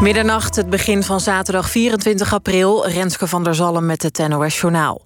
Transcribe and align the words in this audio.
Middernacht, 0.00 0.56
het 0.56 0.70
begin 0.70 1.02
van 1.02 1.20
zaterdag 1.20 1.70
24 1.70 2.34
april. 2.34 2.86
Renske 2.86 3.26
van 3.26 3.44
der 3.44 3.54
Zalm 3.54 3.86
met 3.86 4.02
het 4.02 4.28
NOS 4.28 4.60
Journaal. 4.60 5.04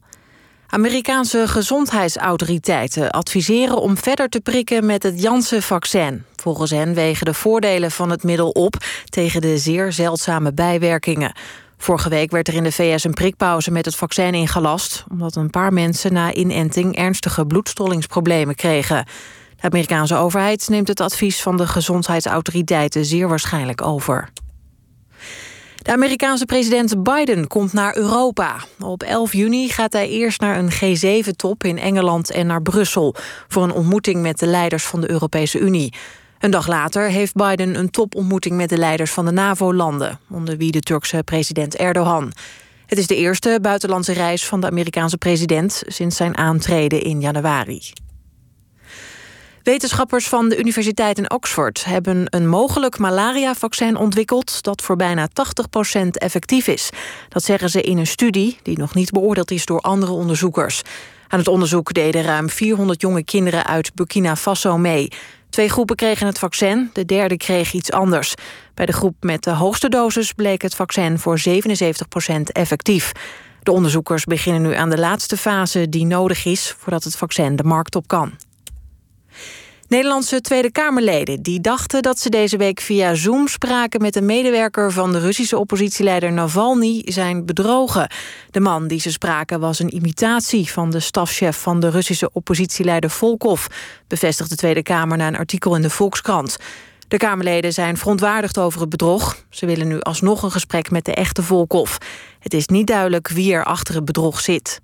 Amerikaanse 0.66 1.48
gezondheidsautoriteiten 1.48 3.10
adviseren 3.10 3.80
om 3.80 3.96
verder 3.96 4.28
te 4.28 4.40
prikken 4.40 4.86
met 4.86 5.02
het 5.02 5.22
Janssen-vaccin. 5.22 6.24
Volgens 6.36 6.70
hen 6.70 6.94
wegen 6.94 7.26
de 7.26 7.34
voordelen 7.34 7.90
van 7.90 8.10
het 8.10 8.22
middel 8.22 8.48
op 8.48 8.76
tegen 9.04 9.40
de 9.40 9.58
zeer 9.58 9.92
zeldzame 9.92 10.52
bijwerkingen. 10.52 11.36
Vorige 11.78 12.08
week 12.08 12.30
werd 12.30 12.48
er 12.48 12.54
in 12.54 12.64
de 12.64 12.72
VS 12.72 13.04
een 13.04 13.14
prikpauze 13.14 13.70
met 13.70 13.84
het 13.84 13.96
vaccin 13.96 14.34
ingelast... 14.34 15.04
omdat 15.10 15.36
een 15.36 15.50
paar 15.50 15.72
mensen 15.72 16.12
na 16.12 16.34
inenting 16.34 16.96
ernstige 16.96 17.46
bloedstollingsproblemen 17.46 18.54
kregen. 18.54 19.06
De 19.56 19.62
Amerikaanse 19.62 20.16
overheid 20.16 20.68
neemt 20.68 20.88
het 20.88 21.00
advies 21.00 21.42
van 21.42 21.56
de 21.56 21.66
gezondheidsautoriteiten 21.66 23.04
zeer 23.04 23.28
waarschijnlijk 23.28 23.82
over. 23.82 24.30
De 25.84 25.92
Amerikaanse 25.92 26.44
president 26.44 27.02
Biden 27.02 27.46
komt 27.46 27.72
naar 27.72 27.96
Europa. 27.96 28.56
Op 28.80 29.02
11 29.02 29.32
juni 29.32 29.68
gaat 29.68 29.92
hij 29.92 30.08
eerst 30.08 30.40
naar 30.40 30.58
een 30.58 30.72
G7-top 30.72 31.64
in 31.64 31.78
Engeland 31.78 32.30
en 32.30 32.46
naar 32.46 32.62
Brussel... 32.62 33.14
voor 33.48 33.62
een 33.62 33.72
ontmoeting 33.72 34.22
met 34.22 34.38
de 34.38 34.46
leiders 34.46 34.84
van 34.84 35.00
de 35.00 35.10
Europese 35.10 35.58
Unie. 35.58 35.92
Een 36.38 36.50
dag 36.50 36.66
later 36.66 37.10
heeft 37.10 37.34
Biden 37.34 37.78
een 37.78 37.90
topontmoeting 37.90 38.56
met 38.56 38.68
de 38.68 38.78
leiders 38.78 39.10
van 39.10 39.24
de 39.24 39.30
NAVO-landen... 39.30 40.18
onder 40.30 40.56
wie 40.56 40.70
de 40.70 40.80
Turkse 40.80 41.22
president 41.24 41.76
Erdogan. 41.76 42.32
Het 42.86 42.98
is 42.98 43.06
de 43.06 43.16
eerste 43.16 43.58
buitenlandse 43.62 44.12
reis 44.12 44.46
van 44.46 44.60
de 44.60 44.66
Amerikaanse 44.66 45.18
president... 45.18 45.82
sinds 45.86 46.16
zijn 46.16 46.36
aantreden 46.36 47.00
in 47.02 47.20
januari. 47.20 47.80
Wetenschappers 49.64 50.28
van 50.28 50.48
de 50.48 50.58
Universiteit 50.58 51.18
in 51.18 51.30
Oxford 51.30 51.84
hebben 51.84 52.26
een 52.28 52.48
mogelijk 52.48 52.98
malaria-vaccin 52.98 53.96
ontwikkeld 53.96 54.62
dat 54.62 54.82
voor 54.82 54.96
bijna 54.96 55.28
80% 55.28 56.08
effectief 56.10 56.66
is. 56.66 56.90
Dat 57.28 57.42
zeggen 57.42 57.70
ze 57.70 57.82
in 57.82 57.98
een 57.98 58.06
studie 58.06 58.58
die 58.62 58.78
nog 58.78 58.94
niet 58.94 59.10
beoordeeld 59.10 59.50
is 59.50 59.64
door 59.64 59.80
andere 59.80 60.12
onderzoekers. 60.12 60.82
Aan 61.28 61.38
het 61.38 61.48
onderzoek 61.48 61.92
deden 61.92 62.22
ruim 62.22 62.50
400 62.50 63.00
jonge 63.00 63.24
kinderen 63.24 63.66
uit 63.66 63.94
Burkina 63.94 64.36
Faso 64.36 64.78
mee. 64.78 65.08
Twee 65.50 65.68
groepen 65.68 65.96
kregen 65.96 66.26
het 66.26 66.38
vaccin, 66.38 66.90
de 66.92 67.04
derde 67.04 67.36
kreeg 67.36 67.72
iets 67.72 67.92
anders. 67.92 68.34
Bij 68.74 68.86
de 68.86 68.92
groep 68.92 69.14
met 69.20 69.42
de 69.42 69.50
hoogste 69.50 69.88
dosis 69.88 70.32
bleek 70.32 70.62
het 70.62 70.74
vaccin 70.74 71.18
voor 71.18 71.40
77% 71.48 71.52
effectief. 72.52 73.12
De 73.62 73.72
onderzoekers 73.72 74.24
beginnen 74.24 74.62
nu 74.62 74.74
aan 74.74 74.90
de 74.90 74.98
laatste 74.98 75.36
fase 75.36 75.88
die 75.88 76.06
nodig 76.06 76.44
is 76.44 76.74
voordat 76.78 77.04
het 77.04 77.16
vaccin 77.16 77.56
de 77.56 77.64
markt 77.64 77.96
op 77.96 78.08
kan. 78.08 78.32
Nederlandse 79.88 80.40
Tweede 80.40 80.70
Kamerleden 80.70 81.42
die 81.42 81.60
dachten 81.60 82.02
dat 82.02 82.18
ze 82.18 82.28
deze 82.28 82.56
week 82.56 82.80
via 82.80 83.14
Zoom 83.14 83.48
spraken 83.48 84.00
met 84.00 84.16
een 84.16 84.26
medewerker 84.26 84.92
van 84.92 85.12
de 85.12 85.18
Russische 85.18 85.58
oppositieleider 85.58 86.32
Navalny 86.32 87.02
zijn 87.04 87.46
bedrogen. 87.46 88.10
De 88.50 88.60
man 88.60 88.86
die 88.86 89.00
ze 89.00 89.10
spraken 89.10 89.60
was 89.60 89.78
een 89.78 89.94
imitatie 89.94 90.72
van 90.72 90.90
de 90.90 91.00
stafchef 91.00 91.56
van 91.56 91.80
de 91.80 91.88
Russische 91.88 92.30
oppositieleider 92.32 93.10
Volkov, 93.10 93.66
bevestigt 94.06 94.50
de 94.50 94.56
Tweede 94.56 94.82
Kamer 94.82 95.16
na 95.16 95.26
een 95.26 95.36
artikel 95.36 95.76
in 95.76 95.82
de 95.82 95.90
Volkskrant. 95.90 96.56
De 97.08 97.16
Kamerleden 97.16 97.72
zijn 97.72 97.96
verontwaardigd 97.96 98.58
over 98.58 98.80
het 98.80 98.88
bedrog. 98.90 99.44
Ze 99.50 99.66
willen 99.66 99.88
nu 99.88 100.00
alsnog 100.00 100.42
een 100.42 100.50
gesprek 100.50 100.90
met 100.90 101.04
de 101.04 101.14
echte 101.14 101.42
Volkov. 101.42 101.96
Het 102.38 102.54
is 102.54 102.66
niet 102.66 102.86
duidelijk 102.86 103.28
wie 103.28 103.52
er 103.52 103.64
achter 103.64 103.94
het 103.94 104.04
bedrog 104.04 104.40
zit. 104.40 104.80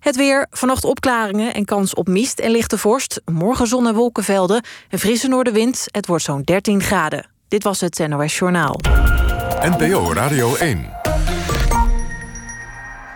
Het 0.00 0.16
weer, 0.16 0.46
vannacht 0.50 0.84
opklaringen 0.84 1.54
en 1.54 1.64
kans 1.64 1.94
op 1.94 2.08
mist 2.08 2.38
en 2.38 2.50
lichte 2.50 2.78
vorst. 2.78 3.20
Morgen 3.24 3.66
zon 3.66 3.86
en 3.86 3.94
wolkenvelden, 3.94 4.64
een 4.90 4.98
frisse 4.98 5.28
noordenwind. 5.28 5.86
Het 5.90 6.06
wordt 6.06 6.24
zo'n 6.24 6.42
13 6.42 6.82
graden. 6.82 7.26
Dit 7.48 7.62
was 7.62 7.80
het 7.80 8.08
NOS 8.08 8.38
Journaal. 8.38 8.80
NPO 9.60 10.12
Radio 10.12 10.54
1. 10.56 10.90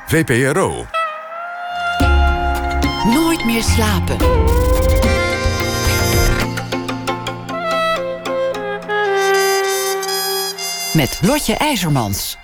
VPRO. 0.06 0.86
Nooit 3.04 3.44
meer 3.44 3.62
slapen. 3.62 4.16
Met 10.92 11.18
Lotje 11.22 11.54
IJzermans. 11.56 12.36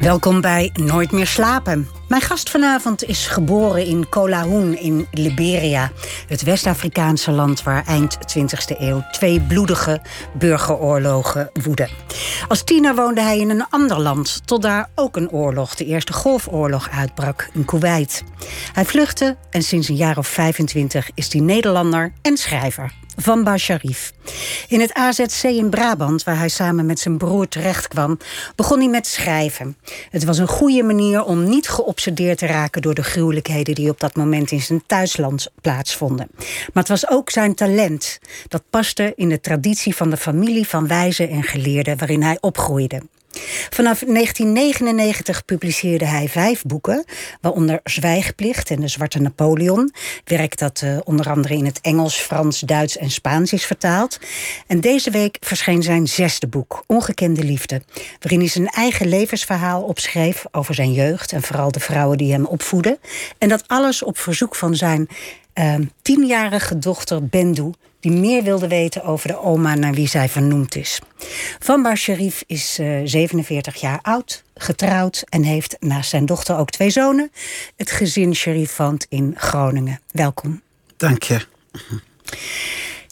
Welkom 0.00 0.40
bij 0.40 0.70
Nooit 0.74 1.12
meer 1.12 1.26
slapen. 1.26 1.88
Mijn 2.12 2.24
gast 2.24 2.50
vanavond 2.50 3.04
is 3.04 3.26
geboren 3.26 3.84
in 3.84 4.08
Kolahoen 4.08 4.78
in 4.78 5.06
Liberia. 5.10 5.90
Het 6.28 6.42
West-Afrikaanse 6.42 7.30
land 7.30 7.62
waar 7.62 7.84
eind 7.86 8.18
20e 8.38 8.78
eeuw 8.78 9.04
twee 9.10 9.40
bloedige 9.40 10.00
burgeroorlogen 10.38 11.50
woedden. 11.62 11.88
Als 12.48 12.64
tiener 12.64 12.94
woonde 12.94 13.20
hij 13.20 13.38
in 13.38 13.50
een 13.50 13.66
ander 13.70 14.00
land, 14.00 14.46
tot 14.46 14.62
daar 14.62 14.88
ook 14.94 15.16
een 15.16 15.30
oorlog, 15.30 15.74
de 15.74 15.84
Eerste 15.84 16.12
Golfoorlog, 16.12 16.88
uitbrak 16.90 17.48
in 17.52 17.64
Kuwait. 17.64 18.24
Hij 18.72 18.84
vluchtte 18.84 19.36
en 19.50 19.62
sinds 19.62 19.88
een 19.88 19.96
jaar 19.96 20.18
of 20.18 20.26
25 20.26 21.10
is 21.14 21.32
hij 21.32 21.42
Nederlander 21.42 22.12
en 22.22 22.36
schrijver 22.36 22.92
van 23.16 23.44
Basharif. 23.44 24.12
In 24.68 24.80
het 24.80 24.92
AZC 24.92 25.42
in 25.42 25.70
Brabant, 25.70 26.24
waar 26.24 26.38
hij 26.38 26.48
samen 26.48 26.86
met 26.86 27.00
zijn 27.00 27.18
broer 27.18 27.48
terechtkwam, 27.48 28.18
begon 28.56 28.78
hij 28.78 28.88
met 28.88 29.06
schrijven. 29.06 29.76
Het 30.10 30.24
was 30.24 30.38
een 30.38 30.48
goede 30.48 30.82
manier 30.82 31.24
om 31.24 31.44
niet 31.48 31.68
geobsedeerd 31.68 32.38
te 32.38 32.46
raken 32.46 32.82
door 32.82 32.94
de 32.94 33.02
gruwelijkheden 33.02 33.74
die 33.74 33.90
op 33.90 34.00
dat 34.00 34.16
moment 34.16 34.50
in 34.50 34.60
zijn 34.60 34.82
thuisland 34.86 35.50
plaatsvonden. 35.60 36.28
Maar 36.38 36.82
het 36.82 36.88
was 36.88 37.08
ook 37.08 37.30
zijn 37.30 37.54
talent. 37.54 38.18
Dat 38.48 38.62
paste 38.70 39.12
in 39.16 39.28
de 39.28 39.40
traditie 39.40 39.96
van 39.96 40.10
de 40.10 40.16
familie 40.16 40.68
van 40.68 40.86
wijzen 40.86 41.28
en 41.28 41.42
geleerden 41.42 41.98
waarin 41.98 42.22
hij 42.22 42.38
opgroeide. 42.40 43.02
Vanaf 43.70 43.98
1999 43.98 45.44
publiceerde 45.44 46.04
hij 46.04 46.28
vijf 46.28 46.62
boeken, 46.62 47.04
waaronder 47.40 47.80
Zwijgplicht 47.84 48.70
en 48.70 48.80
De 48.80 48.88
Zwarte 48.88 49.20
Napoleon. 49.20 49.92
Werk 50.24 50.58
dat 50.58 50.80
uh, 50.84 50.98
onder 51.04 51.30
andere 51.30 51.54
in 51.54 51.64
het 51.64 51.80
Engels, 51.80 52.16
Frans, 52.16 52.60
Duits 52.60 52.96
en 52.96 53.10
Spaans 53.10 53.52
is 53.52 53.64
vertaald. 53.64 54.18
En 54.66 54.80
deze 54.80 55.10
week 55.10 55.36
verscheen 55.40 55.82
zijn 55.82 56.08
zesde 56.08 56.46
boek, 56.46 56.84
Ongekende 56.86 57.44
Liefde, 57.44 57.82
waarin 58.20 58.40
hij 58.40 58.48
zijn 58.48 58.66
eigen 58.66 59.08
levensverhaal 59.08 59.82
opschreef 59.82 60.44
over 60.50 60.74
zijn 60.74 60.92
jeugd 60.92 61.32
en 61.32 61.42
vooral 61.42 61.70
de 61.70 61.80
vrouwen 61.80 62.18
die 62.18 62.32
hem 62.32 62.46
opvoeden. 62.46 62.98
En 63.38 63.48
dat 63.48 63.64
alles 63.66 64.02
op 64.02 64.18
verzoek 64.18 64.54
van 64.54 64.76
zijn 64.76 65.08
uh, 65.54 65.74
tienjarige 66.02 66.78
dochter 66.78 67.26
Bendu, 67.26 67.70
die 68.02 68.12
meer 68.12 68.42
wilde 68.42 68.68
weten 68.68 69.04
over 69.04 69.28
de 69.28 69.40
oma 69.40 69.74
naar 69.74 69.94
wie 69.94 70.08
zij 70.08 70.28
vernoemd 70.28 70.76
is. 70.76 71.00
Vanbar 71.58 71.96
Sharif 71.96 72.42
is 72.46 72.78
uh, 72.80 73.00
47 73.04 73.80
jaar 73.80 73.98
oud, 74.02 74.42
getrouwd 74.54 75.24
en 75.28 75.42
heeft 75.42 75.76
naast 75.80 76.10
zijn 76.10 76.26
dochter 76.26 76.56
ook 76.56 76.70
twee 76.70 76.90
zonen. 76.90 77.32
Het 77.76 77.90
gezin 77.90 78.34
Sharifant 78.34 79.06
in 79.08 79.34
Groningen. 79.36 80.00
Welkom. 80.10 80.60
Dank 80.96 81.22
je. 81.22 81.40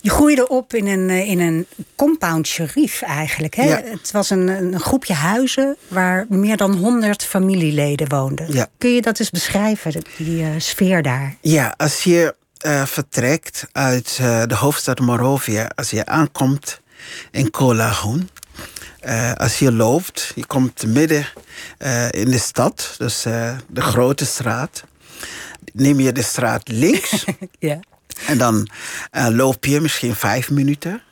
Je 0.02 0.10
groeide 0.10 0.48
op 0.48 0.74
in 0.74 0.86
een, 0.86 1.10
in 1.10 1.40
een 1.40 1.66
compound 1.96 2.46
Sharif 2.46 3.02
eigenlijk. 3.02 3.54
Hè? 3.54 3.64
Ja. 3.64 3.82
Het 3.84 4.10
was 4.10 4.30
een, 4.30 4.48
een 4.48 4.80
groepje 4.80 5.14
huizen 5.14 5.76
waar 5.88 6.26
meer 6.28 6.56
dan 6.56 6.74
100 6.74 7.24
familieleden 7.24 8.08
woonden. 8.08 8.52
Ja. 8.52 8.66
Kun 8.78 8.90
je 8.90 9.02
dat 9.02 9.18
eens 9.18 9.30
beschrijven, 9.30 10.02
die 10.16 10.42
uh, 10.42 10.48
sfeer 10.58 11.02
daar? 11.02 11.36
Ja, 11.40 11.74
als 11.76 12.02
je 12.02 12.34
uh, 12.66 12.86
vertrekt 12.86 13.66
uit 13.72 14.18
uh, 14.20 14.42
de 14.46 14.54
hoofdstad 14.54 15.00
Monrovia, 15.00 15.70
als 15.74 15.90
je 15.90 16.06
aankomt 16.06 16.80
in 17.30 17.50
Kolahoen. 17.50 18.30
Uh, 19.04 19.32
als 19.32 19.58
je 19.58 19.72
loopt, 19.72 20.32
je 20.34 20.46
komt 20.46 20.86
midden 20.86 21.26
in 22.10 22.30
de 22.30 22.38
stad, 22.38 22.94
dus 22.98 23.22
de 23.22 23.80
grote 23.80 24.26
straat. 24.26 24.84
Neem 25.72 26.00
je 26.00 26.12
de 26.12 26.22
straat 26.22 26.68
links. 26.68 27.24
ja. 27.58 27.80
En 28.26 28.38
dan 28.38 28.68
loop 29.10 29.64
je 29.64 29.80
misschien 29.80 30.14
vijf 30.14 30.50
minuten. 30.50 31.02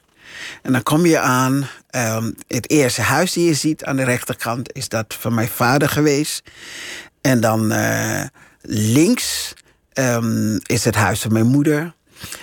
En 0.62 0.72
dan 0.72 0.82
kom 0.82 1.06
je 1.06 1.18
aan. 1.18 1.68
Um, 1.90 2.34
het 2.46 2.70
eerste 2.70 3.02
huis 3.02 3.32
die 3.32 3.46
je 3.46 3.54
ziet 3.54 3.84
aan 3.84 3.96
de 3.96 4.04
rechterkant 4.04 4.74
is 4.74 4.88
dat 4.88 5.16
van 5.18 5.34
mijn 5.34 5.48
vader 5.48 5.88
geweest. 5.88 6.42
En 7.20 7.40
dan 7.40 7.72
links 8.62 9.54
um, 9.98 10.58
is 10.66 10.84
het 10.84 10.94
huis 10.94 11.20
van 11.20 11.32
mijn 11.32 11.46
moeder. 11.46 11.96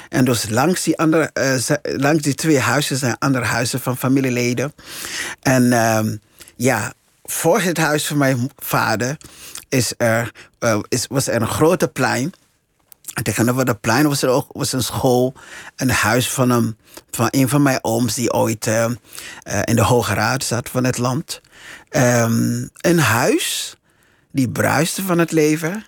En 0.09 0.25
dus 0.25 0.49
langs 0.49 0.83
die, 0.83 0.97
andere, 0.97 1.31
uh, 1.33 1.75
langs 1.97 2.23
die 2.23 2.33
twee 2.33 2.59
huizen 2.59 2.97
zijn 2.97 3.17
andere 3.19 3.45
huizen 3.45 3.79
van 3.79 3.97
familieleden. 3.97 4.73
En 5.41 5.73
um, 5.73 6.19
ja, 6.55 6.93
voor 7.23 7.61
het 7.61 7.77
huis 7.77 8.07
van 8.07 8.17
mijn 8.17 8.51
vader 8.55 9.17
is 9.69 9.93
er, 9.97 10.31
uh, 10.59 10.79
is, 10.87 11.07
was 11.07 11.27
er 11.27 11.41
een 11.41 11.47
grote 11.47 11.87
plein. 11.87 12.33
En 13.13 13.23
tegenover 13.23 13.65
dat 13.65 13.81
plein 13.81 14.07
was 14.07 14.21
er 14.21 14.29
ook 14.29 14.47
was 14.51 14.71
een 14.71 14.83
school. 14.83 15.33
Een 15.75 15.89
huis 15.89 16.29
van 16.29 16.49
een, 16.49 16.77
van 17.11 17.29
van 17.47 17.61
mijn 17.61 17.79
ooms 17.81 18.13
die 18.13 18.33
ooit 18.33 18.67
uh, 18.67 18.85
in 19.63 19.75
de 19.75 19.83
Hoge 19.83 20.13
Raad 20.13 20.43
zat 20.43 20.69
van 20.69 20.83
het 20.83 20.97
land. 20.97 21.41
Um, 21.89 22.69
een 22.73 22.99
huis 22.99 23.75
die 24.31 24.49
bruiste 24.49 25.03
van 25.03 25.17
het 25.19 25.31
leven. 25.31 25.85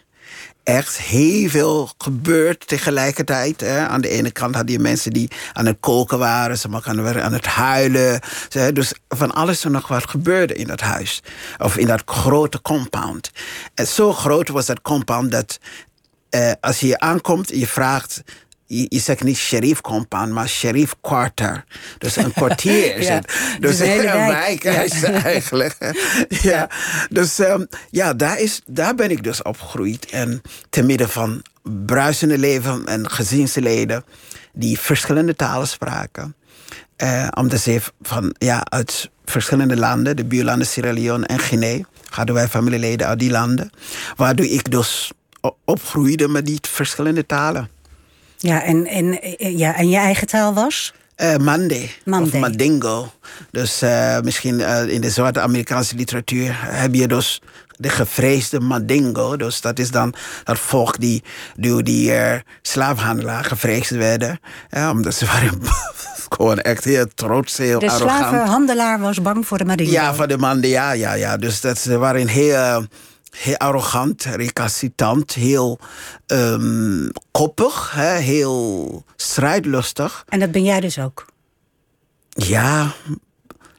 Echt 0.68 0.98
heel 0.98 1.50
veel 1.50 1.90
gebeurd 1.98 2.68
tegelijkertijd. 2.68 3.62
Hè. 3.62 3.88
Aan 3.88 4.02
de 4.02 4.10
ene 4.10 4.32
kant 4.32 4.56
had 4.56 4.70
je 4.70 4.80
mensen 4.80 5.14
die 5.14 5.32
aan 5.54 5.66
het 5.66 5.78
koken 5.80 6.20
waren, 6.20 6.58
ze 6.58 6.70
waren 6.70 7.24
aan 7.24 7.34
het 7.34 7.46
huilen. 7.46 8.22
Dus 8.74 8.94
van 9.08 9.32
alles 9.32 9.64
en 9.64 9.72
nog 9.72 9.88
wat 9.88 10.10
gebeurde 10.10 10.56
in 10.56 10.68
dat 10.68 10.80
huis. 10.80 11.22
Of 11.58 11.78
in 11.78 11.88
dat 11.88 12.02
grote 12.06 12.62
compound. 12.62 13.32
En 13.74 13.88
zo 13.88 14.14
groot 14.14 14.48
was 14.48 14.66
dat 14.66 14.82
compound 14.82 15.32
dat 15.32 15.60
uh, 16.30 16.52
als 16.62 16.80
je 16.80 16.86
hier 16.86 17.00
aankomt 17.00 17.52
en 17.52 17.60
je 17.60 17.68
vraagt 17.68 18.24
je, 18.68 19.00
zegt 19.00 19.24
niet 19.24 19.38
sheriff 19.38 19.82
compound, 19.82 20.32
maar 20.32 20.48
sheriff 20.48 20.96
quarter. 21.02 21.64
Dus 21.98 22.16
een 22.16 22.34
kwartier 22.34 22.96
is 22.96 23.08
het. 23.08 23.34
Dus 23.60 23.80
een 23.80 24.02
wijk 24.28 24.64
is 24.64 25.04
eigenlijk. 25.04 25.78
ja. 26.50 26.70
Dus 27.10 27.40
um, 27.40 27.68
ja, 27.90 28.14
daar, 28.14 28.40
is, 28.40 28.62
daar 28.66 28.96
ben 28.96 29.12
ik 29.12 29.24
dus 29.24 29.42
opgegroeid. 29.42 30.06
En 30.06 30.42
te 30.70 30.84
midden 30.84 31.10
van 31.10 31.42
bruisende 31.86 32.38
leven 32.38 32.86
en 32.86 33.10
gezinsleden 33.10 34.04
die 34.54 34.80
verschillende 34.80 35.36
talen 35.36 35.68
spraken. 35.68 36.36
Uh, 37.04 37.28
omdat 37.36 37.60
ze 37.60 37.82
van, 38.02 38.36
ja, 38.38 38.66
uit 38.70 39.10
verschillende 39.26 39.78
landen, 39.78 40.16
de 40.16 40.26
buurlanden 40.26 40.68
Sierra 40.68 40.94
Leone 40.94 41.26
en 41.26 41.40
Guinea, 41.40 41.84
hadden 42.10 42.36
wij 42.36 42.48
familieleden 42.48 43.08
uit 43.08 43.20
die 43.20 43.32
landen. 43.32 43.70
Waardoor 44.16 44.46
ik 44.46 44.72
dus 44.72 45.12
opgroeide 45.66 46.28
met 46.28 46.46
die 46.46 46.60
verschillende 46.62 47.26
talen. 47.26 47.70
Ja, 48.38 48.64
en, 48.64 48.88
en, 48.88 49.22
eh, 49.22 49.58
ja, 49.58 49.76
en 49.76 49.90
je 49.90 49.98
eigen 49.98 50.28
taal 50.28 50.54
was? 50.54 50.94
Uh, 51.18 51.36
Mande, 51.36 51.90
of 52.06 52.34
Mandingo. 52.34 53.12
Dus 53.52 53.84
uh, 53.84 54.20
misschien 54.20 54.60
uh, 54.60 54.88
in 54.88 55.02
de 55.02 55.10
zwarte 55.10 55.40
Amerikaanse 55.40 55.96
literatuur 55.96 56.58
heb 56.60 56.94
je 56.94 57.08
dus 57.08 57.42
de 57.78 57.90
gevreesde 57.90 58.60
Mandingo. 58.60 59.38
Dus 59.38 59.62
dat 59.62 59.80
is 59.80 59.92
dan 59.92 60.14
dat 60.44 60.60
volk 60.60 61.00
die 61.00 61.24
door 61.56 61.84
die 61.84 62.12
slaafhandelaar 62.62 63.44
gevreesd 63.44 63.90
werden. 63.90 64.40
omdat 64.92 65.14
ze 65.14 65.26
waren 65.32 65.62
gewoon 66.30 66.60
echt 66.60 66.84
heel 66.84 67.08
trots, 67.16 67.58
heel 67.58 67.80
de 67.80 67.92
arrogant. 67.92 68.20
De 68.20 68.26
slavenhandelaar 68.26 69.00
was 69.00 69.22
bang 69.22 69.48
voor 69.48 69.58
de 69.58 69.66
Mandingo? 69.66 69.92
Ja, 69.92 70.14
voor 70.14 70.28
de 70.28 70.38
Mandingo, 70.38 70.76
ja, 70.76 70.92
ja, 70.92 71.14
ja. 71.14 71.38
Dus 71.38 71.62
dat, 71.62 71.78
ze 71.78 71.98
waren 71.98 72.28
heel 72.28 72.86
heel 73.30 73.58
arrogant, 73.58 74.24
recalcitrant, 74.24 75.34
heel 75.34 75.80
um, 76.28 77.12
koppig, 77.32 77.92
hè, 77.92 78.18
heel 78.18 79.04
strijdlustig. 79.16 80.24
En 80.28 80.40
dat 80.40 80.52
ben 80.52 80.64
jij 80.64 80.80
dus 80.80 81.00
ook? 81.00 81.26
Ja, 82.30 82.94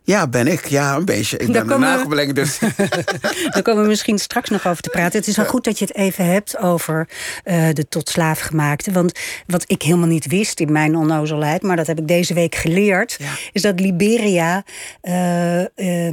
ja, 0.08 0.26
ben 0.26 0.46
ik. 0.46 0.66
Ja, 0.66 0.96
een 0.96 1.04
beetje. 1.04 1.36
Ik 1.36 1.52
ben 1.52 1.70
een 1.70 1.80
nagelbeleng, 1.80 2.34
dus. 2.34 2.58
Daar 3.52 3.62
komen 3.62 3.82
we 3.82 3.88
misschien 3.88 4.18
straks 4.18 4.48
nog 4.48 4.66
over 4.66 4.82
te 4.82 4.88
praten. 4.88 5.18
Het 5.18 5.28
is 5.28 5.36
wel 5.36 5.46
goed 5.46 5.64
dat 5.64 5.78
je 5.78 5.84
het 5.84 5.94
even 5.94 6.24
hebt 6.24 6.58
over 6.58 7.08
uh, 7.44 7.68
de 7.72 7.88
tot 7.88 8.08
slaaf 8.08 8.40
gemaakte. 8.40 8.92
Want 8.92 9.18
wat 9.46 9.64
ik 9.66 9.82
helemaal 9.82 10.08
niet 10.08 10.26
wist 10.26 10.60
in 10.60 10.72
mijn 10.72 10.96
onnozelheid... 10.96 11.62
maar 11.62 11.76
dat 11.76 11.86
heb 11.86 11.98
ik 11.98 12.08
deze 12.08 12.34
week 12.34 12.54
geleerd... 12.54 13.16
Ja. 13.18 13.32
is 13.52 13.62
dat 13.62 13.80
Liberia 13.80 14.64
uh, 15.02 15.60
uh, 15.60 16.12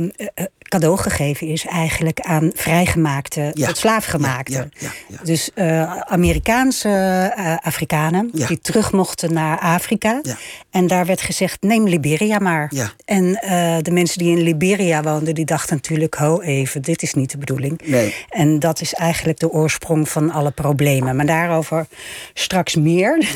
cadeau 0.69 0.97
gegeven 0.97 1.47
is 1.47 1.65
eigenlijk 1.65 2.19
aan 2.19 2.51
vrijgemaakte 2.53 3.51
ja. 3.53 3.67
tot 3.67 3.77
slaafgemaakte. 3.77 4.69
Ja, 4.77 4.89
dus 5.23 5.49
uh, 5.55 5.97
Amerikaanse 5.97 6.89
uh, 7.37 7.55
Afrikanen 7.61 8.29
die 8.31 8.59
terug 8.59 8.91
mochten 8.91 9.33
naar 9.33 9.59
Afrika. 9.59 10.21
En 10.69 10.87
daar 10.87 11.05
werd 11.05 11.21
gezegd, 11.21 11.61
neem 11.61 11.87
Liberia 11.87 12.39
maar. 12.39 12.71
En 13.05 13.25
uh, 13.25 13.77
de 13.81 13.91
mensen 13.91 14.17
die 14.17 14.37
in 14.37 14.43
Liberia 14.43 15.01
woonden, 15.01 15.35
die 15.35 15.45
dachten 15.45 15.75
natuurlijk... 15.75 16.15
ho 16.15 16.41
even, 16.41 16.81
dit 16.81 17.01
is 17.01 17.13
niet 17.13 17.31
de 17.31 17.37
bedoeling. 17.37 17.81
Nee. 17.85 18.15
En 18.29 18.59
dat 18.59 18.81
is 18.81 18.93
eigenlijk 18.93 19.39
de 19.39 19.51
oorsprong 19.51 20.09
van 20.09 20.31
alle 20.31 20.51
problemen. 20.51 21.15
Maar 21.15 21.25
daarover 21.25 21.87
straks 22.33 22.75
meer. 22.75 23.27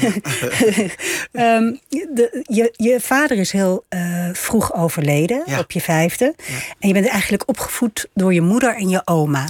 um, 1.32 1.80
de, 1.90 2.44
je, 2.44 2.74
je 2.76 3.00
vader 3.00 3.38
is 3.38 3.52
heel 3.52 3.86
vroeg 4.34 4.74
overleden, 4.74 5.44
op 5.60 5.72
je 5.72 5.82
vijfde. 5.82 6.36
En 6.80 6.88
je 6.88 6.94
bent 6.94 7.08
eigenlijk 7.08 7.19
opgevoed 7.46 8.08
door 8.14 8.34
je 8.34 8.42
moeder 8.42 8.76
en 8.76 8.90
je 8.90 9.02
oma. 9.06 9.46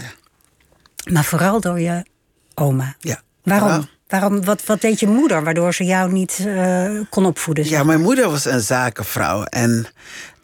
Maar 1.11 1.23
vooral 1.23 1.61
door 1.61 1.79
je 1.79 2.05
oma. 2.53 2.95
Ja. 2.99 3.21
Waarom? 3.43 3.87
Waarom, 4.07 4.43
wat, 4.43 4.65
wat 4.65 4.81
deed 4.81 4.99
je 4.99 5.07
moeder 5.07 5.43
waardoor 5.43 5.73
ze 5.73 5.83
jou 5.83 6.11
niet 6.11 6.39
uh, 6.45 7.01
kon 7.09 7.25
opvoeden? 7.25 7.69
Ja, 7.69 7.83
mijn 7.83 8.01
moeder 8.01 8.29
was 8.29 8.45
een 8.45 8.61
zakenvrouw. 8.61 9.43
En 9.43 9.87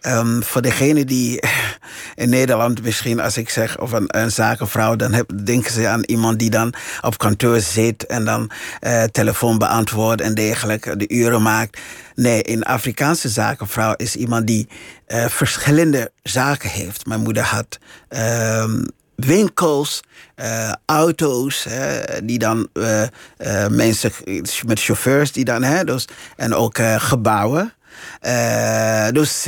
um, 0.08 0.44
voor 0.44 0.62
degene 0.62 1.06
die 1.06 1.40
in 2.16 2.30
Nederland 2.30 2.84
misschien, 2.84 3.20
als 3.20 3.38
ik 3.38 3.50
zeg, 3.50 3.80
of 3.80 3.92
een, 3.92 4.32
zakenvrouw, 4.32 4.96
dan 4.96 5.14
heb, 5.14 5.32
denken 5.44 5.72
ze 5.72 5.88
aan 5.88 6.04
iemand 6.04 6.40
die 6.40 6.50
dan 6.50 6.74
op 7.02 7.18
kantoor 7.18 7.60
zit 7.60 8.06
en 8.06 8.26
dan 8.26 8.52
uh, 8.82 9.04
telefoon 9.04 9.58
beantwoordt 9.58 10.22
en 10.22 10.34
dergelijke, 10.34 10.98
de 10.98 11.10
uren 11.10 11.42
maakt. 11.42 11.80
Nee, 12.16 12.52
een 12.52 12.64
Afrikaanse 12.64 13.30
zakenvrouw 13.30 13.94
is 13.96 14.16
iemand 14.16 14.48
die 14.48 14.68
uh, 15.08 15.26
verschillende 15.26 16.12
zaken 16.24 16.70
heeft. 16.70 17.06
Mijn 17.06 17.22
moeder 17.22 17.44
had. 17.44 17.78
Um, 18.10 18.86
winkels, 19.16 20.02
uh, 20.36 20.72
auto's, 20.86 21.68
die 22.24 22.40
dan 22.40 22.70
mensen 23.70 24.12
met 24.66 24.82
chauffeurs 24.82 25.32
die 25.32 25.46
dan, 25.46 25.64
hè, 25.64 25.84
dus, 25.84 26.08
en 26.36 26.54
ook 26.54 26.78
gebouwen. 26.98 27.74
dus 29.12 29.42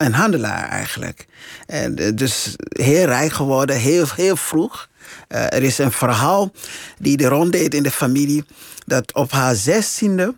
een 0.00 0.12
handelaar 0.12 0.68
eigenlijk. 0.68 1.26
En, 1.66 2.14
dus 2.14 2.56
heel 2.68 3.04
rijk 3.04 3.32
geworden, 3.32 3.76
heel, 3.76 4.06
heel 4.14 4.36
vroeg. 4.36 4.88
er 5.28 5.62
is 5.62 5.78
een 5.78 5.92
verhaal 5.92 6.52
die 6.98 7.16
de 7.16 7.28
rond 7.28 7.52
deed 7.52 7.74
in 7.74 7.82
de 7.82 7.90
familie, 7.90 8.44
dat 8.86 9.14
op 9.14 9.30
haar 9.30 9.54
zestiende 9.54 10.34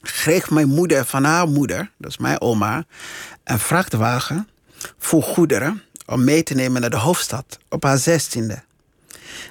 kreeg 0.00 0.50
mijn 0.50 0.68
moeder 0.68 1.04
van 1.04 1.24
haar 1.24 1.48
moeder, 1.48 1.90
dat 1.98 2.10
is 2.10 2.18
mijn 2.18 2.40
oma, 2.40 2.84
een 3.44 3.58
vrachtwagen 3.58 4.48
voor 4.98 5.22
goederen 5.22 5.82
om 6.06 6.24
mee 6.24 6.42
te 6.42 6.54
nemen 6.54 6.80
naar 6.80 6.90
de 6.90 6.96
hoofdstad 6.96 7.58
op 7.68 7.82
haar 7.82 7.98
zestiende. 7.98 8.62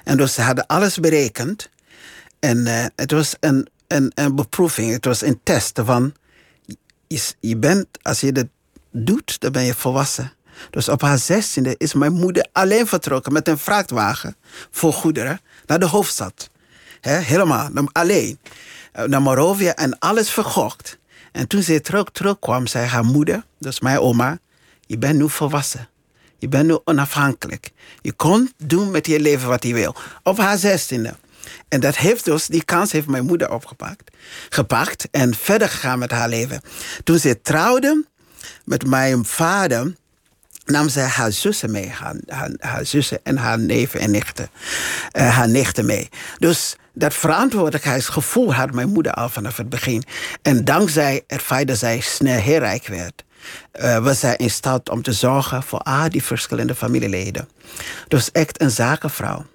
En 0.04 0.16
dus 0.16 0.34
ze 0.34 0.42
hadden 0.42 0.66
alles 0.66 0.98
berekend. 0.98 1.68
En 2.40 2.58
uh, 2.58 2.84
het 2.96 3.10
was 3.10 3.36
een, 3.40 3.68
een, 3.86 4.12
een 4.14 4.34
beproeving, 4.34 4.92
het 4.92 5.04
was 5.04 5.22
een 5.22 5.40
test 5.42 5.80
van... 5.84 6.14
Je, 7.40 7.56
bent, 7.56 7.86
als 8.02 8.20
je 8.20 8.32
dat 8.32 8.46
doet, 8.94 9.40
dan 9.40 9.52
ben 9.52 9.64
je 9.64 9.74
volwassen. 9.74 10.32
Dus 10.70 10.88
op 10.88 11.00
haar 11.00 11.18
zestiende 11.18 11.74
is 11.78 11.92
mijn 11.92 12.12
moeder 12.12 12.46
alleen 12.52 12.86
vertrokken 12.86 13.32
met 13.32 13.48
een 13.48 13.58
vrachtwagen 13.58 14.36
voor 14.70 14.92
goederen 14.92 15.40
naar 15.66 15.78
de 15.78 15.86
hoofdstad. 15.86 16.50
He, 17.00 17.16
helemaal, 17.16 17.70
alleen. 17.92 18.38
Eh, 18.92 19.04
naar 19.04 19.22
Morovia 19.22 19.74
en 19.74 19.98
alles 19.98 20.30
verkocht. 20.30 20.98
En 21.32 21.46
toen 21.46 21.62
ze 21.62 21.80
terug, 21.80 22.04
terugkwam, 22.12 22.66
zei 22.66 22.86
haar 22.86 23.04
moeder, 23.04 23.44
dus 23.58 23.80
mijn 23.80 23.98
oma... 23.98 24.38
je 24.86 24.98
bent 24.98 25.18
nu 25.18 25.28
volwassen. 25.28 25.88
Je 26.38 26.48
bent 26.48 26.66
nu 26.66 26.78
onafhankelijk. 26.84 27.70
Je 28.00 28.12
kon 28.12 28.52
doen 28.56 28.90
met 28.90 29.06
je 29.06 29.20
leven 29.20 29.48
wat 29.48 29.64
je 29.64 29.74
wil. 29.74 29.94
Op 30.22 30.38
haar 30.38 30.58
zestiende. 30.58 31.14
En 31.68 31.80
dat 31.80 31.96
heeft 31.96 32.24
dus, 32.24 32.46
die 32.46 32.64
kans 32.64 32.92
heeft 32.92 33.06
mijn 33.06 33.24
moeder 33.24 33.50
opgepakt. 33.52 34.10
Gepakt 34.48 35.08
en 35.10 35.34
verder 35.34 35.68
gegaan 35.68 35.98
met 35.98 36.10
haar 36.10 36.28
leven. 36.28 36.60
Toen 37.04 37.18
ze 37.18 37.40
trouwde 37.40 38.04
met 38.64 38.86
mijn 38.86 39.24
vader, 39.24 39.94
nam 40.64 40.88
ze 40.88 41.00
haar 41.00 41.32
zussen 41.32 41.70
mee. 41.70 41.92
Haar, 42.58 42.84
zussen 42.86 43.18
en 43.22 43.36
haar 43.36 43.58
neven 43.58 44.00
en 44.00 44.10
nichten. 44.10 44.48
Uh, 45.12 45.36
haar 45.36 45.48
nichten 45.48 45.86
mee. 45.86 46.08
Dus 46.38 46.76
dat 46.92 47.14
verantwoordelijkheidsgevoel 47.14 48.54
had 48.54 48.72
mijn 48.72 48.88
moeder 48.88 49.12
al 49.12 49.28
vanaf 49.28 49.56
het 49.56 49.68
begin. 49.68 50.04
En 50.42 50.64
dankzij 50.64 51.22
het 51.26 51.42
feit 51.42 51.68
dat 51.68 51.78
zij 51.78 52.00
snel 52.00 52.40
heel 52.40 52.58
rijk 52.58 52.86
werd, 52.86 53.24
uh, 53.80 53.98
was 53.98 54.20
zij 54.20 54.36
in 54.36 54.50
staat 54.50 54.90
om 54.90 55.02
te 55.02 55.12
zorgen 55.12 55.62
voor 55.62 55.78
al 55.78 56.08
die 56.08 56.22
verschillende 56.22 56.74
familieleden. 56.74 57.48
Dus 58.08 58.32
echt 58.32 58.60
een 58.60 58.70
zakenvrouw. 58.70 59.46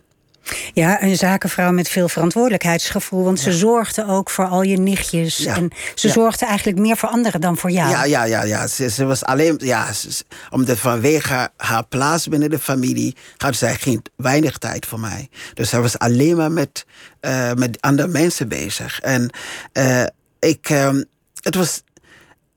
Ja, 0.73 1.03
een 1.03 1.17
zakenvrouw 1.17 1.71
met 1.71 1.89
veel 1.89 2.09
verantwoordelijkheidsgevoel. 2.09 3.23
Want 3.23 3.39
ze 3.39 3.51
zorgde 3.51 4.07
ook 4.07 4.29
voor 4.29 4.45
al 4.45 4.61
je 4.61 4.77
nichtjes. 4.77 5.45
En 5.45 5.71
ze 5.95 6.09
zorgde 6.09 6.45
eigenlijk 6.45 6.79
meer 6.79 6.97
voor 6.97 7.09
anderen 7.09 7.41
dan 7.41 7.57
voor 7.57 7.71
jou. 7.71 7.89
Ja, 7.89 8.03
ja, 8.03 8.23
ja. 8.23 8.43
ja. 8.43 8.67
Ze, 8.67 8.89
ze 8.89 9.05
was 9.05 9.23
alleen. 9.23 9.59
Ja, 9.63 9.93
ze, 9.93 10.23
omdat 10.49 10.77
vanwege 10.77 11.49
haar 11.57 11.85
plaats 11.85 12.27
binnen 12.27 12.49
de 12.49 12.59
familie. 12.59 13.15
had 13.37 13.55
zij 13.55 13.75
geen 13.75 14.01
weinig 14.15 14.57
tijd 14.57 14.85
voor 14.85 14.99
mij. 14.99 15.29
Dus 15.53 15.69
zij 15.69 15.81
was 15.81 15.99
alleen 15.99 16.37
maar 16.37 16.51
met, 16.51 16.85
uh, 17.21 17.53
met 17.53 17.81
andere 17.81 18.07
mensen 18.07 18.47
bezig. 18.47 18.99
En 18.99 19.29
uh, 19.73 20.03
ik. 20.39 20.69
Um, 20.69 21.05
het 21.41 21.55
was. 21.55 21.83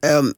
Um, 0.01 0.35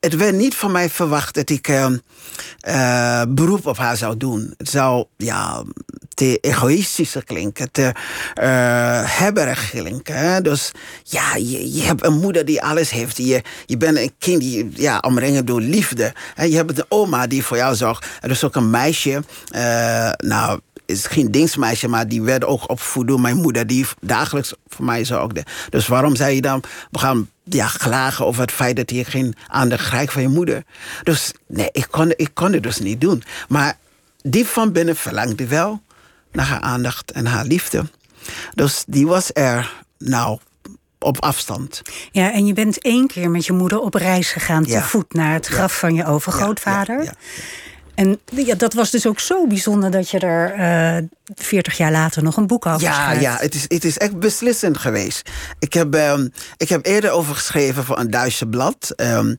het 0.00 0.16
werd 0.16 0.34
niet 0.34 0.54
van 0.54 0.72
mij 0.72 0.90
verwacht 0.90 1.34
dat 1.34 1.50
ik 1.50 1.68
uh, 1.68 3.22
beroep 3.28 3.66
op 3.66 3.76
haar 3.76 3.96
zou 3.96 4.16
doen. 4.16 4.54
Het 4.56 4.68
zou 4.68 5.04
ja, 5.16 5.62
te 6.08 6.38
egoïstisch 6.40 7.16
klinken, 7.24 7.70
te 7.70 7.82
uh, 7.82 9.02
hebberig 9.04 9.70
klinken. 9.70 10.42
Dus 10.42 10.72
ja, 11.02 11.34
je, 11.36 11.74
je, 11.74 11.82
hebt 11.82 12.04
een 12.04 12.20
moeder 12.20 12.44
die 12.44 12.62
alles 12.62 12.90
heeft. 12.90 13.16
Je, 13.16 13.42
je 13.66 13.76
bent 13.76 13.98
een 13.98 14.14
kind 14.18 14.40
die 14.40 14.70
ja, 14.74 14.98
omringen 14.98 15.46
door 15.46 15.60
liefde. 15.60 16.12
En 16.34 16.50
je 16.50 16.56
hebt 16.56 16.78
een 16.78 16.84
oma 16.88 17.26
die 17.26 17.44
voor 17.44 17.56
jou 17.56 17.74
zorgt. 17.74 18.06
Er 18.20 18.30
is 18.30 18.44
ook 18.44 18.54
een 18.54 18.70
meisje, 18.70 19.22
nou 20.16 20.60
is 20.86 21.06
geen 21.06 21.30
dienstmeisje, 21.30 21.88
maar 21.88 22.08
die 22.08 22.22
werd 22.22 22.44
ook 22.44 22.70
opgevoed 22.70 23.08
door 23.08 23.20
mijn 23.20 23.36
moeder. 23.36 23.66
Die 23.66 23.86
dagelijks 24.00 24.54
voor 24.68 24.84
mij 24.84 25.04
zorgde. 25.04 25.44
Dus 25.70 25.86
waarom 25.86 26.16
zei 26.16 26.34
je 26.34 26.40
dan, 26.40 26.62
we 26.90 26.98
gaan 26.98 27.28
ja, 27.44 27.68
klagen 27.78 28.26
over 28.26 28.40
het 28.42 28.52
feit 28.52 28.76
dat 28.76 28.90
je 28.90 29.04
geen 29.04 29.34
aandacht 29.48 29.88
krijgt 29.88 30.12
van 30.12 30.22
je 30.22 30.28
moeder? 30.28 30.62
Dus 31.02 31.32
nee, 31.46 31.68
ik 31.72 31.86
kon, 31.90 32.12
ik 32.16 32.30
kon 32.34 32.52
het 32.52 32.62
dus 32.62 32.78
niet 32.78 33.00
doen. 33.00 33.22
Maar 33.48 33.78
diep 34.22 34.46
van 34.46 34.72
binnen 34.72 34.96
verlangde 34.96 35.46
wel 35.46 35.82
naar 36.32 36.46
haar 36.46 36.60
aandacht 36.60 37.10
en 37.10 37.26
haar 37.26 37.44
liefde. 37.44 37.84
Dus 38.54 38.84
die 38.86 39.06
was 39.06 39.30
er, 39.32 39.72
nou, 39.98 40.38
op 40.98 41.20
afstand. 41.22 41.82
Ja, 42.12 42.32
en 42.32 42.46
je 42.46 42.52
bent 42.52 42.78
één 42.82 43.06
keer 43.06 43.30
met 43.30 43.46
je 43.46 43.52
moeder 43.52 43.78
op 43.80 43.94
reis 43.94 44.32
gegaan 44.32 44.64
Ja. 44.64 44.80
te 44.80 44.86
voet 44.86 45.12
naar 45.12 45.32
het 45.32 45.46
graf 45.46 45.78
van 45.78 45.94
je 45.94 46.06
overgrootvader. 46.06 47.02
Ja. 47.04 47.12
En 47.94 48.20
ja, 48.34 48.54
dat 48.54 48.72
was 48.72 48.90
dus 48.90 49.06
ook 49.06 49.20
zo 49.20 49.46
bijzonder 49.46 49.90
dat 49.90 50.10
je 50.10 50.18
er 50.18 51.08
veertig 51.34 51.76
jaar 51.76 51.90
later 51.92 52.22
nog 52.22 52.36
een 52.36 52.46
boek 52.46 52.66
over 52.66 52.80
Ja, 52.80 52.92
schrijft. 52.94 53.20
ja 53.22 53.36
het, 53.40 53.54
is, 53.54 53.62
het 53.68 53.84
is 53.84 53.98
echt 53.98 54.18
beslissend 54.18 54.78
geweest. 54.78 55.30
Ik 55.58 55.72
heb, 55.72 55.94
ehm, 55.94 56.28
ik 56.56 56.68
heb 56.68 56.86
eerder 56.86 57.10
over 57.10 57.34
geschreven 57.34 57.84
voor 57.84 57.98
een 57.98 58.10
Duitse 58.10 58.46
blad. 58.46 58.92
ehm, 58.96 59.34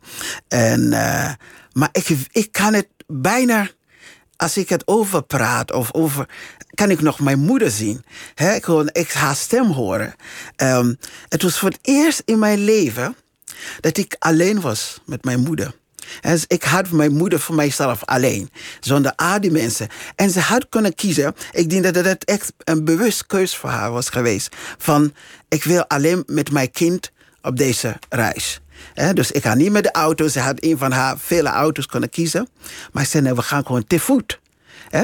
en, 0.47 0.93
eh, 0.93 1.31
maar 1.73 1.89
ik, 1.91 2.07
ik 2.31 2.51
kan 2.51 2.73
het 2.73 2.87
bijna, 3.07 3.67
als 4.35 4.57
ik 4.57 4.69
het 4.69 4.87
over 4.87 5.23
praat 5.23 5.71
of 5.71 5.93
over. 5.93 6.29
kan 6.73 6.89
ik 6.91 7.01
nog 7.01 7.19
mijn 7.19 7.39
moeder 7.39 7.71
zien. 7.71 8.05
Hè, 8.33 8.59
gewoon, 8.61 8.89
ik 8.91 9.11
haar 9.11 9.35
stem 9.35 9.65
horen. 9.71 10.15
Ehm, 10.55 10.93
het 11.29 11.41
was 11.41 11.59
voor 11.59 11.69
het 11.69 11.79
eerst 11.81 12.21
in 12.25 12.39
mijn 12.39 12.59
leven 12.59 13.15
dat 13.79 13.97
ik 13.97 14.15
alleen 14.19 14.61
was 14.61 15.01
met 15.05 15.23
mijn 15.23 15.39
moeder. 15.39 15.73
Ik 16.47 16.63
had 16.63 16.89
mijn 16.89 17.13
moeder 17.13 17.39
voor 17.39 17.55
mijzelf 17.55 18.05
alleen, 18.05 18.49
zonder 18.79 19.13
al 19.15 19.41
die 19.41 19.51
mensen. 19.51 19.87
En 20.15 20.29
ze 20.29 20.39
had 20.39 20.69
kunnen 20.69 20.95
kiezen. 20.95 21.35
Ik 21.51 21.69
denk 21.69 21.93
dat 21.93 22.05
het 22.05 22.25
echt 22.25 22.53
een 22.63 22.85
bewust 22.85 23.25
keus 23.25 23.55
voor 23.55 23.69
haar 23.69 23.91
was 23.91 24.09
geweest. 24.09 24.55
Van, 24.77 25.13
ik 25.49 25.63
wil 25.63 25.87
alleen 25.87 26.23
met 26.25 26.51
mijn 26.51 26.71
kind 26.71 27.11
op 27.41 27.57
deze 27.57 27.95
reis. 28.09 28.59
Dus 29.13 29.31
ik 29.31 29.43
ga 29.43 29.53
niet 29.53 29.71
met 29.71 29.83
de 29.83 29.91
auto. 29.91 30.27
Ze 30.27 30.39
had 30.39 30.63
een 30.63 30.77
van 30.77 30.91
haar 30.91 31.17
vele 31.17 31.49
auto's 31.49 31.85
kunnen 31.85 32.09
kiezen. 32.09 32.47
Maar 32.91 33.03
ze 33.03 33.09
zei, 33.09 33.23
nee, 33.23 33.33
we 33.33 33.41
gaan 33.41 33.65
gewoon 33.65 33.87
te 33.87 33.99
voet. 33.99 34.39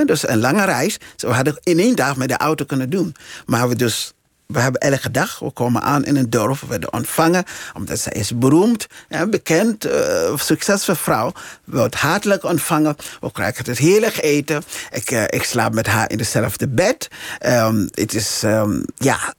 Dus 0.05 0.27
een 0.27 0.39
lange 0.39 0.65
reis. 0.65 0.98
We 1.17 1.27
hadden 1.27 1.60
in 1.63 1.79
één 1.79 1.96
dag 1.96 2.15
met 2.15 2.29
de 2.29 2.38
auto 2.38 2.65
kunnen 2.65 2.89
doen. 2.89 3.15
Maar 3.46 3.70
we 3.70 3.75
dus 3.75 4.13
we 4.51 4.60
hebben 4.60 4.81
elke 4.81 5.12
dag, 5.12 5.39
we 5.39 5.51
komen 5.51 5.81
aan 5.81 6.05
in 6.05 6.15
een 6.15 6.29
dorp, 6.29 6.60
we 6.60 6.67
werden 6.67 6.93
ontvangen, 6.93 7.43
omdat 7.74 8.00
zij 8.00 8.13
is 8.13 8.38
beroemd, 8.38 8.88
en 9.08 9.29
bekend, 9.29 9.86
eh, 9.86 10.38
succesvolle 10.38 10.98
vrouw. 10.98 11.31
Wordt 11.63 11.96
hartelijk 11.96 12.43
ontvangen, 12.43 12.96
we 13.20 13.31
krijgen 13.31 13.65
het 13.65 13.77
heerlijk 13.77 14.22
eten. 14.22 14.63
Ik, 14.91 15.12
eh, 15.12 15.24
ik 15.24 15.43
slaap 15.43 15.74
met 15.74 15.88
haar 15.88 16.10
in 16.10 16.17
hetzelfde 16.17 16.67
bed. 16.67 17.08
Ehm, 17.39 17.88
het 17.91 18.13
is, 18.13 18.43
ehm, 18.43 18.81
ja, 18.98 19.34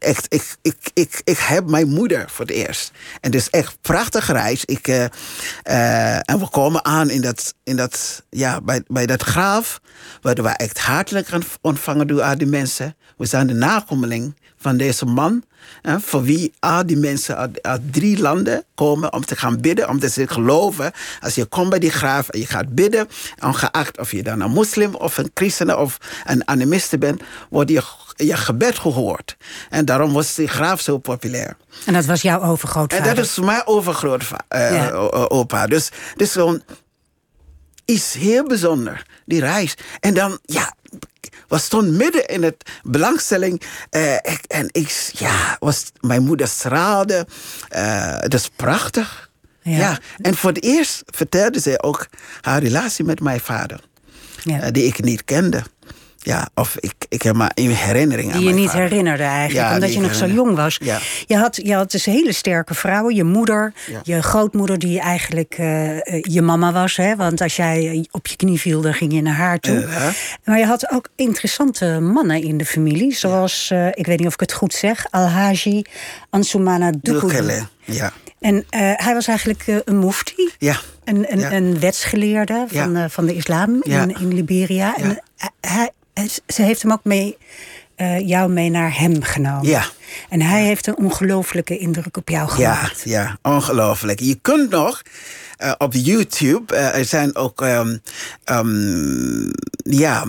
echt, 0.00 0.26
ik, 0.28 0.56
ik, 0.62 0.90
ik, 0.94 1.20
ik 1.24 1.38
heb 1.38 1.70
mijn 1.70 1.88
moeder 1.88 2.24
voor 2.30 2.44
het 2.46 2.54
eerst. 2.54 2.90
En 3.20 3.30
is 3.30 3.50
echt 3.50 3.76
prachtige 3.80 4.32
reis. 4.32 4.64
Ik, 4.64 4.88
eh, 4.88 6.14
en 6.30 6.38
we 6.38 6.48
komen 6.50 6.84
aan 6.84 7.10
in 7.10 7.20
dat, 7.20 7.54
in 7.64 7.76
dat, 7.76 8.22
ja, 8.30 8.60
bij, 8.60 8.82
bij 8.86 9.06
dat 9.06 9.22
graaf. 9.22 9.80
Werden 10.22 10.44
we 10.44 10.50
echt 10.50 10.78
hartelijk 10.78 11.28
ontvangen 11.60 12.06
door 12.06 12.36
die 12.36 12.46
mensen. 12.46 12.96
We 13.16 13.26
zijn 13.26 13.46
de 13.46 13.54
nakomeling 13.54 14.34
van 14.60 14.76
deze 14.76 15.04
man. 15.04 15.42
Hè, 15.82 16.00
voor 16.00 16.22
wie 16.22 16.52
al 16.58 16.86
die 16.86 16.96
mensen 16.96 17.36
uit, 17.36 17.62
uit 17.62 17.92
drie 17.92 18.18
landen 18.18 18.64
komen 18.74 19.12
om 19.12 19.24
te 19.24 19.36
gaan 19.36 19.60
bidden. 19.60 19.88
Omdat 19.88 20.10
ze 20.10 20.28
geloven. 20.28 20.92
Als 21.20 21.34
je 21.34 21.44
komt 21.44 21.70
bij 21.70 21.78
die 21.78 21.90
graaf 21.90 22.28
en 22.28 22.38
je 22.38 22.46
gaat 22.46 22.74
bidden. 22.74 23.08
Ongeacht 23.44 23.98
of 23.98 24.10
je 24.12 24.22
dan 24.22 24.40
een 24.40 24.50
moslim 24.50 24.94
of 24.94 25.18
een 25.18 25.30
christen 25.34 25.78
of 25.78 25.98
een 26.24 26.48
animiste 26.48 26.98
bent. 26.98 27.22
Wordt 27.50 27.70
je, 27.70 27.82
je 28.16 28.36
gebed 28.36 28.78
gehoord. 28.78 29.36
En 29.70 29.84
daarom 29.84 30.12
was 30.12 30.34
die 30.34 30.48
graaf 30.48 30.80
zo 30.80 30.98
populair. 30.98 31.56
En 31.86 31.92
dat 31.92 32.04
was 32.04 32.22
jouw 32.22 32.40
En 32.42 32.48
overgrootvader. 32.48 33.14
dat 33.14 33.24
is 33.24 33.38
mijn 33.38 33.66
overgrootopa. 33.66 34.40
Ja. 34.48 34.90
opa. 35.28 35.66
Dus, 35.66 35.88
dus 36.16 36.32
zo'n 36.32 36.62
is 37.84 38.14
heel 38.14 38.46
bijzonder, 38.46 39.06
die 39.24 39.40
reis. 39.40 39.74
En 40.00 40.14
dan, 40.14 40.38
ja, 40.44 40.74
we 41.50 41.58
stonden 41.58 41.96
midden 41.96 42.26
in 42.26 42.42
het 42.42 42.70
belangstelling. 42.82 43.62
eh, 43.90 44.14
ik- 44.14 44.44
en 44.48 44.68
ik, 44.72 45.10
ja, 45.12 45.56
was, 45.58 45.84
mijn 46.00 46.22
moeder 46.22 46.48
straalde. 46.48 47.26
Eh, 47.68 48.14
het 48.18 48.34
is 48.34 48.48
prachtig. 48.56 49.30
Ja. 49.62 49.76
Ja. 49.76 49.98
En 50.16 50.34
voor 50.36 50.50
het 50.52 50.62
eerst 50.64 51.02
vertelde 51.06 51.60
ze 51.60 51.82
ook 51.82 52.06
haar 52.40 52.62
relatie 52.62 53.04
met 53.04 53.20
mijn 53.20 53.40
vader. 53.40 53.80
Ja. 54.42 54.60
eh, 54.60 54.72
die 54.72 54.84
ik 54.84 55.02
niet 55.02 55.24
kende. 55.24 55.62
Ja, 56.22 56.48
of 56.54 56.76
ik, 56.80 56.92
ik 57.08 57.22
heb 57.22 57.34
maar 57.34 57.50
een 57.54 57.70
herinnering 57.74 58.32
aan 58.32 58.38
Die 58.38 58.48
je 58.48 58.54
niet 58.54 58.70
vader. 58.70 58.82
herinnerde 58.82 59.22
eigenlijk, 59.22 59.68
Ja, 59.68 59.74
omdat 59.74 59.92
je 59.92 60.00
nog 60.00 60.14
zo 60.14 60.26
jong 60.26 60.54
was. 60.56 60.78
Ja. 60.82 60.98
Je, 61.26 61.36
had, 61.36 61.56
je 61.62 61.74
had 61.74 61.90
dus 61.90 62.04
hele 62.04 62.32
sterke 62.32 62.74
vrouwen. 62.74 63.14
Je 63.14 63.24
moeder, 63.24 63.72
Ja. 63.90 64.00
je 64.02 64.22
grootmoeder 64.22 64.78
die 64.78 65.00
eigenlijk 65.00 65.54
eh, 65.58 65.96
eh, 65.96 66.22
je 66.22 66.42
mama 66.42 66.72
was. 66.72 66.96
Hè? 66.96 67.16
Want 67.16 67.40
als 67.40 67.56
jij 67.56 68.06
op 68.10 68.26
je 68.26 68.36
knie 68.36 68.60
viel, 68.60 68.80
dan 68.80 68.94
ging 68.94 69.12
je 69.12 69.22
naar 69.22 69.34
haar 69.34 69.58
toe. 69.58 69.74
Inderdaad. 69.74 70.14
Maar 70.44 70.58
je 70.58 70.64
had 70.66 70.90
ook 70.90 71.08
interessante 71.16 72.00
mannen 72.00 72.42
in 72.42 72.56
de 72.56 72.66
familie. 72.66 73.14
Zoals, 73.14 73.70
eh, 73.70 73.86
ik 73.86 74.06
weet 74.06 74.18
niet 74.18 74.26
of 74.26 74.34
ik 74.34 74.40
het 74.40 74.52
goed 74.52 74.74
zeg, 74.74 75.06
Alhaji 75.10 75.82
Ansumana. 76.30 76.92
Dukele, 77.02 77.66
Ja. 77.84 78.12
En 78.40 78.64
hij 78.96 79.14
was 79.14 79.26
eigenlijk 79.26 79.64
een 79.84 79.98
mufti. 79.98 80.50
Ja. 80.58 80.76
Een, 81.04 81.32
een, 81.32 81.38
Ja. 81.38 81.52
een 81.52 81.80
wetsgeleerde 81.80 82.64
van, 82.68 82.92
Ja. 82.92 83.08
van 83.08 83.26
de 83.26 83.34
islam 83.34 83.78
in, 83.82 84.16
in 84.20 84.34
Liberia. 84.34 84.94
Ja. 84.96 85.04
En 85.04 85.22
hij- 85.60 85.90
ze 86.46 86.62
heeft 86.62 86.82
hem 86.82 86.92
ook 86.92 87.04
mee, 87.04 87.36
eh, 87.94 88.28
jou 88.28 88.50
mee 88.52 88.70
naar 88.70 88.98
hem 88.98 89.22
genomen. 89.22 89.66
Ja. 89.66 89.84
En 90.28 90.40
hij 90.42 90.62
heeft 90.64 90.86
een 90.86 90.96
ongelooflijke 90.96 91.78
indruk 91.78 92.16
op 92.16 92.28
jou 92.28 92.48
Ja, 92.60 92.74
gemaakt. 92.74 93.02
ja, 93.04 93.38
ongelooflijk. 93.42 94.20
Je 94.20 94.34
kunt 94.42 94.70
nog 94.70 95.02
eh, 95.56 95.72
op 95.78 95.92
YouTube, 95.94 96.74
eh, 96.76 96.98
er 96.98 97.04
zijn 97.04 97.36
ook 97.36 97.62
ehm, 97.62 97.96
ehm, 98.44 99.50
ja, 99.82 100.24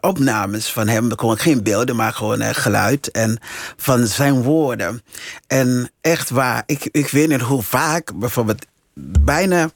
opnames 0.00 0.68
van 0.72 0.88
hem. 0.88 1.18
Gewoon 1.18 1.38
geen 1.38 1.62
beelden, 1.62 1.96
maar 1.96 2.12
gewoon 2.12 2.54
geluid. 2.54 3.10
En 3.10 3.38
van 3.76 4.06
zijn 4.06 4.42
woorden. 4.42 5.02
En 5.46 5.90
echt 6.00 6.30
waar, 6.30 6.62
ik, 6.66 6.88
ik 6.90 7.08
weet 7.08 7.28
niet 7.28 7.40
hoe 7.40 7.62
vaak, 7.62 8.18
bijvoorbeeld 8.18 8.66
bijna, 9.20 9.70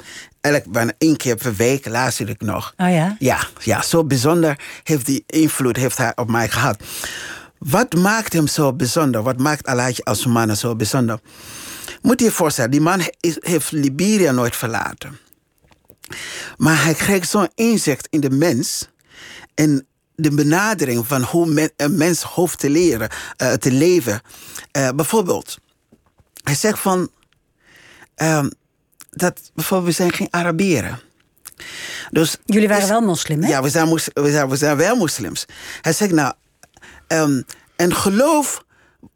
elk, 0.45 0.65
bijna 0.67 0.93
één 0.99 1.17
keer 1.17 1.37
per 1.37 1.55
week 1.55 1.87
luister 1.89 2.29
ik 2.29 2.41
nog. 2.41 2.75
Oh 2.77 2.91
ja? 2.91 3.17
Ja, 3.19 3.47
ja, 3.61 3.83
zo 3.83 4.05
bijzonder 4.05 4.59
heeft 4.83 5.07
die 5.07 5.25
invloed 5.27 5.77
heeft 5.77 5.99
hij 5.99 6.13
op 6.17 6.31
mij 6.31 6.49
gehad. 6.49 6.83
Wat 7.59 7.95
maakt 7.95 8.33
hem 8.33 8.47
zo 8.47 8.73
bijzonder? 8.73 9.23
Wat 9.23 9.39
maakt 9.39 9.67
Alhaji 9.67 9.97
Assoumana 10.03 10.55
zo 10.55 10.77
bijzonder? 10.77 11.19
Moet 12.03 12.21
je 12.21 12.27
je 12.27 12.33
voorstellen, 12.33 12.71
die 12.71 12.81
man 12.81 13.01
is- 13.21 13.37
heeft 13.41 13.71
Liberia 13.73 14.33
nooit 14.33 14.57
verlaten. 14.57 15.19
Maar 16.57 16.85
hij 16.85 16.95
kreeg 16.95 17.25
zo'n 17.25 17.49
inzicht 17.55 18.07
in 18.11 18.21
de 18.21 18.31
mens. 18.31 18.89
En 19.55 19.87
de 20.15 20.31
benadering 20.31 21.07
van 21.07 21.23
hoe 21.23 21.47
men, 21.47 21.71
een 21.77 21.97
mens 21.97 22.23
hoeft 22.23 22.59
te 22.59 22.71
leren, 22.71 23.09
eh, 23.37 23.53
te 23.53 23.71
leven. 23.73 24.21
Eh, 24.71 24.89
bijvoorbeeld, 24.91 25.59
hij 26.43 26.55
zegt 26.55 26.79
van... 26.79 27.11
ehm, 28.15 28.49
dat 29.15 29.51
bijvoorbeeld, 29.55 29.89
we 29.89 30.03
zijn 30.03 30.13
geen 30.13 30.29
Arabieren. 30.31 31.01
Dus 32.11 32.37
Jullie 32.45 32.69
waren 32.69 32.89
wel 32.89 33.01
moslim, 33.01 33.43
hè? 33.43 33.49
ja, 33.49 33.63
we 33.63 33.69
zijn, 33.69 33.93
we 33.93 34.31
zijn, 34.31 34.49
we 34.49 34.57
zijn 34.57 34.77
wel 34.77 34.97
moslims. 34.97 35.45
Hij 35.81 35.93
zegt 35.93 36.13
nou, 36.13 36.35
ehm, 37.07 37.43
en 37.77 37.95
geloof, 37.95 38.65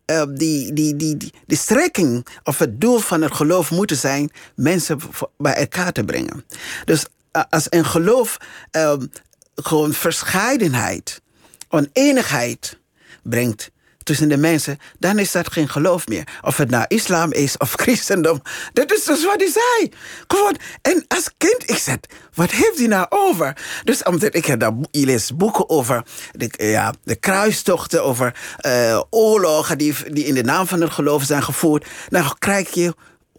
eh, 0.04 0.22
die, 0.28 0.72
die, 0.72 0.96
die, 0.96 1.16
die, 1.16 1.32
de 1.46 1.56
strekking 1.56 2.26
of 2.44 2.58
het 2.58 2.80
doel 2.80 2.98
van 2.98 3.22
het 3.22 3.34
geloof 3.34 3.70
moet 3.70 3.92
zijn 3.96 4.30
mensen 4.54 4.98
bij 5.36 5.54
elkaar 5.54 5.92
te 5.92 6.04
brengen. 6.04 6.44
Dus 6.84 7.04
eh, 7.30 7.42
als 7.50 7.66
een 7.68 7.84
geloof 7.84 8.36
ehm, 8.70 9.06
gewoon 9.54 9.92
verscheidenheid, 9.92 11.20
oneenigheid 11.68 12.78
brengt 13.22 13.70
tussen 14.08 14.28
de 14.28 14.36
mensen, 14.36 14.78
dan 14.98 15.18
is 15.18 15.32
dat 15.32 15.52
geen 15.52 15.68
geloof 15.68 16.06
meer. 16.06 16.28
Of 16.42 16.56
het 16.56 16.70
nou 16.70 16.84
islam 16.88 17.32
is 17.32 17.56
of 17.56 17.72
christendom. 17.82 18.42
Dat 18.72 18.92
is 18.92 19.04
dus 19.04 19.24
wat 19.24 19.40
hij 19.40 19.50
zei. 19.50 19.92
Gewoon. 20.26 20.56
En 20.82 21.04
als 21.08 21.30
kind, 21.36 21.70
ik 21.70 21.76
zei, 21.76 21.96
wat 22.34 22.50
heeft 22.50 22.78
hij 22.78 22.86
nou 22.86 23.06
over? 23.08 23.56
Dus 23.84 24.02
omdat 24.02 24.34
ik 24.34 24.44
heb 24.44 24.60
daar, 24.60 24.72
je 24.90 25.06
leest 25.06 25.36
boeken 25.36 25.68
over 25.68 26.02
de, 26.32 26.50
ja, 26.56 26.94
de 27.04 27.16
kruistochten, 27.16 28.04
over 28.04 28.34
eh, 28.56 29.02
oorlogen 29.10 29.78
die, 29.78 29.94
die 30.12 30.24
in 30.24 30.34
de 30.34 30.42
naam 30.42 30.66
van 30.66 30.80
het 30.80 30.90
geloof 30.90 31.22
zijn 31.22 31.42
gevoerd. 31.42 31.86
Dan 32.08 32.34
krijg 32.38 32.74
je 32.74 32.94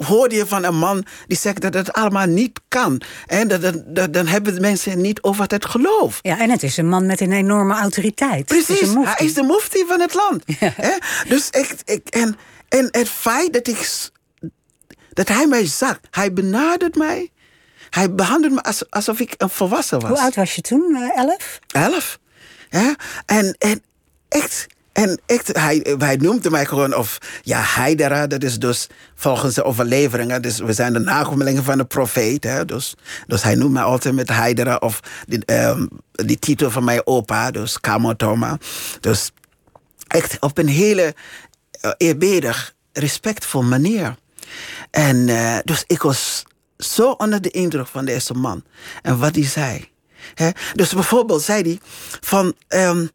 hoorde 0.06 0.36
je 0.36 0.46
van 0.48 0.64
een 0.64 0.78
man 0.78 1.06
die 1.28 1.38
zegt 1.38 1.62
dat 1.62 1.74
het 1.74 1.94
allemaal 1.94 2.26
niet 2.26 2.60
kan. 2.68 3.02
En 3.26 3.48
dat, 3.48 3.62
dat, 3.62 3.96
dat- 3.96 4.14
dan 4.14 4.28
hebben 4.28 4.54
de 4.54 4.60
mensen 4.60 5.02
niet 5.02 5.22
over 5.22 5.46
het 5.48 5.66
geloof. 5.66 6.20
Ja, 6.22 6.40
en 6.40 6.50
het 6.50 6.64
is 6.64 6.78
een 6.78 6.88
man 6.90 7.06
met 7.06 7.22
een 7.22 7.32
enorme 7.32 7.74
autoriteit. 7.74 8.52
Is 8.52 8.66
Precies, 8.66 8.94
hij 8.96 9.26
is 9.26 9.34
de 9.34 9.44
mufti 9.44 9.84
van 9.88 10.00
het 10.00 10.14
land. 10.14 10.44
Hè? 10.60 10.92
Dus 11.28 11.50
ik, 11.50 11.76
ik, 11.86 12.08
en, 12.08 12.36
en 12.70 12.88
het 12.92 13.10
feit 13.10 13.54
dat, 13.54 13.68
ik, 13.68 14.10
dat 15.14 15.28
hij 15.28 15.48
mij 15.48 15.66
zag, 15.66 16.00
hij 16.12 16.34
benadert 16.34 16.96
mij. 16.96 17.32
Hij 17.90 18.14
behandelt 18.16 18.54
me 18.54 18.64
als, 18.64 18.90
alsof 18.90 19.20
ik 19.20 19.34
een 19.38 19.50
volwassen 19.50 20.00
was. 20.00 20.10
Hoe 20.10 20.20
oud 20.20 20.36
was 20.36 20.56
je 20.56 20.62
toen? 20.62 20.96
Eh, 20.96 21.18
elf? 21.24 21.60
Elf. 21.68 22.20
Ja? 22.70 22.96
En, 23.26 23.56
en 23.60 23.84
echt, 24.30 24.68
en 24.92 25.20
echt, 25.26 25.58
hij, 25.58 25.96
hij 25.98 26.16
noemde 26.16 26.50
mij 26.50 26.66
gewoon 26.66 26.96
of 26.96 27.18
ja, 27.44 27.60
Haidara, 27.60 28.28
dat 28.28 28.44
is 28.44 28.60
dus 28.60 28.88
volgens 29.16 29.56
de 29.56 29.64
overleveringen, 29.64 30.42
dus 30.42 30.60
we 30.60 30.74
zijn 30.74 30.94
de 30.94 31.00
nakomelingen 31.00 31.64
van 31.64 31.78
de 31.78 31.86
profeet. 31.86 32.44
Hè, 32.44 32.66
dus, 32.66 32.96
dus 33.28 33.44
hij 33.44 33.56
noemt 33.56 33.74
mij 33.74 33.84
altijd 33.84 34.16
met 34.16 34.30
Haidara 34.30 34.76
of 34.76 35.00
die, 35.26 35.46
ehm, 35.46 35.86
die 36.12 36.40
titel 36.40 36.72
van 36.72 36.84
mijn 36.84 37.08
opa, 37.08 37.52
dus 37.52 37.80
Kamotoma. 37.80 38.58
Dus 39.00 39.32
echt 40.08 40.38
op 40.40 40.58
een 40.58 40.68
hele 40.68 41.16
uh, 41.82 41.92
eerbiedig, 41.98 42.74
respectvol 42.94 43.64
manier. 43.64 44.16
En 44.92 45.28
uh, 45.28 45.58
dus 45.64 45.84
ik 45.88 46.02
was 46.02 46.44
zo 46.78 47.12
onder 47.12 47.42
de 47.42 47.50
indruk 47.50 47.88
van 47.88 48.06
deze 48.06 48.34
man 48.34 48.64
en 49.02 49.20
wat 49.20 49.36
hij 49.36 49.46
zei. 49.46 49.90
Hè? 50.34 50.50
Dus 50.74 50.94
bijvoorbeeld 50.94 51.42
zei 51.42 51.62
hij 51.62 51.80
van. 52.22 52.54
Um, 52.68 53.10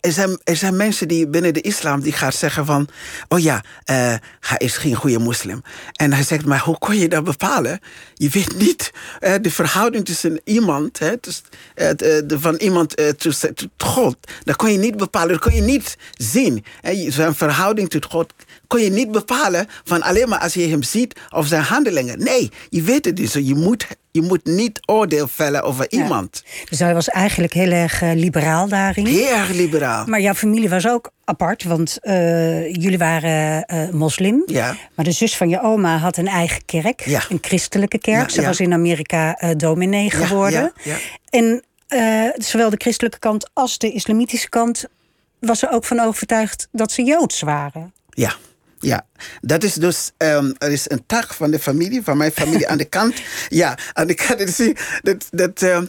er 0.00 0.12
zijn, 0.12 0.40
er 0.44 0.56
zijn 0.56 0.76
mensen 0.76 1.08
die 1.08 1.28
binnen 1.28 1.54
de 1.54 1.60
islam 1.60 2.00
die 2.00 2.12
gaan 2.12 2.32
zeggen 2.32 2.66
van... 2.66 2.88
oh 3.28 3.38
ja, 3.38 3.54
uh, 3.54 4.14
hij 4.40 4.58
is 4.58 4.76
geen 4.76 4.94
goede 4.94 5.18
moslim. 5.18 5.62
En 5.92 6.12
hij 6.12 6.22
zegt, 6.22 6.44
maar 6.44 6.60
hoe 6.60 6.78
kon 6.78 6.96
je 6.96 7.08
dat 7.08 7.24
bepalen? 7.24 7.80
Je 8.14 8.28
weet 8.28 8.56
niet 8.56 8.90
uh, 9.20 9.34
de 9.40 9.50
verhouding 9.50 10.04
tussen 10.04 10.40
iemand... 10.44 10.98
Hè, 10.98 11.14
dus, 11.20 11.42
de, 11.74 12.22
de, 12.26 12.40
van 12.40 12.54
iemand 12.54 12.96
tot 13.16 13.66
God. 13.76 14.16
Dat 14.44 14.56
kon 14.56 14.72
je 14.72 14.78
niet 14.78 14.96
bepalen, 14.96 15.28
dat 15.28 15.40
kon 15.40 15.54
je 15.54 15.60
niet 15.60 15.96
zien. 16.12 16.64
Hè, 16.80 17.10
zijn 17.10 17.34
verhouding 17.34 17.90
tot 17.90 18.04
God 18.04 18.32
kon 18.70 18.80
je 18.80 18.90
niet 18.90 19.10
bepalen... 19.10 19.66
van 19.84 20.02
alleen 20.02 20.28
maar 20.28 20.38
als 20.38 20.54
je 20.54 20.68
hem 20.68 20.82
ziet 20.82 21.20
of 21.30 21.46
zijn 21.46 21.62
handelingen. 21.62 22.22
Nee, 22.22 22.50
je 22.68 22.82
weet 22.82 23.04
het 23.04 23.16
dus. 23.16 23.32
Je 23.32 23.54
moet 23.54 23.86
je 24.10 24.22
moet 24.22 24.44
niet 24.44 24.80
oordeel 24.86 25.28
vellen 25.28 25.62
over 25.62 25.86
ja. 25.88 26.02
iemand. 26.02 26.42
Dus 26.68 26.78
hij 26.78 26.94
was 26.94 27.08
eigenlijk 27.08 27.52
heel 27.52 27.70
erg 27.70 28.02
uh, 28.02 28.10
liberaal 28.14 28.68
daarin. 28.68 29.06
Heel 29.06 29.28
erg 29.28 29.48
liberaal. 29.48 30.06
Maar 30.06 30.20
jouw 30.20 30.34
familie 30.34 30.68
was 30.68 30.88
ook 30.88 31.10
apart, 31.24 31.64
want 31.64 31.98
uh, 32.02 32.72
jullie 32.74 32.98
waren 32.98 33.64
uh, 33.74 33.90
moslim. 33.90 34.42
Ja. 34.46 34.76
Maar 34.94 35.04
de 35.04 35.12
zus 35.12 35.36
van 35.36 35.48
je 35.48 35.62
oma 35.62 35.96
had 35.96 36.16
een 36.16 36.28
eigen 36.28 36.64
kerk, 36.64 37.00
ja. 37.04 37.22
een 37.28 37.38
christelijke 37.40 37.98
kerk. 37.98 38.30
Ze 38.30 38.42
was 38.42 38.60
in 38.60 38.72
Amerika 38.72 39.54
dominee 39.56 40.10
geworden. 40.10 40.72
En 41.28 41.64
zowel 42.34 42.70
de 42.70 42.76
christelijke 42.78 43.18
kant 43.18 43.50
als 43.52 43.78
de 43.78 43.92
islamitische 43.92 44.48
kant 44.48 44.84
was 45.40 45.62
er 45.62 45.70
ook 45.70 45.84
van 45.84 46.00
overtuigd 46.00 46.68
dat 46.72 46.92
ze 46.92 47.02
joods 47.02 47.40
waren. 47.40 47.92
Ja. 48.10 48.34
Ja, 48.82 49.06
dat 49.40 49.64
is 49.64 49.74
dus, 49.74 50.10
um, 50.18 50.54
er 50.58 50.70
is 50.70 50.90
een 50.90 51.06
tak 51.06 51.34
van 51.34 51.50
de 51.50 51.58
familie, 51.58 52.02
van 52.02 52.16
mijn 52.16 52.32
familie 52.32 52.68
aan 52.68 52.78
de 52.78 52.88
kant. 52.98 53.22
Ja, 53.48 53.78
aan 53.92 54.06
de 54.06 54.14
kant. 54.14 54.38
Dat, 54.38 54.50
zie, 54.50 54.76
dat, 55.02 55.26
dat, 55.30 55.62
uh, 55.62 55.80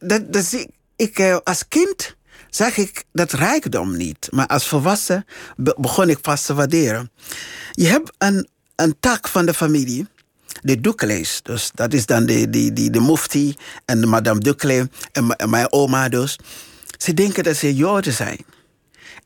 dat, 0.00 0.32
dat 0.32 0.44
zie 0.44 0.70
ik, 0.96 1.18
uh, 1.18 1.36
als 1.44 1.68
kind 1.68 2.16
zag 2.50 2.76
ik 2.76 3.04
dat 3.12 3.32
rijkdom 3.32 3.96
niet. 3.96 4.28
Maar 4.30 4.46
als 4.46 4.68
volwassen 4.68 5.24
begon 5.56 6.08
ik 6.08 6.20
pas 6.20 6.44
te 6.44 6.54
waarderen. 6.54 7.10
Je 7.72 7.86
hebt 7.86 8.12
een, 8.18 8.48
een 8.76 8.96
tak 9.00 9.28
van 9.28 9.46
de 9.46 9.54
familie, 9.54 10.06
de 10.62 10.80
Duklees. 10.80 11.40
Dus 11.42 11.70
dat 11.74 11.92
is 11.92 12.06
dan 12.06 12.26
de, 12.26 12.50
de, 12.50 12.72
de, 12.72 12.90
de 12.90 13.00
mufti 13.00 13.56
en 13.84 14.00
de 14.00 14.06
madame 14.06 14.40
Dukle 14.40 14.88
en, 15.12 15.30
en 15.36 15.50
mijn 15.50 15.72
oma 15.72 16.08
dus. 16.08 16.38
Ze 16.98 17.14
denken 17.14 17.44
dat 17.44 17.56
ze 17.56 17.74
Joden 17.74 18.12
zijn. 18.12 18.44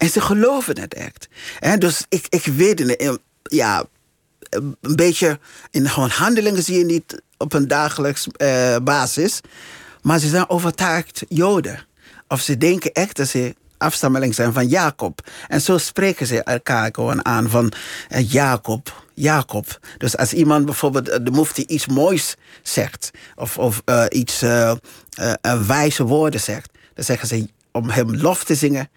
En 0.01 0.09
ze 0.09 0.21
geloven 0.21 0.81
het 0.81 0.95
echt. 0.95 1.29
En 1.59 1.79
dus 1.79 2.05
ik, 2.09 2.27
ik 2.29 2.45
weet 2.45 2.79
het. 2.79 3.19
Ja, 3.43 3.85
een 4.51 4.77
beetje 4.81 5.39
in 5.71 5.89
gewoon 5.89 6.11
handelingen 6.11 6.63
zie 6.63 6.79
je 6.79 6.85
niet 6.85 7.23
op 7.37 7.53
een 7.53 7.69
dagelijks 7.69 8.27
uh, 8.37 8.77
basis. 8.83 9.41
Maar 10.03 10.19
ze 10.19 10.29
zijn 10.29 10.49
overtuigd 10.49 11.23
Joden. 11.29 11.87
Of 12.29 12.41
ze 12.41 12.59
denken 12.59 12.93
echt 12.93 13.17
dat 13.17 13.29
ze 13.29 13.55
afstammeling 13.79 14.35
zijn 14.35 14.53
van 14.53 14.67
Jacob. 14.67 15.29
En 15.49 15.61
zo 15.61 15.79
spreken 15.79 16.27
ze 16.27 16.43
elkaar 16.43 16.89
gewoon 16.93 17.25
aan 17.25 17.51
van 17.51 17.73
uh, 18.11 18.31
Jacob, 18.31 19.05
Jacob. 19.15 19.79
Dus 19.99 20.17
als 20.17 20.33
iemand 20.33 20.65
bijvoorbeeld 20.65 21.27
de 21.27 21.31
mufti 21.31 21.65
iets 21.67 21.87
moois 21.87 22.37
zegt... 22.63 23.11
of, 23.35 23.59
of 23.59 23.83
uh, 23.85 24.05
iets 24.09 24.45
wijze 25.67 26.05
woorden 26.05 26.41
zegt... 26.41 26.71
dan 26.95 27.05
zeggen 27.05 27.29
ze 27.29 27.49
om 27.73 27.91
hem 27.91 28.17
lof 28.17 28.45
te 28.45 28.55
zingen 28.55 28.89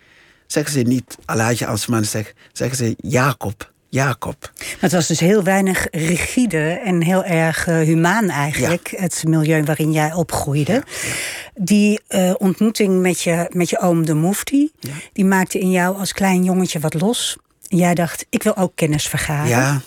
zeggen 0.54 0.74
ze 0.74 0.80
niet 0.80 1.18
Alaatje 1.26 1.66
Asman, 1.66 2.06
zeg, 2.06 2.34
zeggen 2.52 2.78
ze 2.78 2.96
Jacob. 2.98 3.72
Jacob. 3.90 4.52
Maar 4.58 4.78
het 4.80 4.92
was 4.92 5.08
dus 5.08 5.20
heel 5.20 5.44
weinig 5.44 5.88
rigide 5.92 6.82
en 6.86 7.02
heel 7.02 7.24
erg 7.24 7.68
uh, 7.68 7.80
humaan 7.80 8.30
eigenlijk, 8.30 8.88
ja. 8.88 9.02
het 9.02 9.24
milieu 9.28 9.64
waarin 9.64 9.92
jij 9.92 10.14
opgroeide. 10.14 10.74
Ja, 10.74 10.84
ja. 11.02 11.14
Die 11.54 12.02
uh, 12.10 12.34
ontmoeting 12.38 13.02
met 13.02 13.22
je, 13.22 13.50
met 13.50 13.70
je 13.70 13.80
oom 13.80 14.06
de 14.06 14.14
Mufti, 14.14 14.72
die 15.14 15.26
maakte 15.26 15.60
in 15.60 15.72
jou 15.72 15.98
als 15.98 16.14
klein 16.14 16.44
jongetje 16.44 16.80
wat 16.80 16.94
los. 16.94 17.38
En 17.68 17.78
jij 17.78 17.94
dacht, 17.94 18.26
ik 18.30 18.44
wil 18.44 18.58
ook 18.58 18.72
kennis 18.76 19.08
vergaren. 19.08 19.48
Ja. 19.48 19.82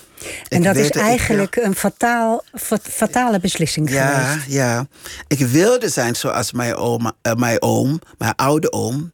En 0.48 0.62
dat 0.62 0.76
is 0.76 0.90
eigenlijk 0.90 1.56
een 1.56 1.74
fataal, 1.74 2.44
fatale 2.82 3.40
beslissing 3.40 3.90
ja, 3.90 4.06
geweest. 4.06 4.46
Ja, 4.48 4.86
ik 5.28 5.38
wilde 5.38 5.88
zijn 5.88 6.16
zoals 6.16 6.52
mijn, 6.52 6.74
oma, 6.74 7.12
uh, 7.22 7.34
mijn 7.34 7.62
oom, 7.62 8.00
mijn 8.18 8.34
oude 8.34 8.72
oom. 8.72 9.12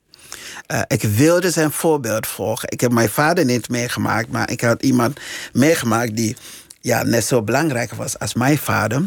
Uh, 0.72 0.80
ik 0.86 1.02
wilde 1.02 1.50
zijn 1.50 1.70
voorbeeld 1.70 2.26
volgen. 2.26 2.70
Ik 2.70 2.80
heb 2.80 2.92
mijn 2.92 3.08
vader 3.08 3.44
niet 3.44 3.68
meegemaakt, 3.68 4.28
maar 4.28 4.50
ik 4.50 4.60
had 4.60 4.82
iemand 4.82 5.20
meegemaakt 5.52 6.16
die 6.16 6.36
ja, 6.80 7.02
net 7.02 7.24
zo 7.24 7.42
belangrijk 7.42 7.92
was 7.94 8.18
als 8.18 8.34
mijn 8.34 8.58
vader. 8.58 9.02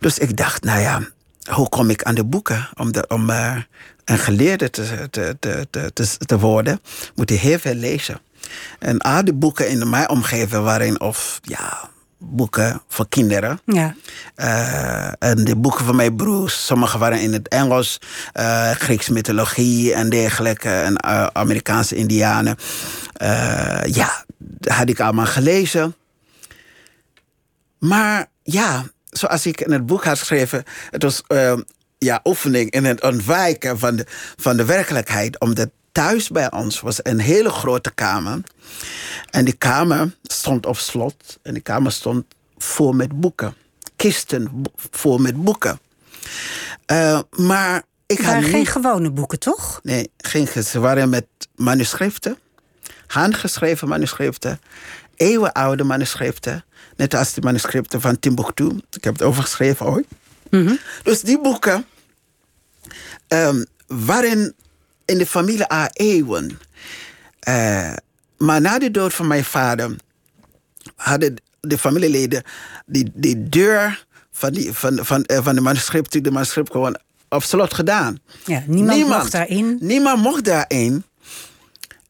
Dus 0.00 0.18
ik 0.18 0.36
dacht, 0.36 0.64
nou 0.64 0.80
ja, 0.80 1.08
hoe 1.50 1.68
kom 1.68 1.90
ik 1.90 2.02
aan 2.02 2.14
de 2.14 2.24
boeken? 2.24 2.68
Om, 2.74 2.90
om 3.08 3.30
uh, 3.30 3.56
een 4.04 4.18
geleerde 4.18 4.70
te, 4.70 5.08
te, 5.10 5.36
te, 5.40 5.66
te, 5.92 6.16
te 6.18 6.38
worden, 6.38 6.80
moet 7.14 7.30
je 7.30 7.36
heel 7.36 7.58
veel 7.58 7.74
lezen. 7.74 8.20
En 8.78 8.98
al 8.98 9.24
die 9.24 9.34
boeken 9.34 9.68
in 9.68 9.90
mijn 9.90 10.08
omgeving 10.08 10.62
waarin 10.62 11.00
of 11.00 11.40
ja, 11.42 11.90
boeken 12.18 12.82
voor 12.88 13.08
kinderen. 13.08 13.60
Ja. 13.64 13.94
Uh, 14.36 15.12
en 15.18 15.44
de 15.44 15.56
boeken 15.56 15.84
van 15.84 15.96
mijn 15.96 16.16
broers, 16.16 16.66
sommige 16.66 16.98
waren 16.98 17.20
in 17.20 17.32
het 17.32 17.48
Engels, 17.48 18.00
uh, 18.34 18.70
Grieks 18.70 19.08
mythologie 19.08 19.94
en 19.94 20.10
dergelijke, 20.10 20.70
en 20.70 21.04
uh, 21.06 21.26
Amerikaanse 21.32 21.94
Indianen. 21.94 22.56
ja, 23.82 24.24
dat 24.38 24.72
had 24.72 24.88
ik 24.88 25.00
allemaal 25.00 25.26
gelezen. 25.26 25.94
Maar 27.78 28.26
ja, 28.42 28.84
zoals 29.10 29.46
ik 29.46 29.60
in 29.60 29.72
het 29.72 29.86
boek 29.86 30.04
had 30.04 30.18
geschreven, 30.18 30.64
het 30.90 31.02
was 31.02 31.22
ja, 31.98 32.20
oefening 32.24 32.70
in 32.70 32.84
het 32.84 33.02
ontwijken 33.02 33.78
van 33.78 33.96
de, 33.96 34.06
van 34.36 34.56
de 34.56 34.64
werkelijkheid, 34.64 35.40
omdat 35.40 35.68
thuis 35.92 36.28
bij 36.28 36.52
ons 36.52 36.80
was 36.80 37.00
een 37.02 37.20
hele 37.20 37.50
grote 37.50 37.94
kamer. 37.94 38.40
En 39.30 39.44
die 39.44 39.54
kamer 39.54 40.16
stond 40.22 40.66
op 40.66 40.78
slot. 40.78 41.38
En 41.42 41.52
die 41.52 41.62
kamer 41.62 41.92
stond 41.92 42.24
vol 42.58 42.92
met 42.92 43.20
boeken. 43.20 43.54
Kisten 43.96 44.62
vol 44.74 45.18
met 45.18 45.42
boeken. 45.44 45.80
Uh, 46.92 47.20
maar 47.30 47.82
ik 48.06 48.20
had 48.20 48.44
geen 48.44 48.52
niet... 48.52 48.68
gewone 48.68 49.10
boeken, 49.10 49.38
toch? 49.38 49.80
Nee, 49.82 50.10
geen, 50.16 50.46
ze 50.46 50.80
waren 50.80 51.08
met 51.08 51.26
manuscripten. 51.56 52.38
Handgeschreven 53.06 53.88
manuscripten. 53.88 54.60
Eeuwenoude 55.16 55.84
manuscripten. 55.84 56.64
Net 56.96 57.14
als 57.14 57.32
de 57.32 57.40
manuscripten 57.40 58.00
van 58.00 58.18
Timbuktu. 58.18 58.80
Ik 58.90 59.04
heb 59.04 59.12
het 59.12 59.22
overgeschreven 59.22 59.86
ooit. 59.86 60.06
Mm 60.50 60.66
-hmm. 60.66 60.78
Dus 61.02 61.20
die 61.20 61.40
boeken 61.40 61.86
um, 63.28 63.66
waren 63.86 64.54
in 65.04 65.18
de 65.18 65.26
familie 65.26 65.72
A 65.72 65.90
eeuwen. 65.92 66.58
Uh, 67.48 67.92
maar 68.38 68.60
na 68.60 68.78
de 68.78 68.90
dood 68.90 69.14
van 69.14 69.26
mijn 69.26 69.44
vader 69.44 69.96
hadden 70.96 71.34
de 71.60 71.78
familieleden 71.78 72.42
die, 72.86 73.10
die 73.14 73.48
deur 73.48 74.06
van, 74.32 74.52
die, 74.52 74.72
van, 74.72 74.98
van, 75.02 75.24
uh, 75.26 75.38
van 75.44 75.54
de 75.54 75.60
manuscript, 75.60 76.24
de 76.24 76.30
manuscript 76.30 76.70
gewoon 76.70 76.98
op 77.28 77.42
slot 77.42 77.74
gedaan. 77.74 78.18
Ja, 78.44 78.62
niemand, 78.66 78.96
niemand 78.96 79.20
mocht 79.20 79.32
daarin. 79.32 79.78
Niemand 79.80 80.22
mocht 80.22 80.44
daarin. 80.44 81.04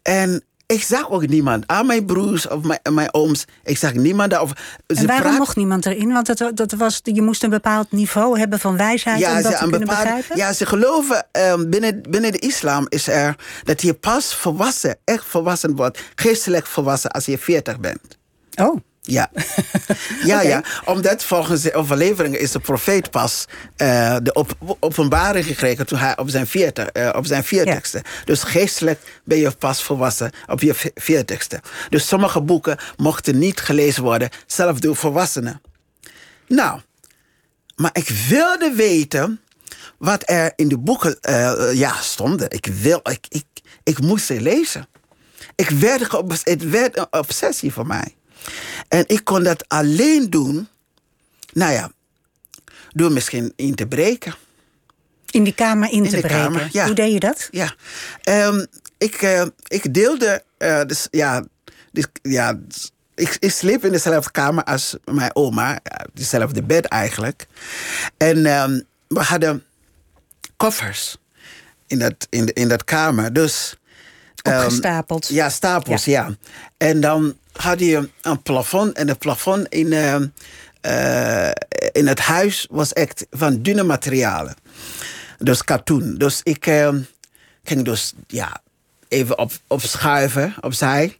En 0.02 0.42
ik 0.74 0.82
zag 0.82 1.10
ook 1.10 1.26
niemand. 1.26 1.66
Aan 1.66 1.86
mijn 1.86 2.04
broers 2.04 2.48
of 2.48 2.62
mijn, 2.62 2.80
mijn 2.90 3.14
ooms. 3.14 3.44
Ik 3.64 3.78
zag 3.78 3.94
niemand 3.94 4.30
daar. 4.30 4.42
Of, 4.42 4.52
en 4.86 5.06
waarom 5.06 5.24
praat... 5.24 5.38
mocht 5.38 5.56
niemand 5.56 5.86
erin? 5.86 6.12
Want 6.12 6.38
dat, 6.38 6.56
dat 6.56 6.72
was, 6.72 7.00
je 7.02 7.22
moest 7.22 7.42
een 7.42 7.50
bepaald 7.50 7.92
niveau 7.92 8.38
hebben 8.38 8.58
van 8.58 8.76
wijsheid 8.76 9.20
ja, 9.20 9.36
om 9.36 9.42
dat 9.42 9.52
ze, 9.52 9.58
te 9.58 9.58
kunnen 9.58 9.80
bepaald, 9.80 10.02
begrijpen? 10.02 10.36
Ja, 10.36 10.52
ze 10.52 10.66
geloven 10.66 11.26
um, 11.32 11.70
binnen, 11.70 12.02
binnen 12.10 12.32
de 12.32 12.38
islam 12.38 12.86
is 12.88 13.08
er 13.08 13.36
dat 13.64 13.82
je 13.82 13.94
pas 13.94 14.34
volwassen, 14.34 14.96
echt 15.04 15.24
volwassen 15.24 15.76
wordt, 15.76 16.02
geestelijk 16.14 16.66
volwassen 16.66 17.10
als 17.10 17.24
je 17.24 17.38
40 17.38 17.80
bent. 17.80 18.18
Oh. 18.56 18.76
Ja, 19.10 19.30
ja, 20.24 20.36
okay. 20.36 20.48
ja. 20.48 20.62
Omdat 20.84 21.24
volgens 21.24 21.62
de 21.62 21.74
overleveringen 21.74 22.40
is 22.40 22.52
de 22.52 22.58
profeet 22.58 23.10
pas 23.10 23.44
uh, 23.76 24.16
de 24.22 24.32
op, 24.32 24.52
openbaring 24.80 25.46
gekregen 25.46 25.86
toen 25.86 25.98
hij 25.98 26.16
op 26.18 26.28
zijn, 26.28 26.46
40, 26.46 26.88
uh, 26.92 27.10
op 27.16 27.26
zijn 27.26 27.44
40ste. 27.44 27.48
Ja. 27.64 27.80
Dus 28.24 28.42
geestelijk 28.42 29.00
ben 29.24 29.38
je 29.38 29.50
pas 29.50 29.82
volwassen 29.82 30.30
op 30.46 30.60
je 30.60 30.92
40ste. 31.00 31.58
Dus 31.88 32.08
sommige 32.08 32.40
boeken 32.40 32.78
mochten 32.96 33.38
niet 33.38 33.60
gelezen 33.60 34.02
worden, 34.02 34.28
zelfs 34.46 34.80
door 34.80 34.96
volwassenen. 34.96 35.60
Nou, 36.46 36.80
maar 37.76 37.90
ik 37.92 38.08
wilde 38.28 38.72
weten 38.74 39.40
wat 39.98 40.22
er 40.26 40.52
in 40.56 40.68
de 40.68 40.78
boeken 40.78 41.18
uh, 41.28 41.72
ja, 41.72 41.94
stonden. 42.00 42.50
Ik, 42.50 42.66
wil, 42.66 43.00
ik, 43.02 43.26
ik, 43.28 43.44
ik 43.82 44.00
moest 44.00 44.26
ze 44.26 44.40
lezen. 44.40 44.88
Ik 45.54 45.68
werd, 45.68 46.12
het 46.42 46.70
werd 46.70 46.96
een 46.98 47.06
obsessie 47.10 47.72
voor 47.72 47.86
mij. 47.86 48.16
En 48.88 49.04
ik 49.06 49.24
kon 49.24 49.42
dat 49.42 49.64
alleen 49.68 50.30
doen, 50.30 50.68
nou 51.52 51.72
ja, 51.72 51.90
door 52.92 53.12
misschien 53.12 53.52
in 53.56 53.74
te 53.74 53.86
breken. 53.86 54.34
In 55.30 55.44
die 55.44 55.54
kamer 55.54 55.90
in, 55.90 56.08
te 56.08 56.20
breken? 56.20 56.68
ja. 56.72 56.84
Hoe 56.86 56.94
deed 56.94 57.12
je 57.12 57.20
dat? 57.20 57.48
Ja, 57.50 57.74
um, 58.24 58.66
ik, 58.98 59.22
uh, 59.22 59.46
ik 59.66 59.94
deelde, 59.94 60.42
uh, 60.58 60.80
dus, 60.86 61.08
ja, 61.10 61.44
dus, 61.92 62.06
ja 62.22 62.58
ik, 63.14 63.36
ik 63.40 63.50
sliep 63.50 63.84
in 63.84 63.92
dezelfde 63.92 64.30
kamer 64.30 64.64
als 64.64 64.96
mijn 65.04 65.36
oma, 65.36 65.78
dezelfde 66.12 66.62
bed 66.62 66.84
eigenlijk. 66.84 67.46
En 68.16 68.46
um, 68.46 68.82
we 69.08 69.20
hadden 69.20 69.64
koffers 70.56 71.16
in 71.86 71.98
dat, 71.98 72.26
in, 72.30 72.52
in 72.52 72.68
dat 72.68 72.84
kamer. 72.84 73.32
Dus, 73.32 73.76
um, 74.42 74.54
Opgestapeld. 74.54 75.28
Ja, 75.28 75.48
stapels, 75.48 76.04
ja. 76.04 76.26
ja. 76.26 76.36
En 76.76 77.00
dan 77.00 77.36
had 77.60 77.80
je 77.80 78.08
een 78.20 78.42
plafond. 78.42 78.92
En 78.92 79.08
het 79.08 79.18
plafond 79.18 79.68
in, 79.68 79.92
uh, 79.92 80.16
uh, 80.82 81.50
in 81.92 82.06
het 82.06 82.18
huis 82.18 82.66
was 82.70 82.92
echt 82.92 83.26
van 83.30 83.62
dunne 83.62 83.82
materialen. 83.82 84.56
Dus 85.38 85.64
katoen. 85.64 86.14
Dus 86.18 86.40
ik 86.42 86.66
uh, 86.66 86.94
ging 87.64 87.84
dus 87.84 88.14
ja, 88.26 88.60
even 89.08 89.38
op, 89.38 89.52
opschuiven 89.66 90.54
opzij. 90.60 91.16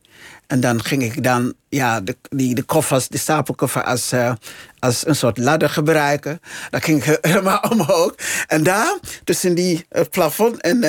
En 0.47 0.61
dan 0.61 0.85
ging 0.85 1.03
ik 1.03 1.23
dan 1.23 1.55
ja, 1.69 2.01
de, 2.01 2.17
die, 2.29 2.55
de 2.55 2.63
koffers, 2.63 3.09
de 3.09 3.19
stapelkoffer 3.19 3.83
als, 3.83 4.13
als 4.79 5.07
een 5.07 5.17
soort 5.17 5.39
ladder 5.39 5.71
gebruiken. 5.71 6.41
Dan 6.71 6.83
ging 6.83 7.19
helemaal 7.21 7.61
omhoog. 7.71 8.15
En 8.47 8.63
daar, 8.63 8.99
tussen 9.25 9.55
die, 9.55 9.87
plafond 10.11 10.61
en, 10.61 10.83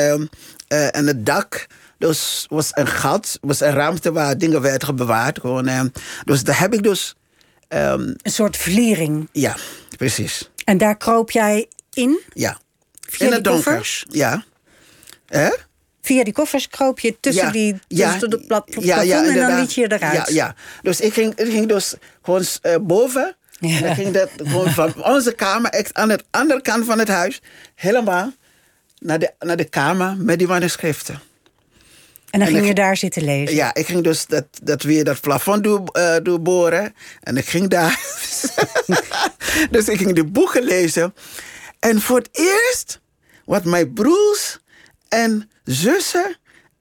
en 0.68 1.08
het 1.08 1.26
dak... 1.26 1.68
Dus 2.00 2.46
was 2.50 2.70
een 2.74 2.88
gat, 2.88 3.38
was 3.42 3.60
een 3.60 3.72
ruimte 3.72 4.12
waar 4.12 4.38
dingen 4.38 4.62
werden 4.62 4.96
bewaard. 4.96 5.40
Gewoon, 5.40 5.92
dus 6.24 6.44
daar 6.44 6.60
heb 6.60 6.74
ik 6.74 6.84
dus... 6.84 7.16
Um, 7.74 8.16
een 8.22 8.32
soort 8.32 8.58
vliering. 8.58 9.30
Ja, 9.32 9.56
precies. 9.98 10.50
En 10.64 10.78
daar 10.78 10.98
kroop 10.98 11.32
jij 11.32 11.68
in? 11.94 12.20
Ja. 12.34 12.58
Via 13.10 13.26
in 13.26 13.34
het 13.34 13.44
donker. 13.44 13.64
Koffers? 13.64 14.06
Ja. 14.10 14.44
Hè? 15.26 15.50
Via 16.02 16.24
die 16.24 16.34
koffers 16.34 16.68
kroop 16.68 17.00
je 17.00 17.18
tussen 17.20 17.52
die 17.52 17.80
tussen 17.88 18.08
ja, 18.08 18.18
de 18.18 18.44
plat, 18.48 18.64
ja, 18.80 19.02
ja, 19.02 19.26
en 19.26 19.36
dan 19.36 19.60
liet 19.60 19.74
je 19.74 19.92
eruit. 19.92 20.16
Ja, 20.16 20.26
ja. 20.28 20.56
dus 20.82 21.00
ik 21.00 21.14
ging, 21.14 21.36
ik 21.36 21.52
ging 21.52 21.68
dus 21.68 21.94
gewoon 22.22 22.44
uh, 22.64 22.76
boven. 22.82 23.36
En 23.60 23.82
dan 23.82 23.96
ging 23.96 24.14
dat 24.14 24.30
gewoon 24.38 24.70
van 24.70 25.04
onze 25.16 25.34
kamer, 25.34 25.72
echt 25.72 25.94
aan 25.94 26.08
de 26.08 26.20
andere 26.32 26.62
kant 26.62 26.86
van 26.86 27.00
het 27.00 27.08
huis, 27.08 27.42
helemaal 27.76 28.32
naar 29.00 29.20
de, 29.20 29.34
naar 29.40 29.58
de 29.58 29.70
kamer 29.70 30.18
met 30.18 30.38
die 30.38 30.48
manuscripten. 30.48 31.22
En 32.32 32.40
dan 32.40 32.48
ging 32.48 32.68
je 32.68 32.74
daar 32.74 32.98
zitten 32.98 33.24
lezen? 33.24 33.56
Ja, 33.56 33.74
ik 33.74 33.86
ging 33.86 34.04
dus 34.04 34.26
dat, 34.26 34.46
dat 34.64 34.84
weer 34.84 35.04
dat 35.04 35.22
plafond 35.22 35.64
door, 35.64 35.84
uh, 35.94 36.16
doorboren. 36.24 36.96
En 37.22 37.38
ik 37.38 37.46
ging 37.46 37.68
daar. 37.68 38.00
dus 39.72 39.88
ik 39.88 39.98
ging 39.98 40.14
de 40.14 40.26
boeken 40.26 40.64
lezen. 40.64 41.14
En 41.80 42.02
voor 42.02 42.18
het 42.18 42.30
eerst, 42.32 43.00
wat 43.46 43.64
mijn 43.64 43.94
broers 43.94 44.60
en 45.08 45.50
zussen 45.64 46.38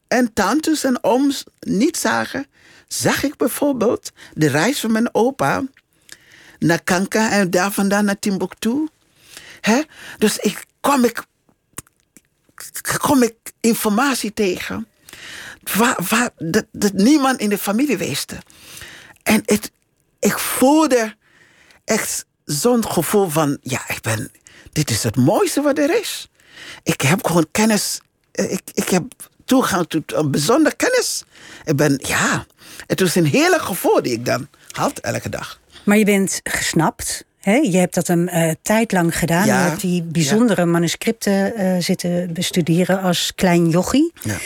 en 0.09 0.33
tantes 0.33 0.85
en 0.85 1.05
ooms 1.05 1.45
niet 1.61 1.97
zagen, 1.97 2.47
zag 2.89 3.23
ik 3.23 3.37
bijvoorbeeld 3.37 4.13
de 4.35 4.49
reis 4.49 4.81
van 4.81 4.93
mijn 4.93 5.15
opa 5.15 5.63
naar 6.59 6.83
Kanka 6.83 7.31
en 7.31 7.51
daar 7.51 7.73
vandaan 7.73 8.05
naar 8.05 8.19
Timbuktu. 8.19 8.89
He? 9.61 9.83
Dus 10.19 10.39
ik 10.39 10.65
kwam 10.81 11.05
ik, 11.05 11.23
kwam 12.83 13.23
ik 13.23 13.37
informatie 13.61 14.35
tegen 14.35 14.87
waar, 15.75 15.99
waar, 16.09 16.31
dat, 16.37 16.65
dat 16.73 16.93
niemand 16.93 17.41
in 17.41 17.49
de 17.49 17.59
familie 17.59 17.99
wist. 17.99 18.33
En 19.23 19.43
het, 19.45 19.71
ik 20.19 20.39
voelde 20.39 21.15
echt 21.85 22.27
zo'n 22.45 22.91
gevoel 22.91 23.29
van, 23.29 23.59
ja, 23.63 23.89
ik 23.89 24.01
ben, 24.01 24.31
dit 24.73 24.91
is 24.91 25.03
het 25.03 25.17
mooiste 25.17 25.63
wat 25.63 25.79
er 25.79 26.01
is. 26.01 26.29
Ik 26.83 27.01
heb 27.01 27.27
gewoon 27.27 27.47
kennis 27.51 28.01
eh, 28.39 28.53
ik, 28.53 28.63
ik 28.75 28.89
heb 28.89 29.05
toegang 29.45 29.87
tot 29.89 30.13
een 30.13 30.31
bijzonder 30.31 30.77
kennis. 30.77 31.23
Ik 31.65 31.77
ben, 31.77 32.01
ja, 32.07 32.47
het 32.87 33.01
was 33.01 33.15
een 33.15 33.27
hele 33.27 33.59
gevoel 33.59 34.03
die 34.03 34.13
ik 34.13 34.25
dan 34.25 34.49
had 34.71 34.99
elke 34.99 35.29
dag. 35.29 35.61
Maar 35.85 35.97
je 35.97 36.05
bent 36.05 36.41
gesnapt. 36.43 37.25
Hè? 37.39 37.55
Je 37.55 37.77
hebt 37.77 37.95
dat 37.95 38.09
een 38.09 38.31
uh, 38.35 38.53
tijd 38.63 38.93
lang 38.93 39.19
gedaan. 39.19 39.47
Ja. 39.47 39.63
Je 39.63 39.69
hebt 39.69 39.81
die 39.81 40.03
bijzondere 40.03 40.65
manuscripten 40.65 41.61
uh, 41.61 41.77
zitten 41.79 42.33
bestuderen 42.33 43.01
als 43.01 43.33
klein 43.35 43.69
jochie. 43.69 44.13
Ja. 44.23 44.37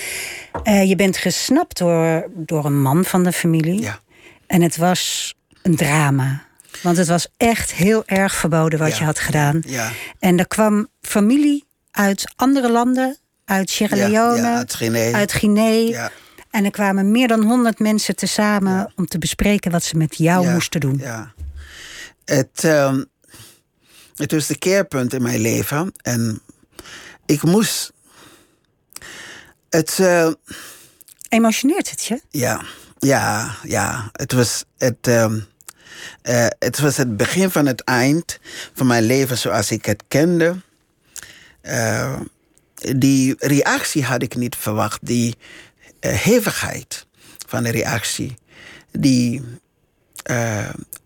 Uh, 0.65 0.89
je 0.89 0.97
bent 0.97 1.17
gesnapt 1.17 1.79
door, 1.79 2.29
door 2.35 2.65
een 2.65 2.81
man 2.81 3.05
van 3.05 3.23
de 3.23 3.33
familie. 3.33 3.81
Ja. 3.81 4.01
En 4.47 4.63
het 4.63 4.77
was 4.77 5.35
een 5.63 5.77
drama. 5.77 6.45
Want 6.83 6.97
het 6.97 7.09
was 7.09 7.29
echt 7.37 7.73
heel 7.73 8.03
erg 8.07 8.35
verboden 8.35 8.79
wat 8.79 8.99
je 8.99 9.05
had 9.05 9.19
gedaan. 9.19 9.63
Ja. 9.67 9.91
En 10.19 10.39
er 10.39 10.47
kwam 10.47 10.89
familie 11.01 11.65
uit 11.91 12.33
andere 12.37 12.71
landen 12.71 13.17
uit 13.45 13.71
Sierra 13.71 14.09
Leone, 14.09 14.47
uit 14.47 14.75
Guinea. 14.75 15.13
Uit 15.13 15.33
Guinea. 15.33 16.11
En 16.51 16.65
er 16.65 16.71
kwamen 16.71 17.11
meer 17.11 17.29
dan 17.29 17.43
honderd 17.43 17.79
mensen 17.79 18.17
tezamen 18.17 18.93
om 18.97 19.07
te 19.07 19.19
bespreken 19.19 19.71
wat 19.71 19.85
ze 19.85 19.97
met 19.97 20.17
jou 20.17 20.49
moesten 20.49 20.81
doen. 20.81 20.99
Ja. 20.99 21.33
Het, 22.25 22.63
uh, 22.65 22.97
het 24.15 24.33
was 24.33 24.47
de 24.47 24.59
keerpunt 24.59 25.15
in 25.15 25.23
mijn 25.23 25.41
leven. 25.41 25.93
En 26.03 26.43
ik 27.27 27.43
moest. 27.43 27.93
Het. 29.73 29.99
Uh, 30.01 30.31
Emotioneert 31.29 31.91
het 31.91 32.05
je? 32.05 32.21
Ja, 32.31 32.65
ja, 32.99 33.57
ja. 33.63 34.11
Het 34.13 34.33
was 34.33 34.65
het. 34.79 35.07
Uh, 35.09 35.25
uh, 36.23 36.47
het 36.59 36.79
was 36.79 36.97
het 36.97 37.17
begin 37.17 37.51
van 37.51 37.67
het 37.67 37.81
eind 37.81 38.39
van 38.75 38.87
mijn 38.87 39.03
leven 39.03 39.39
zoals 39.39 39.71
ik 39.71 39.85
het 39.85 40.03
kende. 40.09 40.57
Uh, 41.63 42.21
die 42.97 43.35
reactie 43.39 44.05
had 44.05 44.23
ik 44.23 44.37
niet 44.37 44.57
verwacht. 44.57 44.99
Die 45.07 45.37
uh, 46.01 46.13
hevigheid 46.13 47.07
van 47.47 47.63
de 47.63 47.71
reactie. 47.71 48.37
Die, 48.91 49.43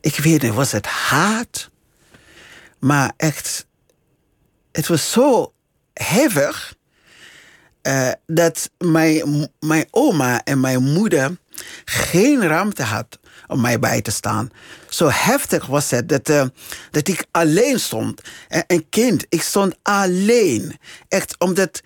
ik 0.01 0.17
weet 0.17 0.43
niet, 0.43 0.55
was 0.55 0.73
het 0.73 0.87
haat? 0.87 1.71
Maar 2.79 3.13
echt, 3.17 3.67
het 4.73 4.87
was 4.87 5.11
zo 5.11 5.53
hevig. 5.93 6.76
Uh, 7.87 8.11
dat 8.27 8.71
mijn, 8.79 9.49
mijn 9.61 9.87
oma 9.91 10.45
en 10.45 10.61
mijn 10.61 10.83
moeder 10.83 11.37
geen 11.85 12.47
ruimte 12.47 12.83
had 12.83 13.19
om 13.47 13.61
mij 13.61 13.79
bij 13.79 14.03
te 14.03 14.11
staan. 14.11 14.51
Zo 14.89 15.09
heftig 15.11 15.67
was 15.67 15.91
het 15.91 16.09
dat, 16.09 16.29
uh, 16.29 16.45
dat 16.91 17.09
ik 17.09 17.27
alleen 17.31 17.81
stond. 17.81 18.21
En, 18.49 18.65
een 18.67 18.89
kind, 18.89 19.27
ik 19.29 19.43
stond 19.43 19.75
alleen. 19.83 20.79
Echt 21.09 21.39
omdat 21.39 21.83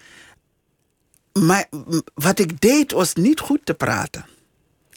maar 1.32 1.68
wat 2.14 2.38
ik 2.38 2.60
deed 2.60 2.92
was 2.92 3.14
niet 3.14 3.40
goed 3.40 3.60
te 3.64 3.74
praten. 3.74 4.26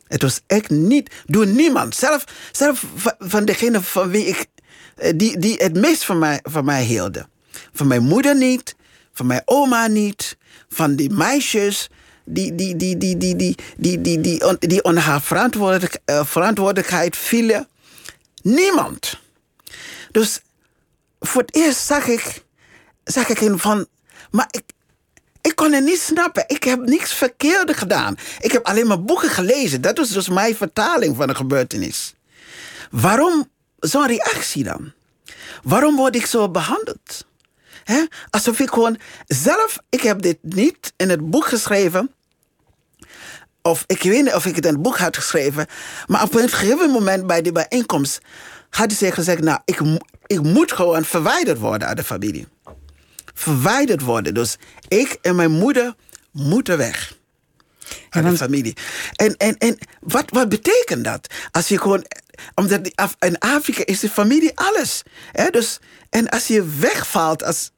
Het 0.07 0.21
was 0.21 0.41
echt 0.47 0.69
niet 0.69 1.11
door 1.25 1.47
niemand. 1.47 1.95
Zelf, 1.95 2.23
zelf 2.51 2.85
van 3.19 3.45
degene 3.45 3.81
van 3.81 4.09
wie 4.09 4.25
ik, 4.25 4.45
eh, 4.95 5.13
die, 5.15 5.39
die 5.39 5.55
het 5.55 5.75
meest 5.75 6.05
van 6.05 6.19
mij, 6.19 6.39
van 6.43 6.65
mij 6.65 6.83
hielden. 6.83 7.29
Van 7.73 7.87
mijn 7.87 8.03
moeder 8.03 8.35
niet, 8.35 8.75
van 9.13 9.25
mijn 9.25 9.41
oma 9.45 9.87
niet, 9.87 10.37
van 10.69 10.95
die 10.95 11.09
meisjes 11.09 11.89
die, 12.25 12.55
die, 12.55 12.75
die, 12.75 12.97
die, 12.97 13.17
die, 13.17 13.35
die, 13.35 13.55
die, 13.77 14.01
die, 14.01 14.57
die, 14.59 14.83
onder 14.83 15.03
haar 15.03 15.21
verantwoordelijk, 15.21 15.99
uh, 16.05 16.25
verantwoordelijkheid 16.25 17.17
vielen. 17.17 17.67
Niemand. 18.41 19.19
Dus 20.11 20.41
voor 21.19 21.41
het 21.41 21.55
eerst 21.55 21.85
zag 21.85 22.07
ik, 22.07 22.43
zag 23.03 23.29
ik 23.29 23.39
in 23.39 23.59
van, 23.59 23.87
maar 24.31 24.47
ik, 24.51 24.63
ik 25.41 25.55
kon 25.55 25.71
het 25.71 25.83
niet 25.83 25.99
snappen. 25.99 26.43
Ik 26.47 26.63
heb 26.63 26.85
niks 26.85 27.13
verkeerd 27.13 27.77
gedaan. 27.77 28.17
Ik 28.39 28.51
heb 28.51 28.65
alleen 28.65 28.87
maar 28.87 29.03
boeken 29.03 29.29
gelezen. 29.29 29.81
Dat 29.81 29.97
was 29.97 30.09
dus 30.09 30.29
mijn 30.29 30.55
vertaling 30.55 31.15
van 31.15 31.27
de 31.27 31.35
gebeurtenis. 31.35 32.13
Waarom 32.91 33.49
zo'n 33.79 34.07
reactie 34.07 34.63
dan? 34.63 34.91
Waarom 35.63 35.95
word 35.95 36.15
ik 36.15 36.25
zo 36.25 36.49
behandeld? 36.49 37.25
He? 37.83 38.05
Alsof 38.29 38.59
ik 38.59 38.69
gewoon 38.69 38.97
zelf, 39.25 39.77
ik 39.89 40.01
heb 40.01 40.21
dit 40.21 40.37
niet 40.41 40.93
in 40.97 41.09
het 41.09 41.29
boek 41.29 41.45
geschreven. 41.45 42.11
Of 43.61 43.83
ik 43.87 44.03
weet 44.03 44.23
niet 44.23 44.33
of 44.33 44.45
ik 44.45 44.55
het 44.55 44.65
in 44.65 44.73
het 44.73 44.81
boek 44.81 44.97
had 44.97 45.17
geschreven. 45.17 45.67
Maar 46.07 46.23
op 46.23 46.35
een 46.35 46.49
gegeven 46.49 46.89
moment 46.89 47.27
bij 47.27 47.41
die 47.41 47.51
bijeenkomst 47.51 48.21
hadden 48.69 48.97
ze 48.97 49.11
gezegd: 49.11 49.41
Nou, 49.41 49.59
ik, 49.65 49.79
ik 50.25 50.41
moet 50.41 50.71
gewoon 50.71 51.05
verwijderd 51.05 51.59
worden 51.59 51.87
uit 51.87 51.97
de 51.97 52.03
familie. 52.03 52.47
Verwijderd 53.33 54.01
worden. 54.01 54.33
Dus 54.33 54.57
ik 54.87 55.17
en 55.21 55.35
mijn 55.35 55.51
moeder 55.51 55.95
moeten 56.31 56.77
weg. 56.77 57.17
Uit 58.09 58.25
de 58.25 58.37
familie. 58.37 58.75
En, 59.15 59.37
en, 59.37 59.57
en 59.57 59.77
wat, 59.99 60.25
wat 60.29 60.49
betekent 60.49 61.03
dat? 61.03 61.33
Als 61.51 61.67
je 61.67 61.79
gewoon. 61.79 62.05
Omdat 62.55 62.91
in 63.19 63.37
Afrika 63.37 63.85
is 63.85 63.99
de 63.99 64.09
familie 64.09 64.51
alles. 64.55 65.01
Hè? 65.31 65.49
Dus, 65.49 65.79
en 66.09 66.29
als 66.29 66.47
je 66.47 66.65
wegvalt 66.65 67.43
als 67.43 67.71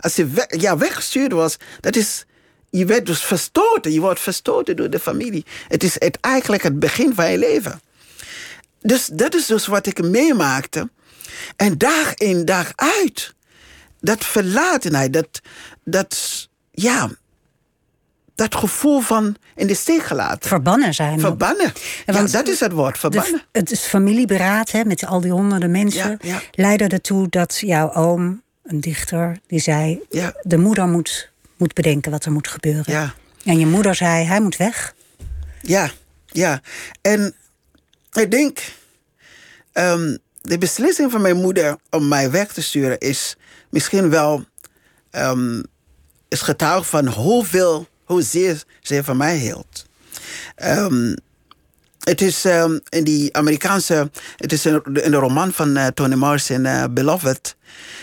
als 0.00 0.16
je 0.16 0.46
ja, 0.48 0.76
weggestuurd 0.76 1.32
was, 1.32 1.56
dat 1.80 1.96
is. 1.96 2.24
Je 2.70 2.84
werd 2.84 3.06
dus 3.06 3.22
verstoten. 3.22 3.92
Je 3.92 4.00
wordt 4.00 4.20
verstoten 4.20 4.76
door 4.76 4.90
de 4.90 4.98
familie. 4.98 5.44
Het 5.68 5.82
is 5.82 5.94
het, 5.98 6.18
eigenlijk 6.20 6.62
het 6.62 6.78
begin 6.78 7.14
van 7.14 7.30
je 7.30 7.38
leven. 7.38 7.80
Dus 8.80 9.06
dat 9.06 9.34
is 9.34 9.46
dus 9.46 9.66
wat 9.66 9.86
ik 9.86 10.02
meemaakte. 10.02 10.90
En 11.56 11.78
dag 11.78 12.14
in, 12.14 12.44
dag 12.44 12.72
uit. 12.76 13.34
Dat 14.00 14.24
verlatenheid, 14.24 15.12
dat, 15.12 15.40
dat, 15.84 16.48
ja, 16.70 17.10
dat 18.40 18.54
gevoel 18.54 19.00
van 19.00 19.36
in 19.54 19.66
de 19.66 19.74
steek 19.74 20.02
gelaten. 20.02 20.48
Verbannen 20.48 20.94
zijn. 20.94 21.20
Verbannen. 21.20 21.72
Ja, 22.06 22.12
want 22.12 22.32
dat 22.32 22.48
is 22.48 22.60
het 22.60 22.72
woord, 22.72 22.94
De, 22.94 22.98
verbannen. 23.00 23.42
het 23.52 23.70
is 23.70 23.80
familieberaad 23.80 24.70
hè, 24.70 24.84
met 24.84 25.06
al 25.06 25.20
die 25.20 25.30
honderden 25.30 25.70
mensen. 25.70 26.18
Ja, 26.20 26.30
ja. 26.30 26.40
Leidde 26.52 26.86
ertoe 26.86 27.28
dat 27.28 27.58
jouw 27.58 27.94
oom, 27.94 28.42
een 28.62 28.80
dichter, 28.80 29.38
die 29.46 29.60
zei: 29.60 30.00
de 30.42 30.58
moeder 30.58 30.88
moet, 30.88 31.30
moet 31.56 31.74
bedenken 31.74 32.10
wat 32.10 32.24
er 32.24 32.32
moet 32.32 32.48
gebeuren. 32.48 32.84
Ja. 32.86 33.14
En 33.44 33.58
je 33.58 33.66
moeder 33.66 33.94
zei: 33.94 34.24
hij 34.24 34.40
moet 34.40 34.56
weg. 34.56 34.94
Ja, 35.62 35.90
ja. 36.26 36.60
En 37.00 37.34
ik 38.12 38.30
denk, 38.30 38.58
ehm, 39.72 40.16
de 40.42 40.58
beslissing 40.58 41.10
van 41.10 41.20
mijn 41.20 41.36
moeder 41.36 41.76
om 41.90 42.08
mij 42.08 42.30
weg 42.30 42.52
te 42.52 42.62
sturen 42.62 42.98
is 42.98 43.36
misschien 43.70 44.10
wel 44.10 44.44
ehm, 45.10 45.62
is 46.28 46.40
getuige 46.40 46.84
van 46.84 47.06
hoeveel, 47.06 47.88
hoezeer 48.20 48.62
ze 48.80 49.04
van 49.04 49.16
mij 49.16 49.36
hield. 49.36 49.86
Ehm, 50.54 51.16
het 52.00 52.20
is 52.20 52.44
ehm, 52.44 52.78
in 52.88 53.04
die 53.04 53.36
Amerikaanse, 53.36 54.10
het 54.36 54.52
is 54.52 54.66
in, 54.66 54.82
de 54.92 55.10
roman 55.10 55.52
van 55.52 55.76
eh, 55.76 55.86
Toni 55.86 56.14
Morrison, 56.16 56.66
eh, 56.66 56.84
Beloved, 56.90 57.56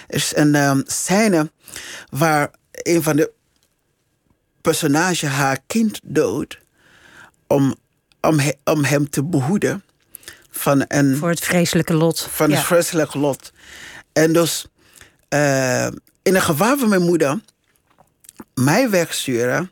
is 0.08 0.36
een 0.36 0.56
ehm, 0.56 0.82
scène 0.86 1.52
waar 2.10 2.50
een 2.72 3.04
van 3.04 3.16
de 3.16 3.32
personages 4.62 5.22
haar 5.30 5.58
kind 5.68 6.00
doodt 6.04 6.58
om, 7.48 7.76
om, 8.22 8.40
he- 8.40 8.58
om 8.64 8.84
hem 8.84 9.10
te 9.10 9.24
behoeden 9.24 9.84
van 10.52 10.86
een 10.88 11.18
Voor 11.18 11.30
het 11.30 11.40
vreselijke 11.40 11.94
lot. 11.94 12.28
van 12.32 12.50
Ja. 12.50 12.56
het 12.56 12.66
vreselijk 12.66 13.14
lot. 13.14 13.52
En 14.14 14.34
dus 14.34 14.66
eh, 15.30 15.86
in 16.24 16.34
het 16.36 16.44
geval 16.44 16.78
van 16.78 16.90
mijn 16.90 17.02
moeder, 17.02 17.40
mij 18.54 18.90
wegsturen, 18.90 19.72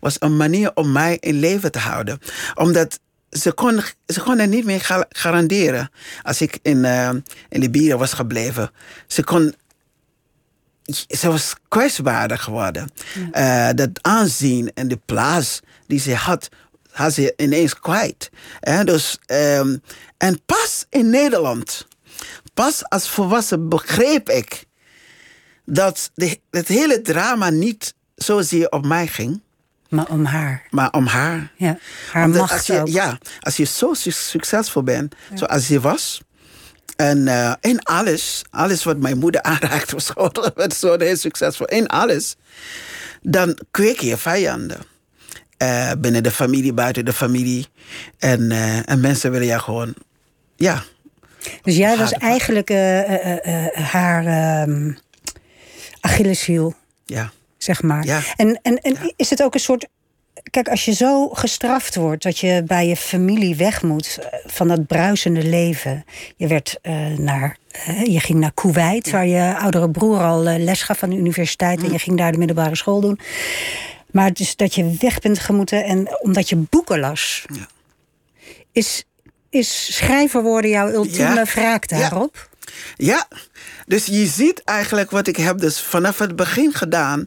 was 0.00 0.16
een 0.18 0.36
manier 0.36 0.70
om 0.74 0.92
mij 0.92 1.16
in 1.20 1.38
leven 1.40 1.72
te 1.72 1.78
houden. 1.78 2.18
Omdat 2.54 3.00
ze 3.30 3.52
kon, 3.52 3.80
ze 4.06 4.20
kon 4.20 4.38
het 4.38 4.50
niet 4.50 4.64
meer 4.64 4.80
ga- 4.80 5.06
garanderen 5.08 5.90
als 6.22 6.40
ik 6.40 6.58
in, 6.62 6.84
eh 6.84 7.10
in 7.48 7.60
Libië 7.60 7.94
was 7.94 8.12
gebleven. 8.12 8.70
Ze 9.06 9.24
kon 9.24 9.54
ze 11.08 11.28
was 11.30 11.54
kwetsbaarder 11.68 12.38
geworden. 12.38 12.90
Eh, 13.32 13.68
dat 13.74 13.88
aanzien 14.02 14.70
en 14.74 14.88
de 14.88 14.98
plaats 15.04 15.60
die 15.86 15.98
ze 16.00 16.14
had, 16.14 16.48
had 16.90 17.12
ze 17.12 17.32
ineens 17.36 17.78
kwijt. 17.80 18.30
Eh, 18.60 18.80
dus, 18.84 19.18
ehm, 19.26 19.76
en 20.16 20.40
pas 20.46 20.86
in 20.90 21.10
Nederland, 21.10 21.86
pas 22.54 22.88
als 22.88 23.08
volwassen 23.08 23.68
begreep 23.68 24.28
ik 24.28 24.64
dat 25.64 26.10
de, 26.14 26.40
het 26.50 26.68
hele 26.68 27.00
drama 27.02 27.50
niet 27.50 27.94
zozeer 28.14 28.68
op 28.70 28.86
mij 28.86 29.06
ging, 29.06 29.42
Maar 29.88 30.06
om 30.08 30.24
haar. 30.24 30.62
maar 30.70 30.90
om 30.92 31.06
haar. 31.06 31.52
Ja. 31.56 31.78
Haar 32.12 32.24
Omdat 32.24 32.40
macht 32.40 32.52
als 32.52 32.66
je, 32.66 32.80
ook. 32.80 32.88
Ja, 32.88 33.18
als 33.40 33.56
je 33.56 33.64
zo 33.64 33.94
su- 33.94 34.10
succesvol 34.10 34.82
bent, 34.82 35.14
zoals 35.34 35.68
je 35.68 35.80
was. 35.80 36.20
En 36.96 37.28
eh, 37.28 37.52
in 37.60 37.82
alles, 37.82 38.42
alles 38.50 38.84
wat 38.84 38.98
mijn 38.98 39.18
moeder 39.18 39.42
aanraakte, 39.52 39.94
was 39.94 40.10
gewoon 40.10 40.32
zo 40.76 40.98
heel 40.98 41.16
succesvol. 41.16 41.66
In 41.66 41.86
alles. 41.86 42.36
Dan 43.22 43.58
kweek 43.70 44.00
je 44.00 44.16
vijanden. 44.16 44.78
Eh, 45.56 45.90
binnen 45.98 46.22
de 46.22 46.30
familie, 46.30 46.72
buiten 46.72 47.04
de 47.04 47.12
familie. 47.12 47.66
En, 48.18 48.50
eh, 48.50 48.88
en 48.90 49.00
mensen 49.00 49.30
willen 49.30 49.46
je 49.46 49.58
gewoon, 49.58 49.94
ja. 50.56 50.82
Dus 51.62 51.76
jij 51.76 51.96
was 51.96 52.12
eigenlijk 52.12 52.70
haar 53.72 54.26
ehm 54.26 54.92
Achilleshiel, 56.00 56.74
ja. 57.04 57.30
Zeg 57.68 57.82
maar. 57.82 58.04
Ja. 58.04 58.20
En, 58.36 58.58
en, 58.62 58.78
en 58.80 59.12
is 59.16 59.30
het 59.30 59.42
ook 59.42 59.54
een 59.54 59.60
soort. 59.60 59.88
Kijk, 60.50 60.68
als 60.68 60.84
je 60.84 60.92
zo 60.92 61.28
gestraft 61.28 61.94
wordt 61.94 62.22
dat 62.22 62.38
je 62.38 62.62
bij 62.66 62.88
je 62.88 62.96
familie 62.96 63.56
weg 63.56 63.82
moet 63.82 64.18
eh, 64.20 64.38
van 64.46 64.68
dat 64.68 64.86
bruisende 64.86 65.44
leven. 65.44 66.04
Je, 66.36 66.46
werd, 66.46 66.78
eh, 66.82 67.06
naar, 67.06 67.56
eh, 67.72 68.04
je 68.04 68.20
ging 68.20 68.38
naar 68.38 68.52
Kuwait, 68.54 69.10
waar 69.10 69.26
je 69.26 69.56
oudere 69.58 69.90
broer 69.90 70.20
al 70.20 70.42
les 70.42 70.82
gaf 70.82 71.02
aan 71.02 71.10
de 71.10 71.16
universiteit. 71.16 71.82
En 71.82 71.92
je 71.92 71.98
ging 71.98 72.16
daar 72.16 72.32
de 72.32 72.38
middelbare 72.38 72.76
school 72.76 73.00
doen. 73.00 73.18
Maar 74.10 74.32
dus 74.32 74.56
dat 74.56 74.74
je 74.74 74.96
weg 74.98 75.18
bent 75.18 75.38
gemoeten 75.38 75.84
en 75.84 76.20
omdat 76.20 76.48
je 76.48 76.56
boeken 76.56 76.98
las. 76.98 77.44
Is, 78.72 79.04
is 79.50 79.96
schrijver 79.96 80.42
worden 80.42 80.70
jouw 80.70 80.88
ultieme 80.88 81.44
wraak 81.44 81.90
Ja. 81.90 81.98
daarop? 81.98 82.48
Ja, 82.96 83.28
dus 83.88 84.06
je 84.06 84.26
ziet 84.26 84.64
eigenlijk 84.64 85.10
wat 85.10 85.26
ik 85.26 85.36
heb 85.36 85.58
dus 85.58 85.80
vanaf 85.80 86.18
het 86.18 86.36
begin 86.36 86.72
gedaan, 86.72 87.24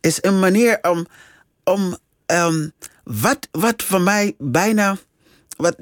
is 0.00 0.18
een 0.20 0.38
manier 0.38 0.78
om, 0.82 1.06
om 1.64 1.98
ehm, 2.26 2.68
wat, 3.04 3.48
wat 3.50 3.82
voor 3.82 4.00
mij 4.00 4.34
bijna 4.38 4.96
wat, 5.56 5.76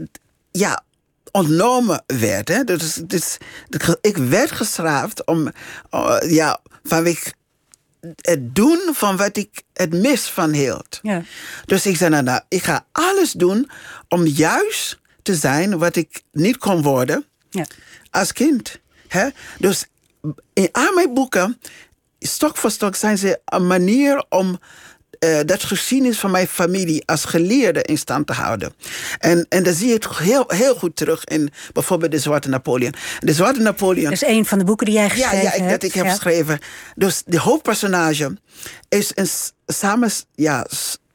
ja, 0.50 0.82
ontnomen 1.30 2.02
werd. 2.06 2.48
Hè? 2.48 2.64
Dus, 2.64 2.94
dus, 2.94 3.36
ik 4.00 4.16
werd 4.16 4.50
gestraft 4.50 5.26
om, 5.26 5.52
eh, 5.90 6.16
ja, 6.26 6.60
vanwege 6.84 7.32
het 8.20 8.54
doen 8.54 8.80
van 8.92 9.16
wat 9.16 9.36
ik 9.36 9.62
het 9.72 9.92
mis 9.92 10.26
van 10.28 10.52
hield. 10.52 10.98
Ja. 11.02 11.22
Dus 11.64 11.86
ik 11.86 11.96
zei, 11.96 12.10
nou, 12.10 12.22
nou, 12.22 12.40
ik 12.48 12.62
ga 12.62 12.86
alles 12.92 13.32
doen 13.32 13.70
om 14.08 14.26
juist 14.26 14.98
te 15.22 15.34
zijn 15.34 15.78
wat 15.78 15.96
ik 15.96 16.22
niet 16.32 16.58
kon 16.58 16.82
worden 16.82 17.24
Ja. 17.50 17.66
als 18.10 18.32
kind. 18.32 18.78
Hè? 19.08 19.28
Dus 19.58 19.86
in 20.52 20.68
al 20.72 20.92
mijn 20.94 21.14
boeken, 21.14 21.60
stok 22.18 22.56
voor 22.56 22.70
stok, 22.70 22.94
zijn 22.96 23.18
ze 23.18 23.40
een 23.44 23.66
manier 23.66 24.24
om 24.28 24.58
eh, 25.18 25.38
dat 25.44 25.62
geschiedenis 25.62 26.18
van 26.18 26.30
mijn 26.30 26.46
familie 26.46 27.02
als 27.06 27.24
geleerde 27.24 27.82
in 27.82 27.98
stand 27.98 28.26
te 28.26 28.32
houden. 28.32 28.72
En, 29.18 29.46
en 29.48 29.62
dan 29.62 29.74
zie 29.74 29.88
je 29.88 29.94
het 29.94 30.08
heel, 30.16 30.44
heel 30.46 30.74
goed 30.74 30.96
terug 30.96 31.24
in 31.24 31.50
bijvoorbeeld 31.72 32.10
de 32.12 32.18
Zwarte 32.18 32.48
Napoleon. 32.48 32.94
De 33.18 33.32
Zwarte 33.32 33.60
Napoleon. 33.60 34.04
Dat 34.10 34.12
is 34.22 34.28
een 34.28 34.46
van 34.46 34.58
de 34.58 34.64
boeken 34.64 34.86
die 34.86 34.94
jij 34.94 35.04
Ja, 35.04 35.10
geschreven 35.10 35.42
ja 35.42 35.52
ik, 35.52 35.58
dat 35.60 35.68
hebt. 35.70 35.82
ik 35.82 35.92
heb 35.94 36.04
Ja. 36.04 36.10
geschreven. 36.10 36.58
Dus 36.94 37.22
de 37.26 37.38
hoofdpersonage 37.40 38.36
is 38.88 39.12
een 39.14 39.28
samen, 39.66 40.10
ja, 40.34 40.66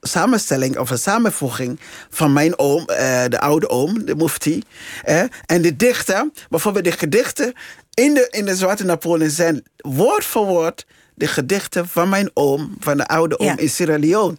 samenstelling 0.08 0.78
of 0.78 0.90
een 0.90 0.98
samenvoeging 0.98 1.80
van 2.10 2.34
mijn 2.34 2.60
oom, 2.60 2.86
eh, 2.86 3.24
de 3.28 3.40
oude 3.40 3.70
oom, 3.70 4.06
de 4.06 4.16
mufti. 4.16 4.62
eh, 5.04 5.24
en 5.46 5.62
de 5.62 5.76
dichter, 5.76 6.30
bijvoorbeeld 6.50 6.86
de 6.86 6.92
gedichten 6.92 7.54
in 7.94 8.14
de, 8.14 8.28
in 8.32 8.46
de 8.46 8.56
Zwarte 8.56 8.86
Napoleon 8.86 9.30
zijn 9.30 9.64
woord 9.78 10.26
voor 10.26 10.46
woord 10.46 10.86
de 11.16 11.28
gedichten 11.28 11.88
van 11.88 12.10
mijn 12.10 12.30
oom, 12.34 12.76
van 12.80 12.98
de 12.98 13.08
oude 13.08 13.40
oom 13.40 13.48
Ja. 13.48 13.58
in 13.58 13.70
Sierra 13.70 13.98
Leone. 14.00 14.36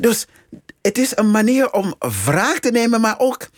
Dus 0.00 0.26
het 0.82 0.98
is 0.98 1.16
een 1.16 1.30
manier 1.30 1.70
om 1.72 1.94
wraak 2.24 2.58
te 2.58 2.70
nemen, 2.70 3.00
maar 3.00 3.14
ook 3.18 3.48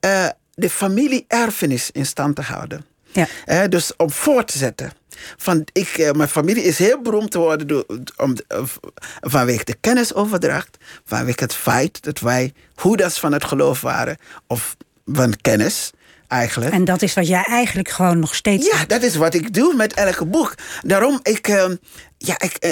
eh, 0.00 0.26
de 0.54 0.70
familie-erfenis 0.70 1.90
in 1.92 2.06
stand 2.06 2.36
te 2.36 2.42
houden. 2.42 2.84
Ja. 3.12 3.66
Dus 3.68 3.92
om 3.96 4.10
voor 4.10 4.44
te 4.44 4.58
zetten. 4.58 4.92
Van, 5.36 5.66
ik, 5.72 5.88
eh, 5.88 6.10
mijn 6.10 6.28
familie 6.28 6.62
is 6.62 6.78
heel 6.78 7.02
beroemd 7.02 7.34
geworden 7.34 7.66
door, 7.66 7.84
om, 8.16 8.34
eh, 8.48 8.62
vanwege 9.20 9.64
de 9.64 9.76
kennisoverdracht. 9.80 10.76
Vanwege 11.04 11.42
het 11.42 11.54
feit 11.54 12.02
dat 12.02 12.20
wij 12.20 12.52
hoeders 12.74 13.18
van 13.18 13.32
het 13.32 13.44
geloof 13.44 13.80
waren. 13.80 14.16
Of 14.46 14.76
van 15.04 15.34
kennis 15.40 15.92
eigenlijk. 16.28 16.72
En 16.72 16.84
dat 16.84 17.02
is 17.02 17.14
wat 17.14 17.26
jij 17.26 17.42
eigenlijk 17.42 17.88
gewoon 17.88 18.18
nog 18.18 18.34
steeds 18.34 18.66
Ja, 18.70 18.84
dat 18.84 19.02
is 19.02 19.16
wat 19.16 19.34
ik 19.34 19.54
doe 19.54 19.74
met 19.74 19.94
elke 19.94 20.24
boek. 20.24 20.54
Daarom, 20.82 21.20
ik, 21.22 21.48
eh, 21.48 21.70
ja, 22.18 22.34
ik, 22.38 22.56
eh, 22.56 22.70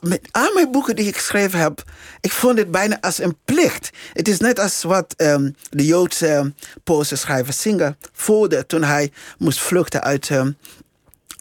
met 0.00 0.28
al 0.30 0.52
mijn 0.54 0.70
boeken 0.70 0.96
die 0.96 1.06
ik 1.06 1.16
geschreven 1.16 1.58
heb, 1.58 1.82
ik 2.20 2.32
vond 2.32 2.58
het 2.58 2.70
bijna 2.70 2.98
als 3.00 3.18
een 3.18 3.36
plicht. 3.44 3.90
Het 4.12 4.28
is 4.28 4.38
net 4.38 4.58
als 4.58 4.82
wat 4.82 5.14
ehm, 5.16 5.50
de 5.70 5.84
Joodse 5.84 6.52
Poolse 6.84 7.16
schrijver 7.16 7.52
Singer 7.52 7.96
voelde 8.12 8.66
toen 8.66 8.82
hij 8.82 9.12
moest 9.38 9.60
vluchten 9.60 10.02
uit, 10.02 10.30
ehm, 10.30 10.52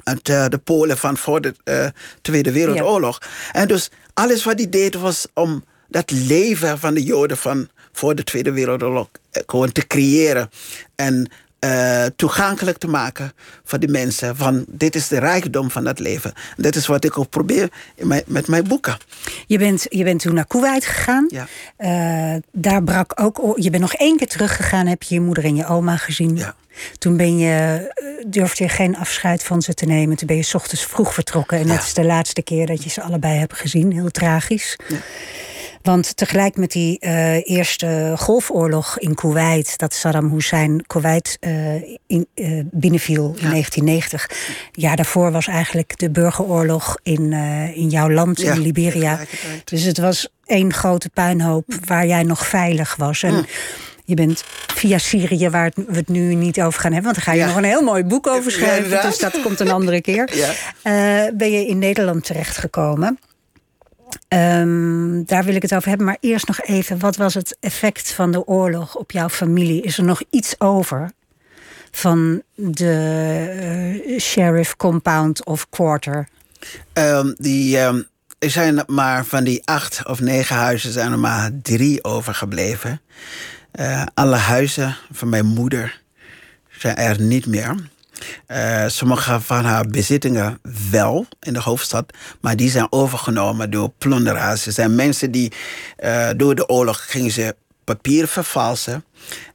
uit 0.03 0.29
eh, 0.29 0.45
de 0.47 0.57
Polen 0.57 0.97
van 0.97 1.17
voor 1.17 1.41
de 1.41 1.53
eh, 1.63 1.87
Tweede 2.21 2.51
Wereldoorlog. 2.51 3.21
En 3.51 3.67
dus 3.67 3.91
alles 4.13 4.43
wat 4.43 4.57
hij 4.57 4.69
deed 4.69 4.95
was 4.95 5.27
om 5.33 5.63
dat 5.87 6.11
leven 6.11 6.79
van 6.79 6.93
de 6.93 7.03
Joden 7.03 7.37
van 7.37 7.69
voor 7.91 8.15
de 8.15 8.23
Tweede 8.23 8.51
Wereldoorlog 8.51 9.09
eh, 9.31 9.43
gewoon 9.45 9.71
te 9.71 9.87
creëren. 9.87 10.49
En 10.95 11.31
eh, 11.59 12.05
toegankelijk 12.15 12.77
te 12.77 12.87
maken 12.87 13.33
voor 13.63 13.79
de 13.79 13.87
mensen. 13.87 14.35
Van 14.35 14.65
dit 14.67 14.95
is 14.95 15.07
de 15.07 15.19
rijkdom 15.19 15.71
van 15.71 15.85
het 15.85 15.99
leven. 15.99 16.33
Dat 16.57 16.75
is 16.75 16.87
wat 16.87 17.03
ik 17.05 17.17
ook 17.17 17.29
probeer 17.29 17.69
mijn, 17.97 18.23
met 18.25 18.47
mijn 18.47 18.63
boeken. 18.67 18.97
Je 19.47 19.57
bent, 19.57 19.85
je 19.89 20.03
bent 20.03 20.21
toen 20.21 20.33
naar 20.33 20.47
Kuwait 20.47 20.85
gegaan. 20.85 21.25
Ja. 21.29 21.47
Eh, 21.75 22.41
daar 22.51 22.83
brak 22.83 23.11
ook. 23.21 23.53
Je 23.55 23.69
bent 23.69 23.81
nog 23.81 23.93
één 23.93 24.17
keer 24.17 24.27
teruggegaan, 24.27 24.87
heb 24.87 25.03
je 25.03 25.15
je 25.15 25.21
moeder 25.21 25.43
en 25.43 25.55
je 25.55 25.65
oma 25.67 25.97
gezien. 25.97 26.35
Ja. 26.35 26.55
Toen 26.97 27.17
ben 27.17 27.37
je, 27.37 27.87
eh, 27.93 28.05
durfde 28.27 28.63
je 28.63 28.69
geen 28.69 28.97
afscheid 28.97 29.43
van 29.43 29.61
ze 29.61 29.73
te 29.73 29.85
nemen. 29.85 30.17
Toen 30.17 30.27
ben 30.27 30.35
je 30.37 30.43
's 30.43 30.53
ochtends 30.53 30.85
vroeg 30.85 31.13
vertrokken. 31.13 31.57
En 31.57 31.67
Ja. 31.67 31.73
dat 31.75 31.83
is 31.83 31.93
de 31.93 32.03
laatste 32.05 32.41
keer 32.41 32.65
dat 32.65 32.83
je 32.83 32.89
ze 32.89 33.01
allebei 33.01 33.37
hebt 33.39 33.57
gezien. 33.57 33.91
Heel 33.91 34.09
tragisch. 34.11 34.75
Want 35.81 36.17
tegelijk 36.17 36.55
met 36.55 36.71
die 36.71 36.99
eh, 36.99 37.49
eerste 37.49 38.13
golfoorlog 38.17 38.99
in 38.99 39.15
Kuwait, 39.15 39.77
dat 39.77 39.93
Saddam 39.93 40.31
Hussein 40.31 40.83
Kuwait 40.87 41.37
eh, 41.39 41.73
in, 42.07 42.27
eh, 42.33 42.61
binnenviel 42.71 43.35
in 43.37 43.49
1990. 43.49 44.29
Ja, 44.71 44.95
daarvoor 44.95 45.31
was 45.31 45.47
eigenlijk 45.47 45.97
de 45.97 46.09
burgeroorlog 46.09 46.97
in, 47.03 47.33
in 47.73 47.89
jouw 47.89 48.09
land, 48.09 48.41
Ja, 48.41 48.53
in 48.53 48.59
Liberia. 48.59 49.19
Dus 49.63 49.83
het 49.83 49.97
was 49.97 50.29
één 50.45 50.73
grote 50.73 51.09
puinhoop 51.09 51.65
waar 51.85 52.05
jij 52.07 52.23
nog 52.23 52.47
veilig 52.47 52.95
was. 52.95 53.23
En 53.23 53.45
je 54.05 54.15
bent 54.15 54.43
via 54.73 54.97
Syrië, 54.97 55.49
waar 55.49 55.71
we 55.75 55.95
het 55.95 56.07
nu 56.07 56.35
niet 56.35 56.61
over 56.61 56.79
gaan 56.79 56.93
hebben, 56.93 57.11
want 57.13 57.15
daar 57.15 57.25
ga 57.25 57.31
je 57.31 57.39
Ja. 57.39 57.47
nog 57.47 57.55
een 57.55 57.63
heel 57.69 57.81
mooi 57.83 58.03
boek 58.03 58.27
over 58.27 58.51
schrijven. 58.51 59.01
dus 59.01 59.17
dat 59.17 59.41
komt 59.41 59.59
een 59.59 59.71
andere 59.71 60.01
keer. 60.01 60.29
Ja. 60.35 61.31
Ben 61.33 61.51
je 61.51 61.65
in 61.65 61.77
Nederland 61.77 62.25
terechtgekomen. 62.25 63.19
Ehm, 64.29 65.23
daar 65.25 65.43
wil 65.43 65.55
ik 65.55 65.61
het 65.61 65.75
over 65.75 65.87
hebben. 65.87 66.05
Maar 66.05 66.17
eerst 66.19 66.47
nog 66.47 66.61
even, 66.61 66.99
wat 66.99 67.15
was 67.15 67.33
het 67.33 67.57
effect 67.59 68.11
van 68.11 68.31
de 68.31 68.45
oorlog 68.47 68.95
op 68.95 69.11
jouw 69.11 69.29
familie? 69.29 69.81
Is 69.81 69.97
er 69.97 70.03
nog 70.03 70.21
iets 70.29 70.55
over 70.57 71.11
van 71.91 72.41
de 72.55 74.01
eh, 74.05 74.19
sheriff 74.19 74.75
compound 74.75 75.45
of 75.45 75.69
quarter? 75.69 76.27
Ehm, 76.93 77.33
die, 77.37 77.77
ehm, 77.77 78.01
er 78.39 78.49
zijn 78.49 78.83
maar 78.87 79.25
van 79.25 79.43
die 79.43 79.61
acht 79.65 80.07
of 80.07 80.19
negen 80.19 80.55
huizen 80.55 80.91
zijn 80.91 81.11
er 81.11 81.19
maar 81.19 81.51
drie 81.61 82.03
overgebleven. 82.03 83.01
Eh, 83.71 84.03
alle 84.13 84.35
huizen 84.35 84.95
van 85.11 85.29
mijn 85.29 85.45
moeder 85.45 86.01
zijn 86.69 86.95
er 86.95 87.21
niet 87.21 87.45
meer. 87.45 87.75
Eh, 88.45 88.83
sommige 88.87 89.39
van 89.39 89.65
haar 89.65 89.85
bezittingen 89.87 90.59
wel 90.91 91.25
in 91.39 91.53
de 91.53 91.59
hoofdstad, 91.61 92.13
maar 92.41 92.55
die 92.55 92.69
zijn 92.69 92.87
overgenomen 92.91 93.71
door 93.71 93.91
plunderaars. 93.97 94.65
Er 94.65 94.71
zijn 94.71 94.95
mensen 94.95 95.31
die 95.31 95.51
eh, 95.97 96.29
door 96.37 96.55
de 96.55 96.67
oorlog 96.69 97.11
gingen 97.11 97.31
ze 97.31 97.55
papier 97.83 98.27
vervalsen. 98.27 99.03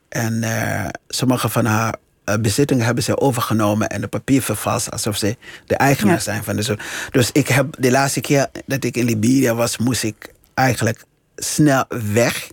En 0.09 0.43
eh, 0.43 0.89
sommige 1.09 1.49
van 1.49 1.65
haar 1.65 1.95
bezittingen 2.41 2.85
hebben 2.85 3.05
ze 3.05 3.21
overgenomen 3.21 3.89
en 3.89 4.01
de 4.01 4.09
papier 4.09 4.43
vervalst 4.43 4.91
alsof 4.91 5.17
ze 5.17 5.37
de 5.67 5.77
eigenaar 5.77 6.15
Ja. 6.15 6.21
zijn 6.21 6.45
van 6.45 6.57
de 6.57 6.63
zo. 6.63 6.77
Dus 7.11 7.31
ik 7.33 7.49
heb 7.49 7.67
de 7.79 7.91
laatste 7.91 8.21
keer 8.21 8.47
dat 8.67 8.85
ik 8.85 8.97
in 8.97 9.05
Liberia 9.05 9.55
was, 9.55 9.79
moest 9.79 10.03
ik 10.03 10.33
eigenlijk 10.55 11.05
snel 11.45 11.85
weg. 12.13 12.49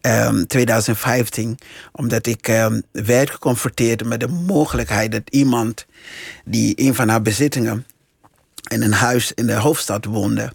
Ehm 0.00 0.44
2015, 0.44 1.58
omdat 1.92 2.26
ik 2.26 2.48
ehm, 2.48 2.80
werd 2.92 3.30
geconfronteerd 3.30 4.04
met 4.04 4.20
de 4.20 4.28
mogelijkheid 4.28 5.12
dat 5.12 5.22
iemand 5.30 5.86
die 6.44 6.72
een 6.80 6.94
van 6.94 7.08
haar 7.08 7.22
bezittingen 7.22 7.86
in 8.68 8.82
een 8.82 8.92
huis 8.92 9.32
in 9.32 9.46
de 9.46 9.52
hoofdstad 9.54 10.04
woonde. 10.04 10.52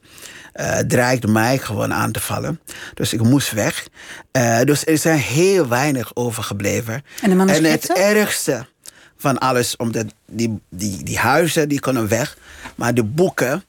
eh, 0.53 0.77
dreigde 0.77 1.27
mij 1.27 1.57
gewoon 1.57 1.93
aan 1.93 2.11
te 2.11 2.19
vallen. 2.19 2.59
Dus 2.93 3.13
ik 3.13 3.21
moest 3.23 3.51
weg. 3.51 3.87
Eh, 4.31 4.61
dus 4.61 4.85
er 4.85 4.97
zijn 4.97 5.17
heel 5.19 5.67
weinig 5.67 6.15
overgebleven. 6.15 7.03
En 7.21 7.37
de 7.37 7.53
en 7.53 7.63
het 7.63 7.93
ergste 7.97 8.65
van 9.17 9.37
alles, 9.37 9.75
omdat 9.75 10.05
die, 10.27 10.59
die, 10.69 11.03
die 11.03 11.17
huizen 11.17 11.69
die 11.69 11.79
kunnen 11.79 12.07
weg. 12.07 12.37
Maar 12.75 12.93
de 12.93 13.03
boeken, 13.03 13.63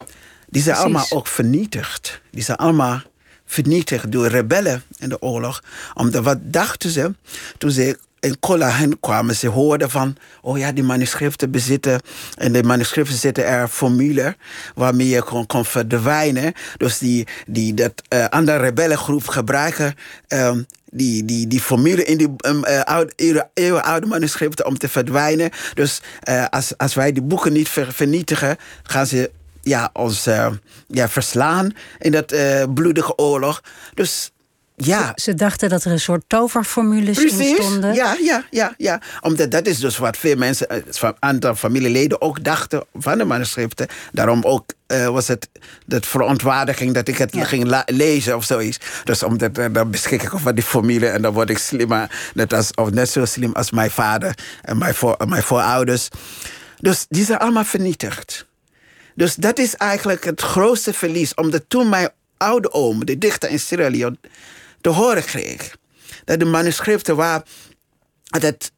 die 0.49 0.63
zijn 0.63 0.75
Precies. 0.77 0.95
allemaal 0.95 1.07
ook 1.11 1.27
vernietigd. 1.27 2.21
Die 2.31 2.43
zijn 2.43 2.57
allemaal 2.57 3.03
vernietigd 3.51 4.13
door 4.13 4.27
rebellen 4.27 4.83
in 4.99 5.09
de 5.09 5.23
oorlog. 5.23 5.63
Omdat 5.95 6.25
wat 6.25 6.39
dachten 6.43 6.91
ze 6.91 7.15
toen 7.59 7.71
ze 7.71 7.99
in 8.21 8.39
Kola 8.41 8.69
hen 8.71 9.01
kwamen? 9.01 9.35
Ze 9.35 9.49
hoorden 9.49 9.91
van, 9.91 10.17
oh 10.43 10.59
ja, 10.59 10.73
die 10.73 10.85
manuscripten 10.85 11.51
bezitten. 11.51 12.01
En 12.37 12.53
de 12.53 12.63
manuscripten 12.63 13.17
zitten 13.17 13.47
er 13.47 13.69
formule 13.69 14.37
waarmee 14.75 15.09
je 15.09 15.23
kon, 15.47 15.65
verdwijnen. 15.65 16.53
Dus 16.77 16.99
die, 16.99 17.27
die, 17.47 17.75
dat 17.75 17.93
eh, 18.09 18.25
andere 18.25 18.59
rebellengroep 18.59 19.27
gebruiken. 19.29 19.95
ehm, 20.29 20.63
die, 20.93 21.25
die, 21.25 21.47
die 21.47 21.61
formule 21.61 22.05
in 22.05 22.17
die 22.19 22.29
um, 22.47 22.65
uh, 22.65 22.81
oude, 22.81 23.13
eeuwen- 23.17 23.49
eeuwenoude 23.55 24.07
manuscripten 24.07 24.67
om 24.67 24.79
te 24.79 24.89
verdwijnen. 24.89 25.51
Dus 25.75 26.01
eh, 26.21 26.45
als, 26.51 26.77
als 26.77 26.95
wij 26.95 27.13
die 27.13 27.23
boeken 27.23 27.53
niet 27.53 27.69
ver- 27.69 27.93
vernietigen, 27.93 28.57
gaan 28.83 29.07
ze 29.07 29.31
ja, 29.63 29.91
ons 29.93 30.27
eh, 30.27 30.47
ja, 30.87 31.09
verslaan 31.09 31.73
in 31.99 32.13
dat 32.13 32.33
eh, 32.33 32.65
bloedige 32.75 33.17
oorlog. 33.19 33.63
Dus 33.95 34.31
ja. 34.83 35.13
Ze 35.15 35.35
dachten 35.35 35.69
dat 35.69 35.85
er 35.85 35.93
een 35.93 36.01
soort 36.01 36.23
toverformules 36.27 37.19
in 37.19 37.27
Precies, 37.27 37.57
stonden. 37.57 37.95
ja, 37.95 38.17
ja, 38.23 38.45
ja, 38.51 38.75
ja. 38.77 39.01
Omdat 39.21 39.51
dat 39.51 39.67
is 39.67 39.79
dus 39.79 39.99
wat 39.99 40.17
veel 40.17 40.37
mensen, 40.37 40.69
eh, 40.69 40.83
van 40.91 41.17
aantal 41.19 41.55
familieleden 41.55 42.21
ook 42.21 42.45
dachten 42.45 42.85
van 42.95 43.19
de 43.19 43.25
manuscripten. 43.25 43.87
Daarom 44.13 44.43
ook 44.45 44.65
eh, 44.87 45.07
was 45.09 45.29
het 45.29 45.49
de 45.87 46.01
verontwaardiging 46.01 46.95
dat 46.95 47.09
ik 47.09 47.19
het 47.19 47.35
Ja. 47.35 47.45
ging 47.45 47.83
lezen 47.87 48.37
of 48.37 48.45
zoiets. 48.45 48.79
Dus 49.05 49.23
omdat 49.23 49.59
eh, 49.59 49.67
dan 49.73 49.91
beschik 49.91 50.23
ik 50.23 50.35
over 50.35 50.55
die 50.55 50.65
formule 50.65 51.07
en 51.07 51.23
dan 51.23 51.33
word 51.33 51.51
ik 51.51 51.59
slimmer. 51.59 52.31
Net, 52.35 52.53
als, 52.53 52.71
of 52.75 52.91
net 52.91 53.09
zo 53.11 53.25
slim 53.25 53.53
als 53.53 53.71
mijn 53.71 53.91
vader 53.91 54.35
en 54.63 54.79
mijn, 54.79 54.95
voor, 54.95 55.17
mijn 55.27 55.43
voorouders. 55.43 56.09
Dus 56.79 57.07
die 57.09 57.25
zijn 57.25 57.39
allemaal 57.39 57.65
vernietigd. 57.65 58.47
Dus 59.15 59.35
dat 59.35 59.59
is 59.59 59.75
eigenlijk 59.75 60.25
het 60.25 60.41
grootste 60.41 60.93
verlies. 60.93 61.35
Omdat 61.35 61.65
toen 61.69 61.89
mijn 61.89 62.11
oude 62.37 62.73
oom, 62.73 63.05
de 63.05 63.19
dichter 63.19 63.51
in 63.51 63.61
Sierra 63.61 63.91
Leone, 63.91 64.19
te 64.81 64.89
horen 64.89 65.25
kreeg. 65.25 65.77
Dat 66.25 66.39
de 66.39 66.45
manuscripten 66.45 67.17
waar 67.17 67.43
dat 68.23 68.71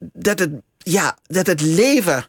dat 0.00 0.38
het, 0.38 0.50
ja, 0.78 1.18
dat 1.26 1.46
het 1.46 1.60
leven 1.60 2.26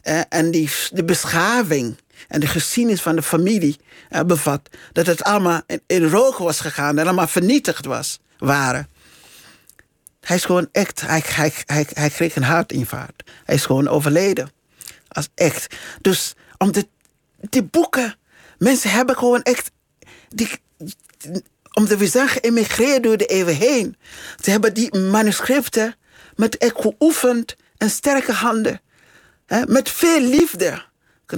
eh, 0.00 0.20
en 0.28 0.50
die, 0.50 0.70
de 0.92 1.04
beschaving 1.04 1.96
en 2.28 2.40
de 2.40 2.46
geschiedenis 2.46 3.02
van 3.02 3.16
de 3.16 3.22
familie 3.22 3.76
eh, 4.08 4.20
bevat. 4.20 4.68
Dat 4.92 5.06
het 5.06 5.22
allemaal 5.22 5.60
in, 5.66 5.82
in 5.86 6.08
rook 6.08 6.36
was 6.36 6.60
gegaan 6.60 6.98
en 6.98 7.06
allemaal 7.06 7.28
vernietigd 7.28 7.84
was, 7.84 8.20
waren. 8.38 8.88
Hij 10.20 10.36
is 10.36 10.44
gewoon 10.44 10.68
echt, 10.72 11.00
hij, 11.00 11.22
hij, 11.24 11.52
hij, 11.66 11.86
hij 11.92 12.10
kreeg 12.10 12.36
een 12.36 12.42
hartinfarct. 12.42 13.30
Hij 13.44 13.54
is 13.54 13.66
gewoon 13.66 13.88
overleden. 13.88 14.50
Als 15.08 15.28
echt. 15.34 15.74
Dus 16.00 16.34
om 16.62 16.72
de, 16.72 16.86
die 17.40 17.62
boeken, 17.62 18.16
mensen 18.58 18.90
hebben 18.90 19.16
gewoon 19.16 19.42
echt, 19.42 19.70
die, 20.28 20.50
omdat 21.72 21.98
we 21.98 22.06
zijn 22.06 22.28
geëmigreerd 22.28 23.02
door 23.02 23.16
de 23.16 23.26
eeuwen 23.26 23.56
heen. 23.56 23.96
Ze 24.42 24.50
hebben 24.50 24.74
die 24.74 24.98
manuscripten 24.98 25.96
met 26.36 26.56
echt 26.58 26.80
geoefend 26.80 27.56
en 27.76 27.90
sterke 27.90 28.32
handen. 28.32 28.80
Hè, 29.46 29.62
met 29.66 29.90
veel 29.90 30.20
liefde 30.20 30.82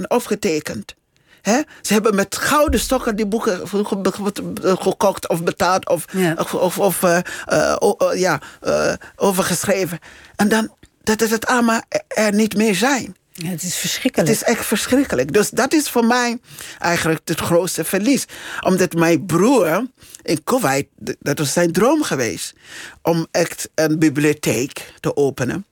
opgetekend. 0.07 0.95
Hè? 1.41 1.61
Ze 1.81 1.93
hebben 1.93 2.15
met 2.15 2.35
gouden 2.35 2.79
stokken 2.79 3.15
die 3.15 3.25
boeken 3.25 3.67
ge- 3.67 3.85
ge- 3.85 4.77
gekocht 4.79 5.29
of 5.29 5.43
betaald 5.43 5.87
of, 5.89 6.05
Ja. 6.11 6.33
of, 6.37 6.53
of, 6.53 6.79
of, 6.79 7.03
eh, 7.03 7.17
eh, 7.45 8.19
ja, 8.19 8.41
eh, 8.61 8.93
overgeschreven. 9.15 9.99
En 10.35 10.47
dan 10.49 10.73
dat 11.03 11.21
het 11.29 11.45
allemaal 11.45 11.81
er 12.07 12.33
niet 12.33 12.55
meer 12.55 12.75
zijn. 12.75 13.15
Ja, 13.37 13.49
het 13.49 13.61
is 13.63 13.67
Het 13.69 13.77
verschrikkelijk. 13.77 14.29
is 14.31 14.43
echt 14.43 14.65
verschrikkelijk. 14.65 15.33
Dus 15.33 15.49
dat 15.49 15.73
is 15.73 15.89
voor 15.89 16.05
mij 16.05 16.37
eigenlijk 16.79 17.21
het 17.27 17.39
grootste 17.39 17.83
verlies. 17.83 18.25
Omdat 18.61 18.93
mijn 18.93 19.25
broer 19.25 19.87
in 20.21 20.43
Kuwait, 20.43 20.87
dat 21.19 21.39
was 21.39 21.53
zijn 21.53 21.71
droom 21.71 22.03
geweest. 22.03 22.53
Om 23.01 23.27
echt 23.31 23.69
een 23.75 23.99
bibliotheek 23.99 24.93
te 24.99 25.15
openen. 25.15 25.65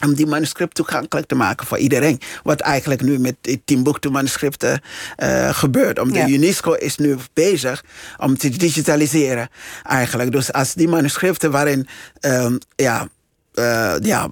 Om 0.00 0.14
die 0.14 0.26
manuscript 0.26 0.74
toegankelijk 0.74 1.26
te 1.26 1.34
maken 1.34 1.66
voor 1.66 1.78
iedereen. 1.78 2.20
Wat 2.42 2.60
eigenlijk 2.60 3.02
nu 3.02 3.18
met 3.18 3.34
die 3.40 3.62
Timbuktu 3.64 4.10
manuscripten 4.10 4.80
eh, 5.16 5.54
gebeurt. 5.54 5.98
Omdat 5.98 6.16
Ja. 6.28 6.34
UNESCO 6.34 6.72
is 6.72 6.96
nu 6.96 7.16
bezig 7.32 7.84
om 8.18 8.38
te 8.38 8.48
digitaliseren 8.48 9.48
eigenlijk. 9.82 10.32
Dus 10.32 10.52
als 10.52 10.74
die 10.74 10.88
manuscripten 10.88 11.50
waarin 11.50 11.88
ehm, 12.20 12.56
ja, 12.76 13.08
eh, 13.54 13.94
ja, 14.02 14.28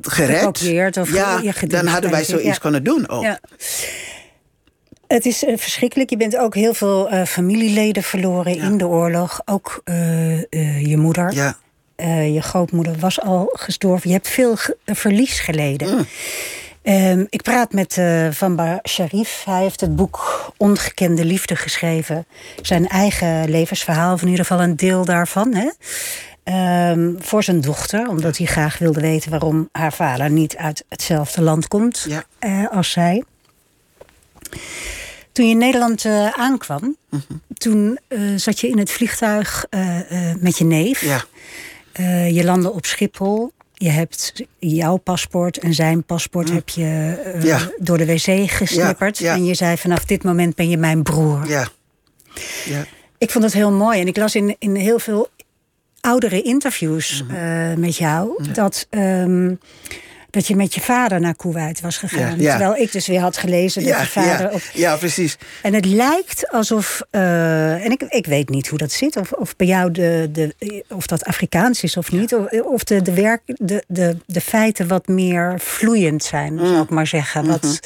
gered. 0.00 0.38
Gekopieerd 0.38 0.96
of 0.96 1.12
ja, 1.12 1.40
dan 1.66 1.86
hadden 1.86 2.10
wij 2.10 2.24
zoiets 2.24 2.46
ja. 2.46 2.54
kunnen 2.54 2.84
doen 2.84 3.08
ook. 3.08 3.22
Ja. 3.22 3.40
Het 5.06 5.26
is 5.26 5.44
eh, 5.44 5.56
verschrikkelijk. 5.56 6.10
Je 6.10 6.16
bent 6.16 6.36
ook 6.36 6.54
heel 6.54 6.74
veel 6.74 7.08
eh, 7.08 7.24
familieleden 7.26 8.02
verloren 8.02 8.54
Ja. 8.54 8.62
in 8.62 8.76
de 8.78 8.86
oorlog. 8.86 9.40
Ook 9.44 9.82
je 9.84 10.94
moeder. 10.98 11.34
Ja. 11.34 11.56
Je 12.22 12.40
grootmoeder 12.42 12.98
was 12.98 13.20
al 13.20 13.50
gestorven. 13.52 14.08
Je 14.08 14.14
hebt 14.14 14.28
veel 14.28 14.56
ge- 14.56 14.76
verlies 14.84 15.40
geleden. 15.40 15.88
Mm. 15.94 16.06
Ehm, 16.82 17.24
ik 17.28 17.42
praat 17.42 17.72
met 17.72 17.96
uh, 17.96 18.30
Van 18.30 18.56
Bar 18.56 18.78
Sharif. 18.88 19.42
Hij 19.44 19.62
heeft 19.62 19.80
het 19.80 19.96
boek 19.96 20.52
Ongekende 20.56 21.24
Liefde 21.24 21.56
geschreven. 21.56 22.26
Zijn 22.62 22.88
eigen 22.88 23.50
levensverhaal, 23.50 24.12
of 24.14 24.22
in 24.22 24.28
ieder 24.28 24.44
geval 24.44 24.62
een 24.62 24.76
deel 24.76 25.04
daarvan. 25.04 25.54
Hè? 25.54 25.70
Ehm, 26.42 27.12
voor 27.18 27.42
zijn 27.42 27.60
dochter, 27.60 28.08
omdat 28.08 28.36
hij 28.36 28.46
graag 28.46 28.78
wilde 28.78 29.00
weten 29.00 29.30
waarom 29.30 29.68
haar 29.72 29.92
vader 29.92 30.30
niet 30.30 30.56
uit 30.56 30.84
hetzelfde 30.88 31.42
land 31.42 31.68
komt 31.68 32.04
Ja. 32.08 32.24
eh, 32.38 32.70
als 32.70 32.90
zij. 32.90 33.24
Toen 35.32 35.44
je 35.46 35.50
in 35.50 35.58
Nederland 35.58 36.04
eh, 36.04 36.28
aankwam, 36.30 36.96
toen 37.54 37.98
eh, 38.08 38.20
zat 38.36 38.60
je 38.60 38.68
in 38.68 38.78
het 38.78 38.90
vliegtuig 38.90 39.66
met 40.40 40.58
je 40.58 40.64
neef. 40.64 41.00
Ja, 41.00 41.24
je 42.26 42.44
landde 42.44 42.72
op 42.72 42.86
Schiphol. 42.86 43.52
Je 43.82 43.88
hebt 43.90 44.32
jouw 44.58 44.96
paspoort 44.96 45.58
en 45.58 45.74
zijn 45.74 46.04
paspoort 46.04 46.50
heb 46.50 46.68
je 46.68 47.20
eh, 47.24 47.42
Ja. 47.42 47.58
door 47.78 47.98
de 47.98 48.06
wc 48.06 48.50
gesnipperd. 48.50 49.18
Ja, 49.18 49.26
ja. 49.26 49.34
En 49.36 49.44
je 49.44 49.54
zei 49.54 49.76
vanaf 49.76 50.04
dit 50.04 50.24
moment 50.24 50.54
ben 50.54 50.68
je 50.68 50.76
mijn 50.76 51.02
broer. 51.02 51.48
ja. 51.48 51.68
Ja, 52.64 52.84
Ik 53.18 53.30
vond 53.30 53.44
het 53.44 53.52
heel 53.52 53.72
mooi. 53.72 54.00
En 54.00 54.06
ik 54.06 54.16
las 54.16 54.34
in, 54.34 54.56
in 54.58 54.74
heel 54.74 54.98
veel 54.98 55.28
oudere 56.00 56.42
interviews 56.42 57.22
Mhm. 57.28 57.34
eh, 57.36 57.74
met 57.76 57.96
jou... 57.96 58.44
Dat, 58.52 58.86
ehm, 58.90 59.54
dat 60.32 60.46
je 60.46 60.56
met 60.56 60.74
je 60.74 60.80
vader 60.80 61.20
naar 61.20 61.34
Kuwait 61.34 61.80
was 61.80 61.96
gegaan. 61.96 62.20
Ja, 62.36 62.42
ja. 62.42 62.50
Terwijl 62.56 62.76
ik 62.82 62.92
dus 62.92 63.06
weer 63.06 63.20
had 63.20 63.36
gelezen 63.36 63.82
dat 63.82 63.90
ja, 63.90 64.00
je 64.00 64.06
vader... 64.06 64.46
ja, 64.46 64.54
Op... 64.54 64.60
ja, 64.72 64.96
precies. 64.96 65.36
En 65.62 65.74
het 65.74 65.84
lijkt 65.84 66.48
alsof... 66.50 67.02
eh, 67.10 67.84
en 67.84 67.90
ik, 67.90 68.02
ik 68.08 68.26
weet 68.26 68.48
niet 68.48 68.68
hoe 68.68 68.78
dat 68.78 68.92
zit. 68.92 69.16
Of, 69.16 69.32
of 69.32 69.56
bij 69.56 69.66
jou 69.66 69.90
de, 69.90 70.28
de, 70.32 70.54
of 70.88 71.06
dat 71.06 71.24
Afrikaans 71.24 71.82
is 71.82 71.96
of 71.96 72.12
niet. 72.12 72.34
Of, 72.34 72.46
of 72.62 72.84
de, 72.84 73.02
de, 73.02 73.12
werk, 73.14 73.40
de, 73.46 73.84
de, 73.88 74.16
de 74.26 74.40
feiten 74.40 74.88
wat 74.88 75.08
meer 75.08 75.54
vloeiend 75.60 76.24
zijn, 76.24 76.52
Mm. 76.52 76.66
zou 76.66 76.82
ik 76.82 76.90
maar 76.90 77.06
zeggen. 77.06 77.46
Wat, 77.46 77.80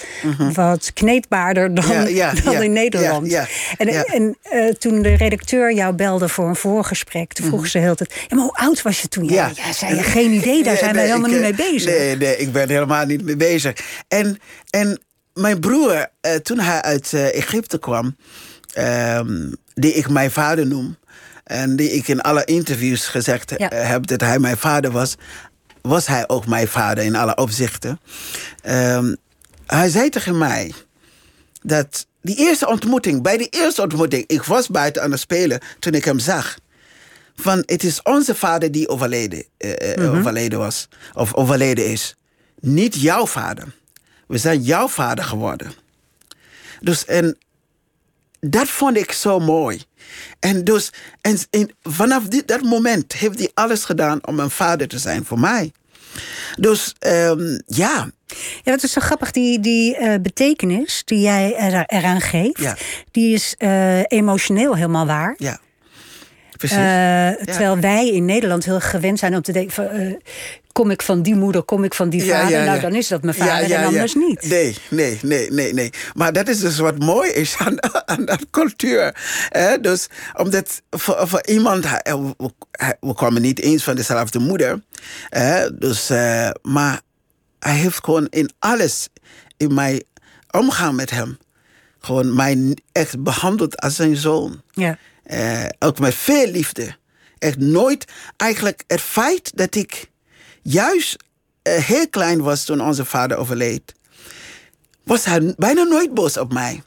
wat 0.52 0.90
kneedbaarder 0.94 1.74
dan, 1.74 1.84
Mhm, 1.84 1.92
Ja, 1.92 2.06
ja, 2.06 2.32
dan 2.44 2.52
ja, 2.52 2.60
in 2.60 2.72
Nederland. 2.72 3.30
ja, 3.30 3.46
ja, 3.78 3.86
en 4.04 4.04
en 4.06 4.36
eh, 4.42 4.68
toen 4.74 5.02
de 5.02 5.14
redacteur 5.16 5.74
jou 5.74 5.94
belde 5.94 6.28
voor 6.28 6.48
een 6.48 6.56
voorgesprek... 6.56 7.32
toen 7.32 7.46
vroeg 7.46 7.66
ze 7.66 7.78
heel 7.78 7.94
tijd... 7.94 8.14
Ja, 8.28 8.36
maar 8.36 8.44
hoe 8.44 8.54
oud 8.56 8.82
was 8.82 9.00
je 9.00 9.08
toen? 9.08 9.24
Ja, 9.28 9.46
Mhm. 9.46 9.54
Ja. 9.66 9.72
zei 9.72 9.94
je, 9.94 10.02
geen 10.02 10.32
idee, 10.32 10.62
daar 10.62 10.76
zijn 10.76 10.90
we 10.92 10.96
nee, 10.96 11.06
helemaal 11.06 11.30
ik, 11.30 11.34
niet 11.42 11.58
mee 11.58 11.66
eh, 11.66 11.72
bezig. 11.72 11.98
Nee, 11.98 12.16
nee, 12.16 12.35
ik 12.38 12.52
ben 12.52 12.68
helemaal 12.68 13.06
niet 13.06 13.22
mee 13.22 13.36
bezig. 13.36 13.76
En, 14.08 14.38
en 14.70 15.00
mijn 15.34 15.60
broer, 15.60 16.06
eh, 16.20 16.34
toen 16.34 16.58
hij 16.58 16.82
uit 16.82 17.12
eh, 17.12 17.34
Egypte 17.34 17.78
kwam, 17.78 18.16
ehm, 18.72 19.52
die 19.74 19.92
ik 19.92 20.08
mijn 20.08 20.30
vader 20.30 20.66
noem, 20.66 20.96
en 21.44 21.76
die 21.76 21.90
ik 21.92 22.08
in 22.08 22.20
alle 22.20 22.44
interviews 22.44 23.06
gezegd 23.06 23.54
Ja. 23.56 23.70
eh, 23.70 23.88
heb 23.88 24.06
dat 24.06 24.20
hij 24.20 24.38
mijn 24.38 24.56
vader 24.56 24.90
was, 24.90 25.14
was 25.82 26.06
hij 26.06 26.28
ook 26.28 26.46
mijn 26.46 26.68
vader 26.68 27.04
in 27.04 27.16
alle 27.16 27.36
opzichten. 27.36 28.00
Ehm, 28.62 29.14
hij 29.66 29.88
zei 29.88 30.08
tegen 30.08 30.38
mij 30.38 30.72
dat 31.62 32.06
die 32.22 32.36
eerste 32.36 32.68
ontmoeting, 32.68 33.22
bij 33.22 33.36
die 33.36 33.48
eerste 33.50 33.82
ontmoeting, 33.82 34.24
ik 34.26 34.42
was 34.42 34.68
buiten 34.68 35.02
aan 35.02 35.10
het 35.10 35.20
spelen 35.20 35.60
toen 35.78 35.92
ik 35.92 36.04
hem 36.04 36.18
zag 36.18 36.56
van 37.36 37.62
het 37.66 37.82
is 37.84 38.02
onze 38.02 38.34
vader 38.34 38.72
die 38.72 38.88
overleden, 38.88 39.44
eh, 39.56 39.92
eh, 40.04 40.14
overleden 40.18 40.58
was. 40.58 40.88
Of 41.14 41.34
overleden 41.34 41.86
is. 41.86 42.16
Niet 42.66 43.00
jouw 43.00 43.26
vader. 43.26 43.74
We 44.26 44.38
zijn 44.38 44.62
jouw 44.62 44.88
vader 44.88 45.24
geworden. 45.24 45.72
Dus 46.80 47.04
en 47.04 47.38
dat 48.40 48.68
vond 48.68 48.96
ik 48.96 49.12
zo 49.12 49.38
mooi. 49.38 49.82
En 50.40 50.64
dus 50.64 50.92
en, 51.20 51.38
en 51.50 51.70
vanaf 51.82 52.24
dit, 52.24 52.48
dat 52.48 52.62
moment 52.62 53.12
heeft 53.12 53.38
hij 53.38 53.50
alles 53.54 53.84
gedaan 53.84 54.26
om 54.26 54.38
een 54.40 54.50
vader 54.50 54.88
te 54.88 54.98
zijn 54.98 55.24
voor 55.24 55.38
mij. 55.40 55.72
Dus 56.56 56.94
ehm, 56.98 57.58
ja, 57.66 58.10
Ja, 58.62 58.72
dat 58.72 58.82
is 58.82 58.92
zo 58.92 59.00
grappig. 59.00 59.30
Die, 59.30 59.60
die 59.60 59.96
eh, 59.96 60.20
betekenis 60.20 61.02
die 61.04 61.20
jij 61.20 61.56
er, 61.56 61.84
eraan 61.86 62.20
geeft... 62.20 62.60
Ja. 62.60 62.76
die 63.10 63.34
is 63.34 63.54
eh, 63.58 64.02
emotioneel 64.06 64.74
helemaal 64.76 65.06
waar. 65.06 65.34
ja. 65.38 65.58
Precies. 66.56 66.76
Eh, 66.76 67.44
terwijl 67.44 67.78
wij 67.78 68.08
in 68.08 68.24
Nederland 68.24 68.64
heel 68.64 68.80
gewend 68.80 69.18
zijn 69.18 69.34
om 69.34 69.42
te 69.42 69.52
denken... 69.52 69.72
Van, 69.72 70.18
kom 70.76 70.90
ik 70.90 71.02
van 71.02 71.22
die 71.22 71.34
moeder, 71.34 71.62
kom 71.62 71.84
ik 71.84 71.94
van 71.94 72.08
die 72.10 72.24
Ja, 72.24 72.40
vader... 72.40 72.58
ja, 72.58 72.64
nou, 72.64 72.80
dan 72.80 72.94
is 72.94 73.08
dat 73.08 73.22
mijn 73.22 73.34
vader 73.36 73.72
en 73.72 73.84
anders 73.84 74.14
niet. 74.14 74.42
Nee, 74.42 74.76
nee, 74.90 75.18
nee, 75.22 75.50
nee, 75.50 75.72
nee. 75.72 75.90
Maar 76.14 76.32
dat 76.32 76.48
is 76.48 76.60
dus 76.60 76.78
wat 76.78 76.98
mooi 76.98 77.30
is 77.30 77.56
aan, 77.64 78.08
aan 78.08 78.24
dat 78.24 78.46
cultuur. 78.50 79.16
Hè? 79.48 79.80
Dus 79.80 80.06
omdat 80.34 80.82
voor, 80.90 81.28
voor 81.28 81.46
iemand, 81.46 81.84
hij- 81.86 82.16
we, 83.00 83.14
kwamen 83.14 83.42
niet 83.42 83.60
eens 83.60 83.84
van 83.84 83.94
dezelfde 83.94 84.38
moeder. 84.38 84.82
Hè? 85.28 85.78
Dus, 85.78 86.10
eh, 86.10 86.50
maar 86.62 87.00
hij 87.58 87.74
heeft 87.74 88.04
gewoon 88.04 88.26
in 88.30 88.50
alles 88.58 89.08
in 89.56 89.74
mij 89.74 90.02
omgaan 90.50 90.94
met 90.94 91.10
hem. 91.10 91.38
Gewoon 92.00 92.34
mij 92.34 92.76
echt 92.92 93.22
behandeld 93.22 93.76
als 93.80 93.94
zijn 93.94 94.16
zoon. 94.16 94.62
Ja. 94.72 94.98
Eh, 95.22 95.64
ook 95.78 95.98
met 95.98 96.14
veel 96.14 96.46
liefde. 96.50 96.96
Echt 97.38 97.58
nooit, 97.58 98.04
eigenlijk 98.36 98.82
het 98.86 99.00
feit 99.00 99.50
dat 99.54 99.74
ik 99.74 100.10
juist 100.70 101.16
eh, 101.62 101.74
heel 101.84 102.08
klein 102.08 102.42
was 102.42 102.64
toen 102.64 102.80
onze 102.80 103.04
vader 103.04 103.36
overleed, 103.36 103.94
was 105.04 105.24
hij 105.24 105.54
bijna 105.56 105.82
nooit 105.82 106.14
boos 106.14 106.36
op 106.36 106.52
mij. 106.52 106.82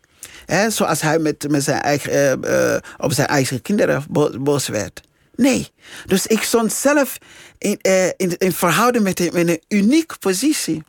Zoals 0.69 1.01
hij 1.01 1.19
met, 1.19 1.49
met 1.49 1.63
zijn 1.63 1.81
eigen, 1.81 2.11
eh, 2.11 2.75
eh, 2.75 2.81
op 2.97 3.11
zijn 3.13 3.27
eigen 3.27 3.61
kinderen 3.61 4.03
bo- 4.09 4.39
boos 4.39 4.67
werd. 4.67 5.01
Nee. 5.35 5.69
Dus 6.05 6.27
ik 6.27 6.41
stond 6.43 6.73
zelf 6.73 7.17
in, 7.57 7.77
in, 8.17 8.37
in 8.37 8.51
verhouding 8.51 9.03
met 9.03 9.19
hem 9.19 9.35
in 9.35 9.49
een 9.49 9.61
unieke 9.67 10.17
positie. 10.19 10.83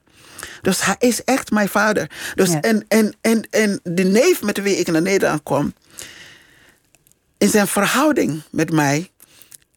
Dus 0.63 0.85
hij 0.85 0.97
is 0.99 1.25
echt 1.25 1.51
mijn 1.51 1.69
vader. 1.69 2.11
Dus 2.35 2.51
Ja. 2.51 2.61
en, 2.61 2.85
en, 2.89 3.15
en, 3.21 3.47
en 3.51 3.81
de 3.83 4.03
neef 4.05 4.43
met 4.43 4.63
wie 4.63 4.77
ik 4.77 4.87
naar 4.87 5.03
Nederland 5.03 5.43
kwam, 5.43 5.75
in 7.39 7.49
zijn 7.49 7.67
verhouding 7.67 8.43
met 8.51 8.73
mij 8.73 9.11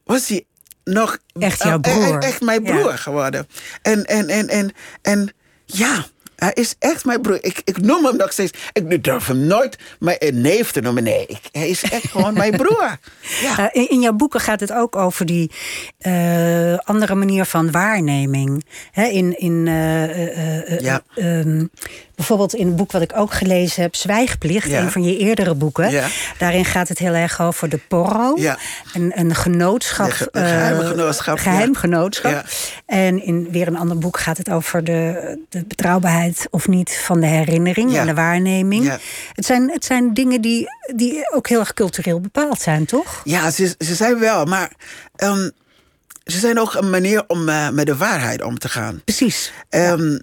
was 0.03 0.28
hij 0.28 0.45
nog 0.84 1.17
Echt 1.39 1.63
jouw 1.63 1.79
eh, 1.81 1.91
eh, 1.91 1.97
broer. 2.07 2.17
echt 2.19 2.41
mijn 2.41 2.63
Ja. 2.63 2.75
broer 2.75 2.97
geworden. 2.97 3.47
En, 3.81 4.05
en, 4.05 4.27
en, 4.29 4.47
en, 4.47 4.71
en 5.01 5.34
ja, 5.65 6.05
hij 6.43 6.53
is 6.53 6.75
echt 6.79 7.05
mijn 7.05 7.21
broer. 7.21 7.37
Ik, 7.43 7.61
ik 7.63 7.81
noem 7.81 8.05
hem 8.05 8.15
nog 8.17 8.31
steeds. 8.31 8.51
Ik 8.73 9.03
durf 9.03 9.27
hem 9.27 9.39
nooit 9.39 9.77
mijn 9.99 10.17
neef 10.31 10.71
te 10.71 10.81
noemen. 10.81 11.03
Nee, 11.03 11.25
ik- 11.27 11.49
hij 11.51 11.69
is 11.69 11.83
echt 11.83 12.07
gewoon 12.11 12.33
mijn 12.33 12.51
broer. 12.57 12.97
Ja. 13.41 13.57
Eh, 13.71 13.81
in, 13.81 13.89
in 13.89 13.99
jouw 14.01 14.13
boeken 14.13 14.39
gaat 14.39 14.59
het 14.59 14.71
ook 14.73 14.95
over 14.95 15.25
die 15.25 15.51
eh, 15.99 16.77
andere 16.77 17.15
manier 17.15 17.45
van 17.45 17.71
waarneming. 17.71 18.65
Hè, 18.91 19.03
in, 19.05 19.39
in, 19.39 19.63
eh, 19.67 20.03
eh, 20.03 20.71
eh, 20.71 20.79
Ja. 20.79 21.01
ehm, 21.15 21.65
bijvoorbeeld 22.15 22.53
in 22.53 22.67
het 22.67 22.75
boek 22.75 22.91
wat 22.91 23.01
ik 23.01 23.11
ook 23.15 23.33
gelezen 23.33 23.81
heb, 23.81 23.95
Zwijgplicht, 23.95 24.69
Ja. 24.69 24.81
een 24.81 24.91
van 24.91 25.03
je 25.03 25.17
eerdere 25.17 25.53
boeken. 25.55 25.91
Ja. 25.91 26.07
Daarin 26.37 26.65
gaat 26.65 26.87
het 26.89 26.99
heel 26.99 27.13
erg 27.13 27.41
over 27.41 27.69
de 27.69 27.79
porro. 27.87 28.33
Ja. 28.37 28.57
Een, 28.93 29.11
een 29.15 29.35
genootschap. 29.35 30.11
Ge- 30.11 30.27
een 30.31 30.85
genootschap. 30.85 31.37
Geheim 31.37 31.75
genootschap. 31.75 32.43
En 32.85 33.23
in 33.25 33.47
weer 33.51 33.67
een 33.67 33.77
ander 33.77 33.97
boek 33.97 34.19
gaat 34.19 34.37
het 34.37 34.49
over 34.49 34.83
de, 34.83 35.37
de 35.49 35.63
betrouwbaarheid 35.67 36.32
of 36.49 36.67
niet 36.67 36.97
van 37.03 37.19
de 37.19 37.27
herinnering 37.27 37.91
Ja. 37.91 37.99
en 37.99 38.05
de 38.05 38.13
waarneming. 38.13 38.84
Ja. 38.86 38.99
Het, 39.34 39.45
zijn, 39.45 39.69
het 39.71 39.86
zijn 39.86 40.13
dingen 40.13 40.41
die, 40.41 40.67
die 40.95 41.34
ook 41.34 41.47
heel 41.47 41.59
erg 41.59 41.73
cultureel 41.73 42.19
bepaald 42.19 42.61
zijn, 42.61 42.86
toch? 42.86 43.21
Ja, 43.23 43.51
ze, 43.51 43.75
ze 43.77 43.95
zijn 43.95 44.19
wel, 44.19 44.45
maar 44.45 44.71
ehm, 45.15 45.49
ze 46.25 46.39
zijn 46.39 46.59
ook 46.59 46.73
een 46.73 46.89
manier 46.89 47.23
om 47.27 47.49
eh, 47.49 47.69
met 47.69 47.86
de 47.86 47.97
waarheid 47.97 48.41
om 48.43 48.57
te 48.59 48.69
gaan. 48.69 49.01
Precies. 49.05 49.51
Ehm, 49.69 50.19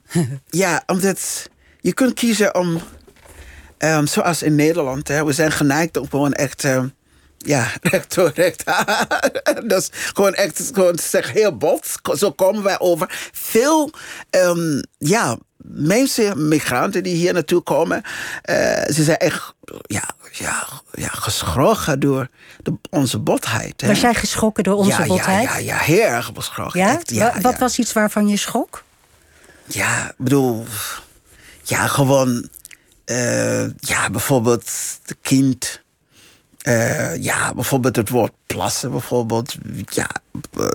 ja, 0.48 0.82
omdat 0.86 1.48
je 1.80 1.92
kunt 1.94 2.14
kiezen 2.14 2.54
om, 2.54 2.80
ehm, 3.78 4.06
zoals 4.06 4.42
in 4.42 4.54
Nederland, 4.54 5.08
hè, 5.08 5.24
we 5.24 5.32
zijn 5.32 5.52
geneigd 5.52 5.96
om 5.96 6.08
gewoon 6.08 6.32
echt, 6.32 6.66
ja, 7.38 7.66
recht 7.82 8.14
door 8.14 8.32
recht. 8.34 8.64
dus 9.64 9.88
gewoon 10.14 10.34
echt, 10.34 10.70
gewoon 10.74 10.98
zeggen, 10.98 11.34
heel 11.34 11.56
bot. 11.56 11.86
Zo 12.18 12.30
komen 12.32 12.62
wij 12.62 12.78
over. 12.80 13.30
Veel, 13.32 13.90
ja, 14.98 15.38
mensen, 15.64 16.48
migranten 16.48 17.02
die 17.02 17.14
hier 17.14 17.32
naartoe 17.32 17.60
komen, 17.60 18.02
eh, 18.42 18.56
ze 18.94 19.02
zijn 19.04 19.16
echt, 19.16 19.54
ja, 19.82 20.08
ja, 20.32 20.66
ja 20.92 21.08
geschrokken 21.08 22.00
door 22.00 22.28
de, 22.62 22.74
onze 22.90 23.18
botheid. 23.18 23.80
hè. 23.80 23.86
Was 23.88 24.00
jij 24.00 24.14
geschrokken 24.14 24.64
door 24.64 24.74
onze 24.76 25.00
ja, 25.00 25.06
botheid? 25.06 25.42
Ja, 25.48 25.56
ja, 25.56 25.74
ja, 25.74 25.76
heel 25.78 26.02
erg 26.02 26.30
geschrokken. 26.34 26.80
Ja? 26.80 26.94
Echt, 26.96 27.10
ja, 27.10 27.32
Wa- 27.34 27.40
Wat 27.40 27.58
was 27.58 27.78
iets 27.78 27.92
waarvan 27.92 28.28
je 28.28 28.36
schrok? 28.36 28.82
Ja, 29.66 30.08
ik 30.08 30.14
bedoel, 30.18 30.64
ja, 31.62 31.86
gewoon, 31.86 32.48
eh, 33.04 33.62
ja, 33.78 34.10
bijvoorbeeld 34.10 34.70
de 35.04 35.16
kind. 35.22 35.80
eh, 36.60 37.16
ja, 37.22 37.54
bijvoorbeeld 37.54 37.96
het 37.96 38.08
woord 38.08 38.32
plassen, 38.46 38.90
bijvoorbeeld. 38.90 39.54
Ja, 39.86 40.06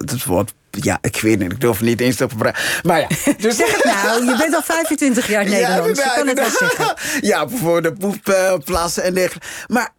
het 0.05 0.23
woord, 0.25 0.53
ja, 0.79 0.97
ik 1.01 1.21
weet 1.21 1.39
niet, 1.39 1.51
ik 1.51 1.59
durf 1.61 1.81
niet 1.81 2.01
eens 2.01 2.15
te 2.15 2.29
gebruiken. 2.29 2.63
Maar 2.83 2.99
ja, 2.99 3.07
dus 3.37 3.55
Zeg 3.55 3.75
het 3.75 3.83
nou, 3.83 4.25
je 4.25 4.35
bent 4.37 4.55
al 4.55 4.61
25 4.63 5.27
jaar 5.27 5.45
Nederlands. 5.49 5.99
je 6.03 6.11
kan 6.15 6.27
het 6.27 6.39
wel 6.39 6.49
zeggen. 6.49 6.93
Ja, 7.29 7.45
bijvoorbeeld 7.45 7.83
de 7.83 8.07
poep 8.07 8.27
eh, 8.29 8.53
plassen 8.65 9.03
en 9.03 9.13
dergelijke. 9.13 9.47
Maar 9.67 9.93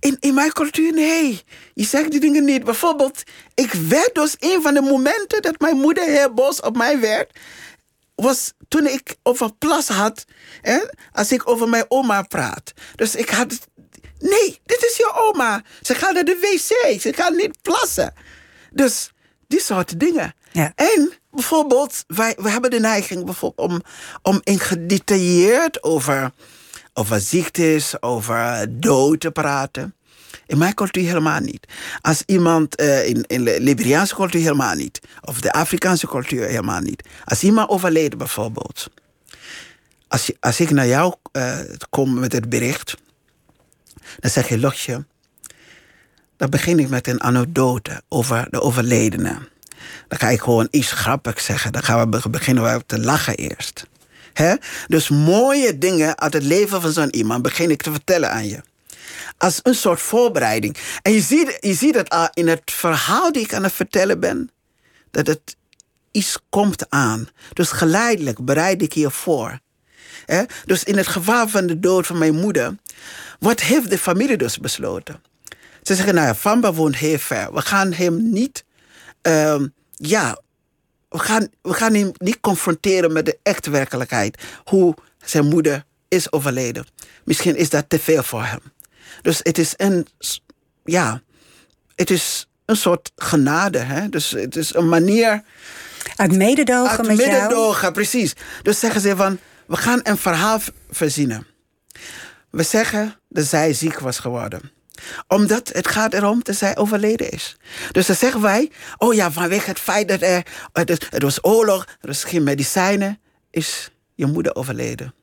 in, 0.00 0.16
in 0.20 0.34
mijn 0.34 0.52
cultuur, 0.52 0.92
nee. 0.92 1.42
Je 1.74 1.84
zegt 1.84 2.10
die 2.10 2.20
dingen 2.20 2.44
niet. 2.44 2.64
Bijvoorbeeld, 2.64 3.22
ik 3.54 3.72
werd 3.72 4.14
dus 4.14 4.36
een 4.38 4.62
van 4.62 4.74
de 4.74 4.80
momenten 4.80 5.42
dat 5.42 5.60
mijn 5.60 5.76
moeder 5.76 6.04
heel 6.04 6.34
boos 6.34 6.60
op 6.60 6.76
mij 6.76 7.00
werd. 7.00 7.38
was 8.14 8.52
toen 8.68 8.86
ik 8.86 9.16
over 9.22 9.54
plas 9.58 9.88
had, 9.88 10.24
hè, 10.60 10.78
als 11.12 11.32
ik 11.32 11.48
over 11.48 11.68
mijn 11.68 11.84
oma 11.88 12.22
praat. 12.22 12.72
Dus 12.96 13.14
ik 13.14 13.28
had. 13.30 13.58
Nee, 14.18 14.60
dit 14.64 14.82
is 14.90 14.96
je 14.96 15.12
oma. 15.14 15.62
Ze 15.82 15.94
gaat 15.94 16.12
naar 16.12 16.24
de 16.24 16.38
wc. 16.40 17.00
Ze 17.00 17.12
gaat 17.12 17.32
niet 17.34 17.62
plassen. 17.62 18.14
Dus 18.70 19.10
die 19.48 19.60
soort 19.60 20.00
dingen. 20.00 20.34
Ja. 20.52 20.72
En 20.74 21.12
bijvoorbeeld, 21.30 22.04
wij, 22.06 22.36
we 22.38 22.50
hebben 22.50 22.70
de 22.70 22.80
neiging 22.80 23.24
bijvoorbeeld 23.24 23.70
om, 23.70 23.82
om 24.22 24.40
in 24.44 24.58
gedetailleerd 24.58 25.82
over, 25.82 26.32
over 26.92 27.20
ziektes, 27.20 28.02
over 28.02 28.66
dood 28.80 29.20
te 29.20 29.30
praten. 29.30 29.94
In 30.46 30.58
mijn 30.58 30.74
cultuur 30.74 31.06
helemaal 31.06 31.40
niet. 31.40 31.66
Als 32.00 32.22
iemand 32.26 32.80
uh, 32.80 33.08
in, 33.08 33.24
in 33.26 33.44
de 33.44 33.60
Liberiaanse 33.60 34.14
cultuur 34.14 34.40
helemaal 34.40 34.74
niet. 34.74 35.00
Of 35.20 35.40
de 35.40 35.52
Afrikaanse 35.52 36.06
cultuur 36.06 36.46
helemaal 36.46 36.80
niet. 36.80 37.08
Als 37.24 37.42
iemand 37.42 37.68
overleden 37.68 38.18
bijvoorbeeld. 38.18 38.90
Als, 40.08 40.26
je, 40.26 40.36
als 40.40 40.60
ik 40.60 40.70
naar 40.70 40.86
jou 40.86 41.14
uh, 41.32 41.58
kom 41.90 42.18
met 42.18 42.32
het 42.32 42.48
bericht. 42.48 42.94
Dan 44.18 44.30
zeg 44.30 44.48
je, 44.48 44.58
Lotje. 44.58 45.04
Dan 46.44 46.52
begin 46.52 46.78
ik 46.78 46.88
met 46.88 47.06
een 47.06 47.22
anekdote 47.22 48.02
over 48.08 48.46
de 48.50 48.60
overledene. 48.60 49.38
Dan 50.08 50.18
ga 50.18 50.28
ik 50.28 50.40
gewoon 50.40 50.68
iets 50.70 50.92
grappigs 50.92 51.44
zeggen. 51.44 51.72
Dan 51.72 51.82
gaan 51.82 52.10
we 52.10 52.28
beginnen 52.30 52.64
we 52.64 52.82
te 52.86 53.00
lachen 53.00 53.34
eerst. 53.34 53.86
Dus 54.86 55.08
mooie 55.08 55.78
dingen 55.78 56.18
uit 56.18 56.32
het 56.32 56.42
leven 56.42 56.80
van 56.80 56.92
zo'n 56.92 57.14
iemand 57.14 57.42
begin 57.42 57.70
ik 57.70 57.82
te 57.82 57.90
vertellen 57.90 58.30
aan 58.30 58.48
je 58.48 58.60
als 59.38 59.60
een 59.62 59.74
soort 59.74 60.00
voorbereiding. 60.00 60.76
En 61.02 61.12
je 61.12 61.20
ziet, 61.20 61.56
je 61.60 61.74
ziet 61.74 61.94
het 61.94 62.08
al 62.08 62.28
in 62.34 62.48
het 62.48 62.62
verhaal 62.64 63.32
die 63.32 63.42
ik 63.42 63.54
aan 63.54 63.62
het 63.62 63.72
vertellen 63.72 64.20
ben, 64.20 64.50
dat 65.10 65.26
het 65.26 65.56
iets 66.10 66.38
komt 66.48 66.90
aan. 66.90 67.28
Dus 67.52 67.70
geleidelijk 67.70 68.44
bereid 68.44 68.82
ik 68.82 68.92
je 68.92 69.10
voor. 69.10 69.58
Dus 70.64 70.84
in 70.84 70.96
het 70.96 71.06
geval 71.06 71.48
van 71.48 71.66
de 71.66 71.80
dood 71.80 72.06
van 72.06 72.18
mijn 72.18 72.34
moeder, 72.34 72.76
wat 73.38 73.60
heeft 73.60 73.90
de 73.90 73.98
familie 73.98 74.36
dus 74.36 74.58
besloten? 74.58 75.32
Ze 75.84 75.94
zeggen, 75.94 76.14
nou 76.14 76.26
ja, 76.26 76.34
Famba 76.34 76.72
woont 76.72 76.96
heel 76.96 77.18
ver. 77.18 77.54
We 77.54 77.60
gaan 77.60 77.92
hem 77.92 78.30
niet, 78.30 78.64
uh, 79.22 79.62
ja, 79.90 80.40
we 81.08 81.18
gaan, 81.18 81.48
we 81.62 81.74
gaan 81.74 81.94
hem 81.94 82.12
niet 82.16 82.40
confronteren 82.40 83.12
met 83.12 83.26
de 83.26 83.38
echte 83.42 83.70
werkelijkheid. 83.70 84.42
Hoe 84.64 84.94
zijn 85.24 85.48
moeder 85.48 85.84
is 86.08 86.32
overleden. 86.32 86.86
Misschien 87.24 87.56
is 87.56 87.70
dat 87.70 87.84
te 87.88 87.98
veel 87.98 88.22
voor 88.22 88.44
hem. 88.44 88.60
Dus 89.22 89.40
het 89.42 89.58
is 89.58 89.74
een, 89.76 90.06
ja, 90.84 91.22
het 91.94 92.10
is 92.10 92.48
een 92.64 92.76
soort 92.76 93.12
genade. 93.16 93.78
Hè? 93.78 94.08
Dus 94.08 94.30
het 94.30 94.56
is 94.56 94.74
een 94.74 94.88
manier. 94.88 95.42
Uit 96.16 96.32
mededogen 96.32 96.98
uit 96.98 97.06
met 97.06 97.16
mededogen, 97.16 97.80
jou? 97.80 97.92
precies. 97.92 98.32
Dus 98.62 98.78
zeggen 98.78 99.00
ze 99.00 99.16
van, 99.16 99.38
we 99.66 99.76
gaan 99.76 100.00
een 100.02 100.18
verhaal 100.18 100.60
verzinnen. 100.90 101.46
We 102.50 102.62
zeggen 102.62 103.14
dat 103.28 103.44
zij 103.44 103.72
ziek 103.72 103.98
was 103.98 104.18
geworden 104.18 104.72
omdat 105.28 105.70
het 105.72 105.88
gaat 105.88 106.14
erom 106.14 106.40
dat 106.42 106.56
zij 106.56 106.76
overleden 106.76 107.30
is. 107.30 107.56
Dus 107.90 108.06
dan 108.06 108.16
zeggen 108.16 108.40
wij, 108.40 108.70
oh 108.96 109.14
ja, 109.14 109.32
vanwege 109.32 109.68
het 109.68 109.78
feit 109.78 110.08
dat 110.08 110.22
er, 110.22 110.46
het, 110.72 111.22
was 111.22 111.44
oorlog, 111.44 111.84
er 112.00 112.06
was 112.06 112.24
geen 112.24 112.42
medicijnen, 112.42 113.20
is 113.50 113.90
je 114.14 114.26
moeder 114.26 114.54
overleden. 114.54 115.14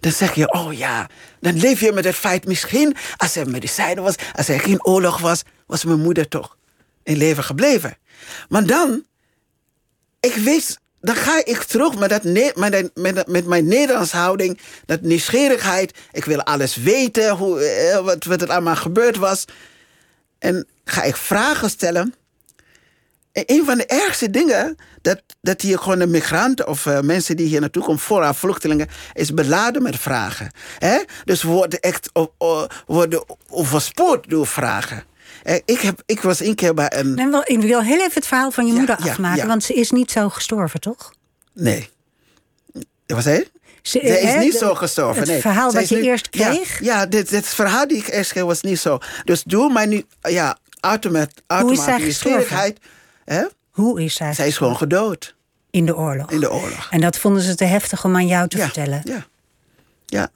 Dan 0.00 0.12
zeg 0.12 0.34
je, 0.34 0.52
oh 0.52 0.72
ja, 0.72 1.08
dan 1.40 1.56
leef 1.56 1.80
je 1.80 1.92
met 1.92 2.04
het 2.04 2.14
feit 2.14 2.46
misschien, 2.46 2.96
als 3.16 3.36
er 3.36 3.50
medicijnen 3.50 4.02
was, 4.02 4.14
als 4.34 4.48
er 4.48 4.60
geen 4.60 4.84
oorlog 4.84 5.18
was, 5.18 5.42
was 5.66 5.84
mijn 5.84 6.00
moeder 6.00 6.28
toch 6.28 6.56
in 7.02 7.16
leven 7.16 7.44
gebleven. 7.44 7.98
Maar 8.48 8.66
dan, 8.66 9.04
ik 10.20 10.34
weet, 10.34 10.78
dan 11.06 11.16
ga 11.16 11.44
ik 11.44 11.62
terug 11.62 11.98
met, 11.98 12.10
dat, 12.10 12.24
met, 12.94 13.26
met, 13.26 13.46
mijn 13.46 13.66
Nederlands 13.66 14.12
houding, 14.12 14.60
dat 14.86 15.00
nieuwsgierigheid. 15.00 15.98
Ik 16.12 16.24
wil 16.24 16.42
alles 16.42 16.76
weten, 16.76 17.30
hoe, 17.30 17.60
eh, 17.60 18.04
wat, 18.04 18.24
wat 18.24 18.42
er 18.42 18.50
allemaal 18.50 18.76
gebeurd 18.76 19.16
was. 19.16 19.44
En 20.38 20.66
ga 20.84 21.02
ik 21.02 21.16
vragen 21.16 21.70
stellen. 21.70 22.14
En 23.32 23.42
een 23.46 23.64
van 23.64 23.76
de 23.78 23.86
ergste 23.86 24.30
dingen 24.30 24.76
dat, 25.02 25.22
dat 25.40 25.60
hier 25.60 25.78
gewoon 25.78 25.98
de 25.98 26.06
migranten 26.06 26.68
of 26.68 26.86
uh, 26.86 27.00
mensen 27.00 27.36
die 27.36 27.46
hier 27.46 27.60
naartoe 27.60 27.82
komen, 27.82 28.00
vooral 28.00 28.34
vluchtelingen, 28.34 28.88
is 29.12 29.34
beladen 29.34 29.82
met 29.82 29.96
vragen. 29.96 30.50
Dus 31.24 31.42
we 31.42 31.48
worden 31.48 31.80
echt 31.80 32.10
uh, 32.14 32.64
worden 32.86 33.24
overspoord 33.48 34.30
door 34.30 34.46
vragen. 34.46 35.04
Ik, 35.64 35.80
heb, 35.80 36.02
ik 36.06 36.20
was 36.20 36.40
één 36.40 36.54
keer 36.54 36.74
bij 36.74 36.92
een. 36.94 37.14
Nee, 37.14 37.44
ik 37.44 37.60
wil 37.60 37.82
heel 37.82 37.98
even 37.98 38.14
het 38.14 38.26
verhaal 38.26 38.50
van 38.50 38.66
je 38.66 38.72
ja, 38.72 38.78
moeder 38.78 38.96
afmaken, 38.96 39.42
ja. 39.42 39.46
want 39.46 39.64
ze 39.64 39.74
is 39.74 39.90
niet 39.90 40.10
zo 40.10 40.28
gestorven, 40.28 40.80
toch? 40.80 41.12
Nee. 41.52 41.88
Wat 43.06 43.22
zei 43.22 43.36
je? 43.36 43.50
Ze, 43.82 44.00
is 44.00 44.44
niet 44.44 44.54
zo 44.54 44.74
gestorven. 44.74 45.18
Het 45.20 45.30
nee. 45.30 45.40
verhaal 45.40 45.70
Zij 45.70 45.80
dat 45.80 45.88
je 45.88 46.00
eerst 46.00 46.30
kreeg? 46.30 46.80
Ja, 46.80 46.94
ja 46.94 47.06
dit, 47.06 47.28
dit 47.28 47.46
verhaal 47.46 47.88
die 47.88 47.96
ik 47.96 48.08
eerst 48.08 48.30
kreeg 48.30 48.44
was 48.44 48.60
niet 48.60 48.78
zo. 48.78 48.98
Dus 49.24 49.42
door 49.42 49.72
mijn 49.72 49.88
nu, 49.88 50.04
ja, 50.20 50.58
automatische 50.80 51.94
nieuwsgierigheid. 51.98 52.78
Hè? 53.24 53.44
Hoe 53.70 54.02
is 54.02 54.14
zij? 54.14 54.34
Zij 54.34 54.46
is 54.46 54.56
gewoon 54.56 54.76
gedood. 54.76 55.34
In 55.70 55.86
de 55.86 55.96
oorlog. 55.96 56.30
In 56.30 56.40
de 56.40 56.52
oorlog. 56.52 56.88
En 56.90 57.00
dat 57.00 57.18
vonden 57.18 57.42
ze 57.42 57.54
te 57.54 57.64
heftig 57.64 58.04
om 58.04 58.14
aan 58.14 58.26
jou 58.26 58.48
te 58.48 58.56
ja, 58.56 58.64
vertellen. 58.64 59.00
Ja. 59.04 59.26
Ja. 60.06 60.30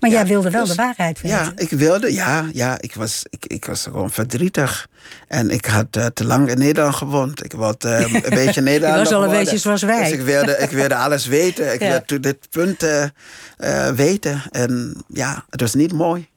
Maar 0.00 0.10
ja, 0.10 0.16
jij 0.16 0.26
wilde 0.26 0.50
wel 0.50 0.64
dus, 0.64 0.76
de 0.76 0.82
waarheid 0.82 1.20
weten. 1.20 1.38
Ja, 1.38 1.52
ik 1.56 1.70
wilde, 1.70 2.12
ja, 2.12 2.48
ja 2.52 2.80
ik, 2.80 2.94
was, 2.94 3.22
ik, 3.30 3.46
ik 3.46 3.64
was 3.64 3.82
gewoon 3.82 4.10
verdrietig. 4.10 4.88
En 5.28 5.50
ik 5.50 5.64
had 5.64 5.86
uh, 5.96 6.06
te 6.06 6.24
lang 6.24 6.48
in 6.48 6.58
Nederland 6.58 6.94
gewoond. 6.94 7.44
Ik 7.44 7.52
wilde 7.52 7.88
uh, 7.88 8.12
een 8.24 8.34
beetje 8.34 8.60
Nederland. 8.60 8.94
Je 8.98 9.04
was 9.04 9.12
al 9.12 9.24
een 9.24 9.38
beetje 9.38 9.58
zoals 9.58 9.82
wij. 9.82 10.02
Dus 10.02 10.12
ik 10.12 10.20
wilde, 10.20 10.56
ik 10.58 10.70
wilde 10.70 10.94
alles 11.04 11.26
weten. 11.26 11.72
Ik 11.72 11.80
Ja. 11.82 11.88
wilde 11.88 12.20
dit 12.20 12.36
punt 12.50 12.82
uh, 12.82 13.88
weten. 13.88 14.42
En 14.50 15.04
ja, 15.08 15.44
het 15.50 15.60
was 15.60 15.74
niet 15.74 15.92
mooi. 15.92 16.28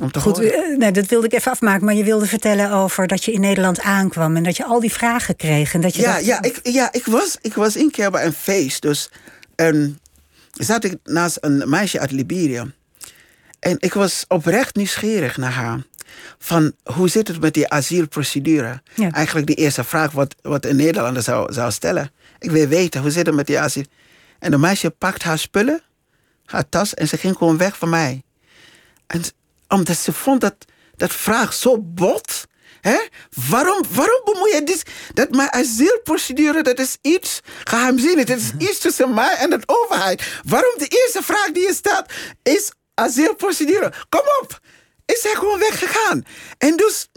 Om 0.00 0.10
te 0.10 0.20
Goed, 0.20 0.36
horen. 0.36 0.52
eh, 0.52 0.76
nee, 0.78 0.90
dat 0.92 1.06
wilde 1.06 1.26
ik 1.26 1.32
even 1.32 1.52
afmaken. 1.52 1.84
Maar 1.84 1.94
je 1.94 2.04
wilde 2.04 2.26
vertellen 2.26 2.70
over 2.72 3.06
dat 3.06 3.24
je 3.24 3.32
in 3.32 3.40
Nederland 3.40 3.80
aankwam. 3.80 4.36
En 4.36 4.42
dat 4.42 4.56
je 4.56 4.64
al 4.64 4.80
die 4.80 4.92
vragen 4.92 5.36
kreeg. 5.36 5.74
En 5.74 5.80
dat 5.80 5.94
je 5.94 6.02
Ja, 6.02 6.18
ja, 6.18 6.42
ik, 6.42 6.60
ja 6.62 6.92
ik, 6.92 7.06
was, 7.06 7.38
ik 7.40 7.54
was 7.54 7.74
een 7.76 7.90
keer 7.90 8.10
bij 8.10 8.24
een 8.24 8.32
feest. 8.32 8.82
Dus 8.82 9.10
um, 9.56 9.98
zat 10.52 10.84
ik 10.84 10.96
naast 11.04 11.36
een 11.40 11.62
meisje 11.66 12.00
uit 12.00 12.10
Liberië. 12.10 12.72
En 13.58 13.76
ik 13.78 13.94
was 13.94 14.24
oprecht 14.28 14.76
nieuwsgierig 14.76 15.36
naar 15.36 15.52
haar. 15.52 15.80
Van 16.38 16.72
hoe 16.82 17.08
zit 17.08 17.28
het 17.28 17.40
met 17.40 17.54
die 17.54 17.68
asielprocedure? 17.68 18.82
Ja. 18.94 19.10
Eigenlijk 19.10 19.46
de 19.46 19.54
eerste 19.54 19.84
vraag 19.84 20.12
wat, 20.12 20.34
wat 20.42 20.64
een 20.64 20.76
Nederlander 20.76 21.22
zou, 21.22 21.52
zou 21.52 21.70
stellen. 21.70 22.10
Ik 22.38 22.50
wil 22.50 22.66
weten, 22.66 23.00
hoe 23.00 23.10
zit 23.10 23.26
het 23.26 23.34
met 23.34 23.46
die 23.46 23.58
asiel? 23.58 23.84
En 24.38 24.50
de 24.50 24.58
meisje 24.58 24.90
pakt 24.90 25.22
haar 25.22 25.38
spullen, 25.38 25.82
haar 26.44 26.68
tas, 26.68 26.94
en 26.94 27.08
ze 27.08 27.16
ging 27.16 27.36
gewoon 27.36 27.56
weg 27.56 27.78
van 27.78 27.88
mij. 27.88 28.22
En 29.06 29.22
omdat 29.68 29.96
ze 29.96 30.12
vond 30.12 30.40
dat, 30.40 30.54
dat 30.96 31.12
vraag 31.12 31.52
zo 31.52 31.78
bot. 31.80 32.46
Hè? 32.80 32.98
Waarom, 33.48 33.82
waarom 33.90 34.20
bemoei 34.24 34.54
je 34.54 34.62
dit? 34.64 34.82
Dat 35.14 35.30
mijn 35.30 35.52
asielprocedure, 35.52 36.62
dat 36.62 36.78
is 36.78 36.96
iets 37.02 37.40
geheimzinnig. 37.64 38.24
Dat 38.24 38.38
is 38.38 38.52
iets 38.58 38.78
tussen 38.78 39.14
mij 39.14 39.36
en 39.36 39.50
de 39.50 39.60
overheid. 39.66 40.40
Waarom 40.44 40.74
de 40.76 40.86
eerste 40.88 41.22
vraag 41.22 41.50
die 41.52 41.66
je 41.66 41.74
stelt 41.74 42.12
is 42.42 42.72
asielprocedure? 42.98 43.92
Kom 44.08 44.22
op! 44.42 44.60
Is 45.04 45.22
hij 45.22 45.34
gewoon 45.34 45.58
weggegaan? 45.58 46.24
En 46.58 46.76
dus, 46.76 47.08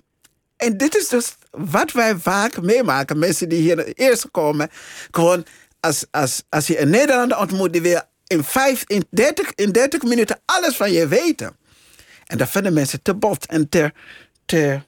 en 0.58 0.78
dit 0.78 0.96
is 0.96 1.08
dus 1.08 1.36
wat 1.52 1.92
wij 1.92 2.16
vaak 2.16 2.62
meemaken. 2.62 3.20
Mensen 3.20 3.50
die 3.50 3.62
hier 3.62 3.88
eerst 3.88 4.32
komen. 4.32 4.70
Gewoon, 5.12 5.46
als, 5.80 6.06
als, 6.12 6.44
als 6.50 6.68
je 6.68 6.80
een 6.80 6.90
Nederlander 6.90 7.38
ontmoet, 7.38 7.74
die 7.74 7.82
wil 7.82 8.02
in, 8.28 8.44
vijf, 8.44 8.84
in, 8.88 9.08
30, 9.10 9.52
in 9.56 9.72
30 9.72 10.02
minuten 10.02 10.42
alles 10.46 10.76
van 10.76 10.92
je 10.92 11.08
weten. 11.08 11.58
En 12.26 12.38
dat 12.38 12.50
vinden 12.50 12.74
mensen 12.74 13.02
te 13.02 13.14
bot 13.14 13.46
en 13.46 13.70
te, 13.70 13.92
te 14.46 14.82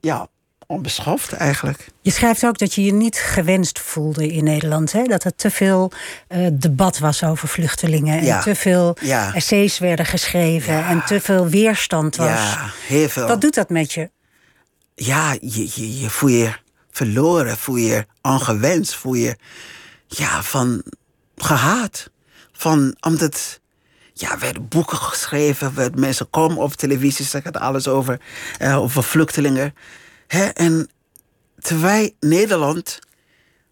ja, 0.00 0.28
onbeschoft 0.70 1.32
eigenlijk. 1.32 1.86
Je 2.02 2.10
schrijft 2.10 2.44
ook 2.44 2.58
dat 2.58 2.74
je 2.74 2.84
je 2.84 2.92
niet 2.92 3.16
gewenst 3.18 3.78
voelde 3.78 4.32
in 4.32 4.44
Nederland. 4.44 4.92
Hè? 4.92 5.02
Dat 5.02 5.24
er 5.24 5.34
te 5.34 5.50
veel 5.50 5.92
uh, 6.28 6.46
debat 6.52 6.98
was 6.98 7.24
over 7.24 7.48
vluchtelingen. 7.48 8.24
Ja. 8.24 8.36
En 8.36 8.42
te 8.42 8.54
veel 8.54 8.96
Ja. 9.00 9.34
essays 9.34 9.78
werden 9.78 10.06
geschreven. 10.06 10.72
Ja. 10.72 10.88
En 10.88 11.04
te 11.04 11.20
veel 11.20 11.46
weerstand 11.48 12.16
was. 12.16 12.26
Ja, 12.28 12.70
heel 12.86 13.08
veel. 13.08 13.26
Wat 13.26 13.40
doet 13.40 13.54
dat 13.54 13.68
met 13.68 13.92
je? 13.92 14.10
ja, 14.94 15.32
je, 15.40 15.68
je, 15.74 16.00
je 16.00 16.10
voel 16.10 16.28
je 16.30 16.52
verloren, 16.90 17.56
voel 17.56 17.76
je 17.76 18.06
ongewenst, 18.22 18.94
voel 18.94 19.14
je 19.14 19.36
ja, 20.06 20.42
van 20.42 20.82
gehaat. 21.36 22.10
Van, 22.52 22.96
omdat, 23.00 23.60
ja, 24.12 24.32
er 24.32 24.38
werden 24.38 24.68
boeken 24.68 24.98
geschreven, 24.98 25.74
werd 25.74 25.98
mensen 25.98 26.30
komen 26.30 26.56
op 26.56 26.72
televisie, 26.72 27.24
zeggen 27.24 27.52
het 27.52 27.62
alles 27.62 27.88
over, 27.88 28.20
eh, 28.58 28.78
over 28.78 29.02
vluchtelingen. 29.02 29.74
Hè? 30.30 30.44
En 30.44 30.88
terwijl 31.60 32.10
Nederland, 32.20 32.98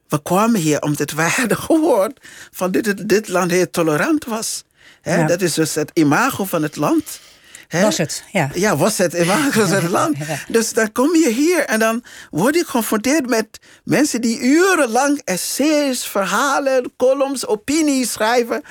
we 0.08 0.22
kwamen 0.22 0.60
hier 0.60 0.80
omdat 0.80 1.10
wij 1.10 1.28
hadden 1.36 1.56
gehoord 1.56 2.20
van 2.50 2.70
dit, 2.70 3.08
dit 3.08 3.28
land 3.28 3.50
heel 3.50 3.70
tolerant 3.70 4.24
was. 4.24 4.64
Hè? 5.00 5.16
Ja. 5.16 5.26
Dat 5.26 5.42
is 5.42 5.54
dus 5.54 5.74
het 5.74 5.90
imago 5.94 6.44
van 6.44 6.62
het 6.62 6.76
land. 6.76 7.20
Was 7.68 7.98
het, 7.98 8.24
ja. 8.32 8.50
Ja, 8.54 8.76
was 8.76 8.98
het 8.98 9.14
in 9.14 9.28
het 9.28 9.90
land. 9.98 10.16
Dus 10.48 10.72
dan 10.72 10.92
kom 10.92 11.16
je 11.16 11.32
hier 11.32 11.64
en 11.64 11.78
dan 11.78 12.04
word 12.30 12.54
je 12.54 12.64
geconfronteerd 12.64 13.28
met 13.28 13.58
mensen 13.84 14.20
die 14.20 14.40
urenlang 14.40 15.20
essays, 15.24 16.06
verhalen, 16.06 16.92
columns, 16.96 17.46
opinies 17.46 18.12
schrijven 18.12 18.62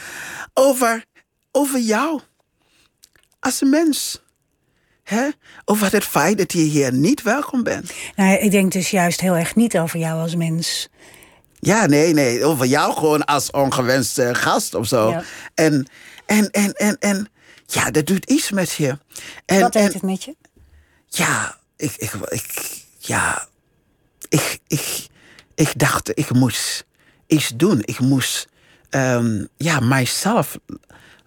over, 0.53 1.03
over 1.51 1.79
jou 1.79 2.21
als 3.39 3.61
een 3.61 3.69
mens. 3.69 4.21
Hè? 5.07 5.27
Over 5.65 5.91
het 5.91 6.03
feit 6.03 6.37
dat 6.37 6.51
je 6.51 6.59
hier 6.59 6.93
niet 6.93 7.21
welkom 7.21 7.63
bent. 7.63 7.91
Nou, 8.15 8.37
ik 8.37 8.51
denk 8.51 8.71
dus 8.71 8.89
juist 8.89 9.21
heel 9.21 9.35
erg 9.35 9.55
niet 9.55 9.77
over 9.77 9.99
jou 9.99 10.21
als 10.21 10.35
mens. 10.35 10.89
Ja, 11.59 11.85
nee, 11.85 12.13
nee. 12.13 12.43
Over 12.43 12.65
jou 12.65 12.93
gewoon 12.93 13.25
als 13.25 13.51
ongewenste 13.51 14.35
gast 14.35 14.73
of 14.73 14.87
zo. 14.87 15.09
Ja. 15.09 15.23
En, 15.53 15.87
en, 16.25 16.49
en, 16.49 16.73
en, 16.73 16.97
en 16.99 17.29
ja, 17.65 17.91
dat 17.91 18.05
doet 18.05 18.25
iets 18.25 18.51
met 18.51 18.71
je. 18.71 18.97
En, 19.45 19.61
Wat 19.61 19.73
deed 19.73 19.93
het 19.93 20.01
met 20.01 20.23
je? 20.23 20.35
Ja, 21.07 21.57
ik, 21.77 21.93
ik, 21.97 22.11
ik, 22.27 22.81
ja, 22.97 23.47
ik, 24.29 24.59
ik, 24.67 25.07
ik 25.55 25.79
dacht, 25.79 26.11
ik 26.13 26.33
moest 26.33 26.85
iets 27.27 27.51
doen. 27.55 27.81
Ik 27.85 27.99
moest 27.99 28.47
ehm, 28.89 29.45
ja, 29.57 29.79
mijzelf 29.79 30.57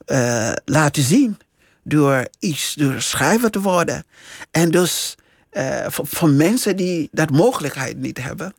eh, 0.04 0.52
laten 0.64 1.02
zien 1.02 1.38
door 1.82 2.28
iets, 2.38 2.74
door 2.74 3.00
schrijver 3.02 3.50
te 3.50 3.60
worden. 3.60 4.04
En 4.50 4.70
dus 4.70 5.14
eh, 5.50 5.86
voor, 5.88 6.06
voor 6.06 6.28
mensen 6.28 6.76
die 6.76 7.08
dat 7.12 7.30
mogelijkheid 7.30 7.96
niet 7.96 8.18
hebben. 8.22 8.54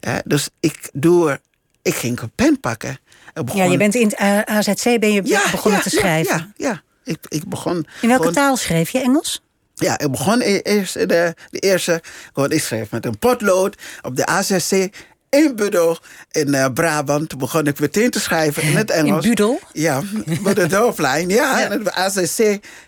Eh, 0.00 0.16
dus 0.24 0.48
ik, 0.60 0.90
door, 0.92 1.38
ik 1.82 1.94
ging 1.94 2.20
een 2.20 2.30
pen 2.34 2.60
pakken. 2.60 2.98
en 3.34 3.46
Ja, 3.54 3.64
je 3.64 3.76
bent 3.76 3.94
in 3.94 4.12
het 4.16 4.46
AZC 4.46 4.82
ben 5.00 5.12
je 5.12 5.22
begonnen 5.22 5.80
ja, 5.80 5.80
te 5.82 5.90
schrijven. 5.90 6.36
Ja, 6.36 6.50
ja, 6.56 6.68
ja. 6.68 6.82
Ik, 7.12 7.18
ik 7.28 7.48
begon. 7.48 7.76
In 7.76 8.08
welke 8.08 8.16
gewoon- 8.16 8.32
taal 8.32 8.56
schreef 8.56 8.90
je? 8.90 9.00
Engels? 9.00 9.42
ja, 9.74 9.98
ik 9.98 10.10
begon 10.10 10.40
e- 10.40 10.58
eerst 10.62 10.94
de, 10.94 11.34
de 11.50 11.58
eerste. 11.58 12.02
Ik 12.48 12.62
schreef 12.62 12.90
met 12.90 13.06
een 13.06 13.18
potlood 13.18 13.76
op 14.02 14.16
de 14.16 14.26
AZC 14.26 14.88
in 15.30 15.56
Budel 15.56 15.98
in 16.30 16.54
eh, 16.54 16.66
Brabant. 16.74 17.28
Toen 17.28 17.38
begon 17.38 17.66
ik 17.66 17.80
meteen 17.80 18.10
te 18.10 18.20
schrijven 18.20 18.62
in 18.62 18.76
het 18.76 18.90
Engels. 18.90 19.26
Budel? 19.26 19.60
Ja, 19.72 20.02
bij 20.42 20.54
de 20.54 20.66
dorplijn. 20.66 21.28
Ja, 21.28 21.64
en 21.64 21.70
het 21.70 21.90
AZC. 21.90 22.38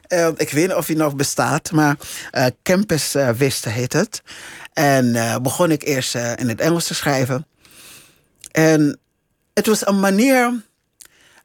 eh, 0.07 0.28
ik 0.36 0.51
weet 0.51 0.66
niet 0.66 0.76
of 0.76 0.86
hij 0.86 0.97
nog 0.97 1.16
bestaat, 1.16 1.70
maar 1.70 1.97
eh, 2.30 2.47
Campus 2.62 3.16
Wisten 3.36 3.72
heet 3.72 3.93
het. 3.93 4.22
En 4.72 5.12
begon 5.43 5.70
ik 5.70 5.82
eerst 5.82 6.14
in 6.14 6.49
het 6.49 6.61
Engels 6.61 6.86
te 6.86 6.95
schrijven. 6.95 7.47
En 8.53 8.99
het 9.55 9.66
was 9.66 9.86
een 9.86 10.01
manier, 10.01 10.62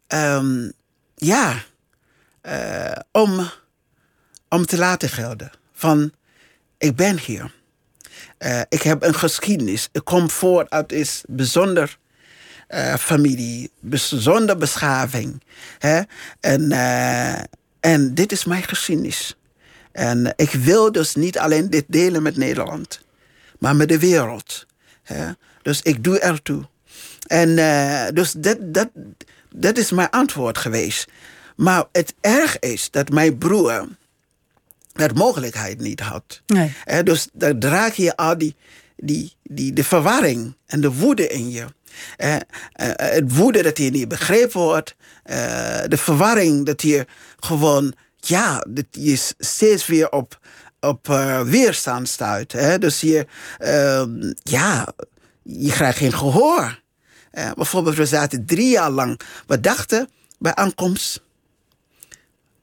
ehm, 0.07 0.69
ja, 1.15 1.55
om, 3.11 3.49
om 4.49 4.65
te 4.65 4.77
laten 4.77 5.09
gelden 5.09 5.51
van 5.73 6.11
ik 6.77 6.95
ben 6.95 7.19
hier. 7.19 7.51
Eh, 8.37 8.61
ik 8.69 8.81
heb 8.81 9.03
een 9.03 9.15
geschiedenis. 9.15 9.89
Ik 9.91 10.03
kom 10.03 10.29
voort 10.29 10.69
uit 10.69 10.91
is 10.91 11.23
bijzonder 11.27 11.97
eh, 12.67 12.95
familie, 12.95 13.71
bijzonder 13.79 14.57
beschaving. 14.57 15.43
Hè? 15.79 16.01
En, 16.39 16.71
eh, 16.71 17.43
en 17.79 18.13
dit 18.13 18.31
is 18.31 18.45
mijn 18.45 18.63
geschiedenis. 18.63 19.37
En 19.91 20.33
ik 20.35 20.51
wil 20.51 20.91
dus 20.91 21.15
niet 21.15 21.37
alleen 21.37 21.69
dit 21.69 21.85
delen 21.87 22.23
met 22.23 22.37
Nederland, 22.37 23.01
maar 23.59 23.75
met 23.75 23.89
de 23.89 23.99
wereld. 23.99 24.65
Hè? 25.03 25.31
Dus 25.61 25.81
ik 25.81 26.03
doe 26.03 26.19
ertoe. 26.19 26.67
En 27.27 27.55
dus 28.13 28.31
dat, 28.31 28.57
dat, 28.61 28.89
dat 29.55 29.77
is 29.77 29.91
mijn 29.91 30.09
antwoord 30.09 30.57
geweest. 30.57 31.07
Maar 31.55 31.85
het 31.91 32.13
erg 32.21 32.59
is 32.59 32.91
dat 32.91 33.09
mijn 33.09 33.37
broer 33.37 33.87
dat 34.95 35.13
mogelijkheid 35.13 35.79
niet 35.79 35.99
had. 35.99 36.41
Nee. 36.45 36.73
Dus 37.03 37.29
dan 37.33 37.59
draag 37.59 37.95
je 37.95 38.15
al 38.15 38.37
die, 38.37 38.55
die, 38.95 39.33
die, 39.43 39.73
de 39.73 39.83
verwarring 39.83 40.55
en 40.65 40.81
de 40.81 40.91
woede 40.91 41.27
in 41.27 41.51
je. 41.51 41.65
Eh, 42.17 42.35
eh, 42.35 42.41
het 42.95 43.35
woede 43.35 43.63
dat 43.63 43.77
je 43.77 43.89
niet 43.89 44.07
begrepen 44.07 44.59
wordt. 44.59 44.95
eh, 45.23 45.81
de 45.87 45.97
verwarring 45.97 46.65
dat 46.65 46.81
je 46.81 47.05
gewoon, 47.39 47.93
ja, 48.15 48.65
dat 48.69 48.85
je 48.91 49.33
steeds 49.37 49.85
weer 49.85 50.11
op, 50.11 50.39
op 50.79 51.07
weerstand 51.45 52.07
stuit. 52.09 52.51
Hè? 52.51 52.77
Dus 52.79 53.01
je, 53.01 53.27
ehm, 53.57 54.33
ja, 54.43 54.87
je 55.43 55.71
krijgt 55.71 55.97
geen 55.97 56.13
gehoor. 56.13 56.83
Eh, 57.31 57.51
bijvoorbeeld, 57.55 57.95
we 57.95 58.05
zaten 58.05 58.45
drie 58.45 58.69
jaar 58.69 58.89
lang. 58.91 59.19
We 59.47 59.59
dachten 59.59 60.09
bij 60.39 60.55
aankomst 60.55 61.23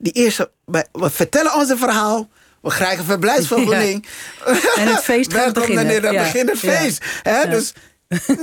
die 0.03 0.13
eerste, 0.13 0.51
we 0.65 1.11
vertellen 1.11 1.55
ons 1.55 1.69
een 1.69 1.79
verhaal. 1.79 2.29
We 2.63 2.69
krijgen 2.69 3.05
verblijfsvergunning. 3.05 4.07
En 4.79 4.87
het 4.89 5.03
feest 5.03 5.33
gaat 5.37 5.53
beginnen. 5.53 5.87
meneer, 5.87 6.03
dan 6.03 6.13
Ja, 6.13 6.23
begint 6.23 6.51
het 6.51 6.59
feest. 6.59 7.05
Hè? 7.23 7.49
Dus 7.49 7.73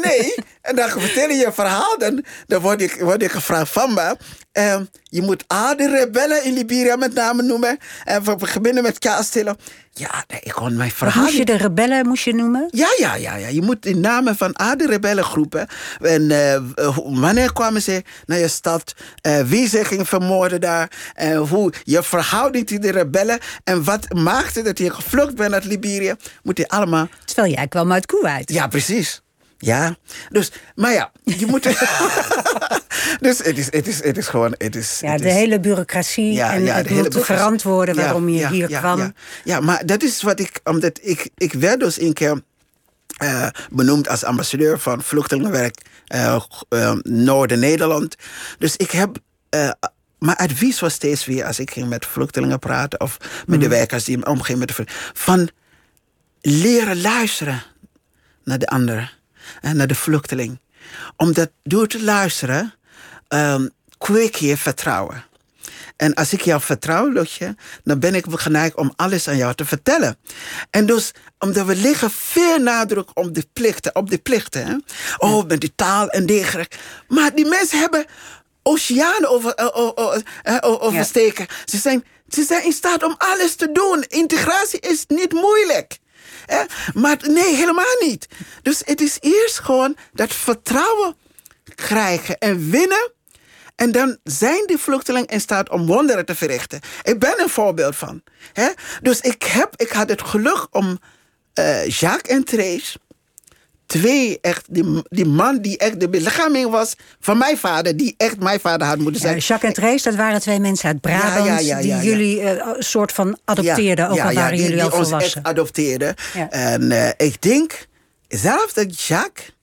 nee, 0.04 0.36
en 0.62 0.76
dan 0.76 0.90
vertel 0.90 1.30
je 1.30 1.36
je 1.36 1.52
verhaal. 1.54 1.98
Dan, 1.98 2.24
dan 2.48 2.62
word, 2.62 2.82
ik, 2.82 2.98
word 3.00 3.24
ik 3.24 3.32
gevraagd 3.32 3.72
van 3.72 3.94
me. 3.94 4.16
ehm, 4.52 4.84
je 5.04 5.22
moet 5.22 5.44
al 5.48 5.76
de 5.78 5.90
rebellen 5.90 6.44
in 6.44 6.54
Liberia 6.54 6.96
met 6.96 7.14
name 7.14 7.42
noemen. 7.42 7.78
En 8.04 8.24
we 8.24 8.36
beginnen 8.36 8.84
met 8.84 9.00
Kastelen. 9.00 9.58
Ja, 9.92 10.24
nee, 10.28 10.40
ik 10.44 10.52
kon 10.52 10.76
mijn 10.76 10.92
verhaal 10.92 11.24
moest 11.24 11.36
je 11.36 11.46
de 11.46 11.58
rebellen 11.58 12.08
moest 12.08 12.24
je 12.24 12.34
noemen? 12.34 12.68
ja, 12.72 12.88
ja, 12.98 13.16
ja, 13.16 13.36
ja. 13.36 13.48
Je 13.48 13.62
moet 13.62 13.86
in 13.86 14.00
namen 14.00 14.36
van 14.36 14.54
al 14.54 14.78
die 14.78 14.88
rebellengroepen. 14.88 15.68
En 16.02 16.32
eh, 16.32 16.86
hoe- 16.96 17.20
wanneer 17.20 17.54
kwamen 17.54 17.82
ze 17.82 18.04
naar 18.26 18.38
je 18.40 18.48
stad? 18.48 18.94
Eh, 19.22 19.42
wie 19.42 19.68
ze 19.68 19.86
gingen 19.86 20.06
vermoorden 20.06 20.62
daar? 20.62 20.92
En 21.14 21.36
hoe 21.38 21.74
je 21.84 22.04
verhouding 22.04 22.68
tot 22.68 22.82
de 22.82 22.92
rebellen. 22.92 23.40
En 23.64 23.84
wat 23.84 24.14
maakte 24.14 24.62
dat 24.62 24.78
je 24.78 24.90
gevlucht 24.94 25.36
bent 25.36 25.54
uit 25.54 25.66
Libië? 25.66 26.16
Moet 26.44 26.58
je 26.58 26.68
allemaal. 26.68 27.08
Terwijl 27.26 27.54
jij 27.54 27.68
kwam 27.68 27.92
uit 27.92 28.06
Kuwait. 28.06 28.52
Ja, 28.52 28.68
precies. 28.68 29.22
Ja. 29.62 29.96
Dus, 30.30 30.52
maar 30.76 30.94
ja, 30.94 31.12
je 31.24 31.46
moet. 31.46 31.64
dus 33.26 33.38
het 33.38 33.58
is, 33.58 33.66
het 33.72 33.88
is, 33.88 34.04
het 34.04 34.18
is 34.18 34.28
gewoon. 34.28 34.56
Het 34.58 34.76
is, 34.76 35.00
Ja, 35.00 35.12
het 35.12 35.22
de 35.22 35.28
is- 35.28 35.34
hele 35.34 35.60
bureaucratie 35.60 36.34
ja, 36.34 36.54
en 36.54 36.64
ja, 36.64 36.76
het 36.76 36.90
moet 36.90 37.26
verantwoorden 37.26 37.96
Ja, 37.96 38.02
waarom 38.02 38.30
je 38.30 38.48
hier 38.48 38.68
kwam. 38.68 39.14
Ja, 39.44 39.60
maar 39.60 39.86
dat 39.86 40.04
is 40.04 40.22
wat 40.22 40.40
ik, 40.40 40.60
omdat 40.64 41.00
ik, 41.02 41.30
ik 41.38 41.54
werd 41.54 41.80
dus 41.80 42.00
een 42.02 42.14
keer 42.14 42.42
eh, 43.18 43.48
benoemd 43.72 44.10
als 44.10 44.24
ambassadeur 44.24 44.80
van 44.80 45.04
vluchtelingenwerk 45.04 45.82
eh, 46.08 46.40
eh, 46.70 46.94
Noorden-Nederland. 47.02 48.16
Dus 48.58 48.76
ik 48.76 48.92
heb. 48.92 49.18
mijn 50.20 50.38
advies 50.38 50.80
was 50.80 50.94
steeds 50.94 51.26
weer 51.26 51.46
als 51.46 51.60
ik 51.60 51.72
ging 51.72 51.90
met 51.90 52.06
vluchtelingen 52.06 52.60
praten 52.60 53.00
of 53.02 53.18
met 53.48 53.62
de 53.62 53.68
werkers 53.68 54.04
die 54.04 54.26
omgingen 54.26 54.60
met 54.60 54.76
de 54.76 54.84
van 55.14 55.50
leren 56.42 57.02
luisteren 57.02 57.64
naar 58.44 58.60
de 58.60 58.68
ander 58.68 58.98
en 58.98 59.19
naar 59.62 59.88
de 59.88 59.96
vluchteling. 59.96 60.60
Omdat 61.16 61.52
door 61.64 61.88
te 61.88 62.04
luisteren 62.04 62.74
ehm 63.28 63.68
kweek 63.98 64.36
je 64.36 64.58
vertrouwen. 64.58 65.24
En 65.96 66.14
als 66.14 66.34
ik 66.34 66.42
jou 66.42 66.62
vertrouw, 66.62 67.12
Lotje, 67.12 67.56
dan 67.84 68.00
ben 68.00 68.16
ik 68.16 68.26
geneigd 68.30 68.76
om 68.76 68.94
alles 68.96 69.28
aan 69.28 69.38
jou 69.38 69.56
te 69.56 69.66
vertellen. 69.66 70.18
En 70.70 70.86
dus, 70.86 71.12
omdat 71.40 71.66
we 71.66 71.76
liggen 71.76 72.12
veel 72.12 72.58
nadruk 72.58 73.10
op 73.14 73.36
de 73.36 73.48
plichten, 73.54 73.96
op 73.96 74.10
de 74.10 74.18
plichten. 74.18 74.66
Hè? 74.66 74.76
Oh, 75.18 75.48
met 75.48 75.62
die 75.62 75.74
taal 75.76 76.10
en 76.10 76.26
dergelijke. 76.26 76.78
Maar 77.08 77.36
die 77.36 77.46
mensen 77.46 77.80
hebben 77.80 78.06
oceanen 78.64 79.30
over, 79.30 79.54
eh, 79.54 80.22
eh, 80.44 80.58
oversteken. 80.62 81.48
Ze, 81.66 81.78
zijn, 81.78 82.04
ze 82.30 82.44
zijn 82.44 82.64
in 82.64 82.74
staat 82.74 83.04
om 83.04 83.16
alles 83.18 83.56
te 83.56 83.72
doen. 83.72 84.04
Integratie 84.08 84.80
is 84.80 85.04
niet 85.08 85.34
moeilijk. 85.34 86.00
Maar 86.94 87.18
nee, 87.22 87.56
helemaal 87.56 87.96
niet. 88.00 88.28
Dus 88.62 88.82
het 88.86 89.02
is 89.02 89.18
eerst 89.20 89.60
gewoon 89.60 89.96
dat 90.14 90.34
vertrouwen 90.34 91.16
krijgen 91.76 92.38
en 92.38 92.70
winnen. 92.70 93.12
En 93.76 93.92
dan 93.92 94.18
zijn 94.24 94.66
die 94.66 94.78
vluchtelingen 94.78 95.28
in 95.28 95.42
staat 95.42 95.70
om 95.70 95.86
wonderen 95.86 96.26
te 96.26 96.36
verrichten. 96.36 96.80
Ik 97.04 97.20
ben 97.20 97.42
een 97.42 97.50
voorbeeld 97.50 97.96
van. 97.96 98.24
Hè? 98.54 98.70
Dus 99.02 99.22
ik, 99.22 99.44
heb, 99.44 99.74
ik 99.76 99.90
had 99.90 100.10
het 100.10 100.22
geluk 100.22 100.68
om 100.72 101.00
eh, 101.54 101.88
Jacques 101.88 102.36
en 102.36 102.44
Trace... 102.44 103.00
twee 103.90 104.38
echt, 104.42 104.66
die, 104.70 105.04
die 105.10 105.26
man 105.26 105.58
die 105.62 105.78
echt 105.78 106.00
de 106.00 106.10
belichaming 106.10 106.70
was 106.70 106.96
van 107.20 107.38
mijn 107.38 107.58
vader... 107.58 107.98
die 107.98 108.14
echt 108.18 108.40
mijn 108.40 108.60
vader 108.60 108.88
had 108.88 108.98
moeten 108.98 109.22
Ja, 109.22 109.28
zijn. 109.28 109.38
Jacques 109.40 109.74
en 109.74 109.82
Trace, 109.82 110.04
dat 110.10 110.16
waren 110.16 110.42
twee 110.42 110.60
mensen 110.60 110.88
uit 110.88 111.02
Brabant... 111.02 111.46
Ja, 111.46 111.60
ja, 111.60 111.82
die 111.82 111.96
jullie 111.96 112.42
eh, 112.42 112.68
een 112.76 112.84
soort 112.84 113.12
van 113.12 113.40
adopteerden, 113.46 114.10
ook 114.10 114.20
al 114.20 114.34
waren 114.34 114.58
die, 114.58 114.62
jullie 114.62 114.84
al 114.84 114.90
die 114.90 114.98
ons 115.00 115.08
volwassen. 115.08 115.38
echt 115.44 115.48
adopteerden. 115.52 116.16
En 116.50 116.92
eh, 116.92 117.28
ik 117.28 117.42
denk 117.42 117.88
zelf 118.28 118.74
dat 118.74 119.02
Jacques 119.02 119.56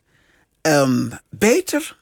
ehm, 0.60 1.08
beter 1.30 1.96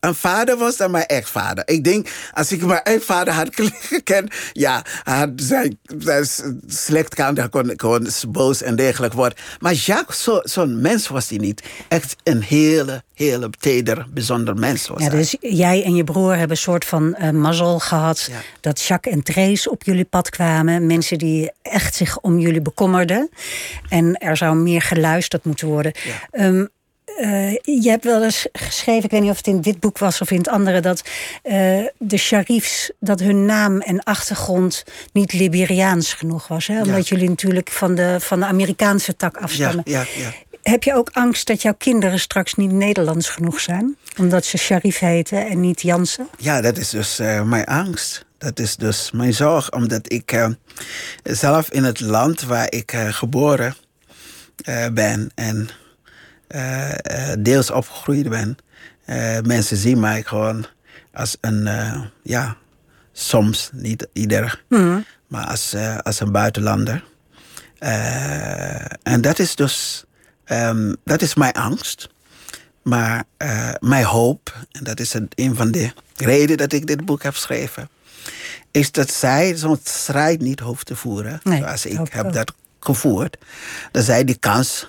een 0.00 0.14
vader 0.14 0.56
was 0.56 0.76
dan 0.76 0.90
mijn 0.90 1.06
echtvader. 1.06 1.68
Ik 1.68 1.84
denk, 1.84 2.08
als 2.32 2.52
ik 2.52 2.64
mijn 2.64 2.82
echtvader 2.82 3.34
had 3.34 3.48
gekend, 3.80 4.34
ja, 4.52 4.84
hij 5.02 5.18
had 5.18 5.30
zijn, 5.36 5.78
zijn 5.98 6.26
slecht 6.66 7.14
kant, 7.14 7.36
hij 7.36 7.48
kon, 7.48 7.76
kon 7.76 8.08
boos 8.28 8.62
en 8.62 8.76
dergelijk 8.76 9.12
worden. 9.12 9.38
Maar 9.58 9.72
Jacques, 9.72 10.22
zo'n 10.22 10.40
zo 10.44 10.66
mens 10.66 11.08
was 11.08 11.28
hij 11.28 11.38
niet. 11.38 11.62
Echt 11.88 12.16
een 12.22 12.42
hele, 12.42 13.02
hele 13.14 13.50
teder, 13.58 14.06
bijzonder 14.10 14.54
mens 14.54 14.88
was 14.88 15.02
ja, 15.02 15.08
hij. 15.08 15.18
Dus 15.18 15.36
jij 15.40 15.84
en 15.84 15.94
je 15.94 16.04
broer 16.04 16.30
hebben 16.30 16.50
een 16.50 16.56
soort 16.56 16.84
van 16.84 17.16
uh, 17.20 17.30
mazzel 17.30 17.78
gehad 17.78 18.28
Ja. 18.30 18.38
dat 18.60 18.80
Jacques 18.80 19.14
en 19.14 19.22
Trace 19.22 19.70
op 19.70 19.82
jullie 19.82 20.04
pad 20.04 20.30
kwamen. 20.30 20.86
Mensen 20.86 21.18
die 21.18 21.50
echt 21.62 21.94
zich 21.94 22.18
om 22.18 22.38
jullie 22.38 22.62
bekommerden. 22.62 23.28
En 23.88 24.14
er 24.18 24.36
zou 24.36 24.56
meer 24.56 24.82
geluisterd 24.82 25.44
moeten 25.44 25.66
worden. 25.68 25.92
Ja. 26.32 26.46
Um, 26.46 26.68
uh, 27.18 27.52
je 27.82 27.90
hebt 27.90 28.04
wel 28.04 28.24
eens 28.24 28.46
geschreven, 28.52 29.04
ik 29.04 29.10
weet 29.10 29.20
niet 29.20 29.30
of 29.30 29.36
het 29.36 29.46
in 29.46 29.60
dit 29.60 29.80
boek 29.80 29.98
was 29.98 30.20
of 30.20 30.30
in 30.30 30.38
het 30.38 30.48
andere, 30.48 30.80
dat 30.80 31.02
uh, 31.44 31.86
de 31.98 32.16
sharifs, 32.16 32.90
dat 33.00 33.20
hun 33.20 33.44
naam 33.44 33.80
en 33.80 34.02
achtergrond 34.02 34.84
niet 35.12 35.32
Liberiaans 35.32 36.14
genoeg 36.14 36.48
was. 36.48 36.66
Hè? 36.66 36.80
Omdat 36.82 37.08
Ja. 37.08 37.14
jullie 37.16 37.28
natuurlijk 37.28 37.70
van 37.70 37.94
de, 37.94 38.16
van 38.20 38.40
de 38.40 38.46
Amerikaanse 38.46 39.16
tak 39.16 39.36
afstammen. 39.36 39.82
Ja, 39.86 40.04
ja, 40.16 40.22
ja. 40.22 40.32
Heb 40.62 40.82
je 40.82 40.94
ook 40.94 41.10
angst 41.12 41.46
dat 41.46 41.62
jouw 41.62 41.74
kinderen 41.74 42.20
straks 42.20 42.54
niet 42.54 42.72
Nederlands 42.72 43.28
genoeg 43.28 43.60
zijn? 43.60 43.96
Omdat 44.18 44.44
ze 44.44 44.58
Sharif 44.58 44.98
heten 44.98 45.46
en 45.46 45.60
niet 45.60 45.82
Jansen? 45.82 46.28
Ja, 46.38 46.60
dat 46.60 46.78
is 46.78 46.88
dus 46.90 47.20
uh, 47.20 47.42
mijn 47.42 47.64
angst. 47.64 48.24
Dat 48.38 48.58
is 48.58 48.76
dus 48.76 49.10
mijn 49.10 49.34
zorg, 49.34 49.72
omdat 49.72 50.12
ik 50.12 50.48
zelf 51.22 51.70
in 51.70 51.84
het 51.84 52.00
land 52.00 52.42
waar 52.42 52.66
ik 52.72 52.92
geboren 53.10 53.76
ben 54.92 55.30
en 55.34 55.68
uh, 56.54 56.92
deels 57.38 57.70
opgegroeid 57.70 58.28
ben. 58.28 58.56
Uh, 59.06 59.40
mensen 59.40 59.76
zien 59.76 60.00
mij 60.00 60.22
gewoon 60.22 60.66
als 61.12 61.36
een, 61.40 61.68
ja, 62.22 62.56
soms, 63.12 63.70
niet 63.72 64.08
ieder, 64.12 64.62
mm. 64.68 65.04
maar 65.26 65.46
als, 65.46 65.74
als 66.02 66.20
een 66.20 66.32
buitenlander. 66.32 67.04
en 69.02 69.20
dat 69.20 69.38
is 69.38 69.54
dus, 69.54 70.04
um, 70.46 70.96
dat 71.04 71.22
is 71.22 71.34
mijn 71.34 71.52
angst. 71.52 72.08
Maar 72.82 73.24
mijn 73.80 74.04
hoop, 74.04 74.56
en 74.72 74.84
dat 74.84 75.00
is 75.00 75.14
een 75.34 75.56
van 75.56 75.70
de 75.70 75.92
redenen 76.16 76.56
dat 76.56 76.72
ik 76.72 76.86
dit 76.86 77.04
boek 77.04 77.22
heb 77.22 77.34
geschreven, 77.34 77.88
is 78.70 78.92
dat 78.92 79.10
zij 79.10 79.56
zo'n 79.56 79.80
strijd 79.82 80.40
niet 80.40 80.60
hoeft 80.60 80.86
te 80.86 80.96
voeren, 80.96 81.40
nee, 81.42 81.58
zoals 81.58 81.86
ik 81.86 82.12
heb 82.12 82.26
ook. 82.26 82.32
dat 82.32 82.52
gevoerd. 82.80 83.36
Dat 83.92 84.04
zij 84.04 84.24
die 84.24 84.36
kans 84.36 84.88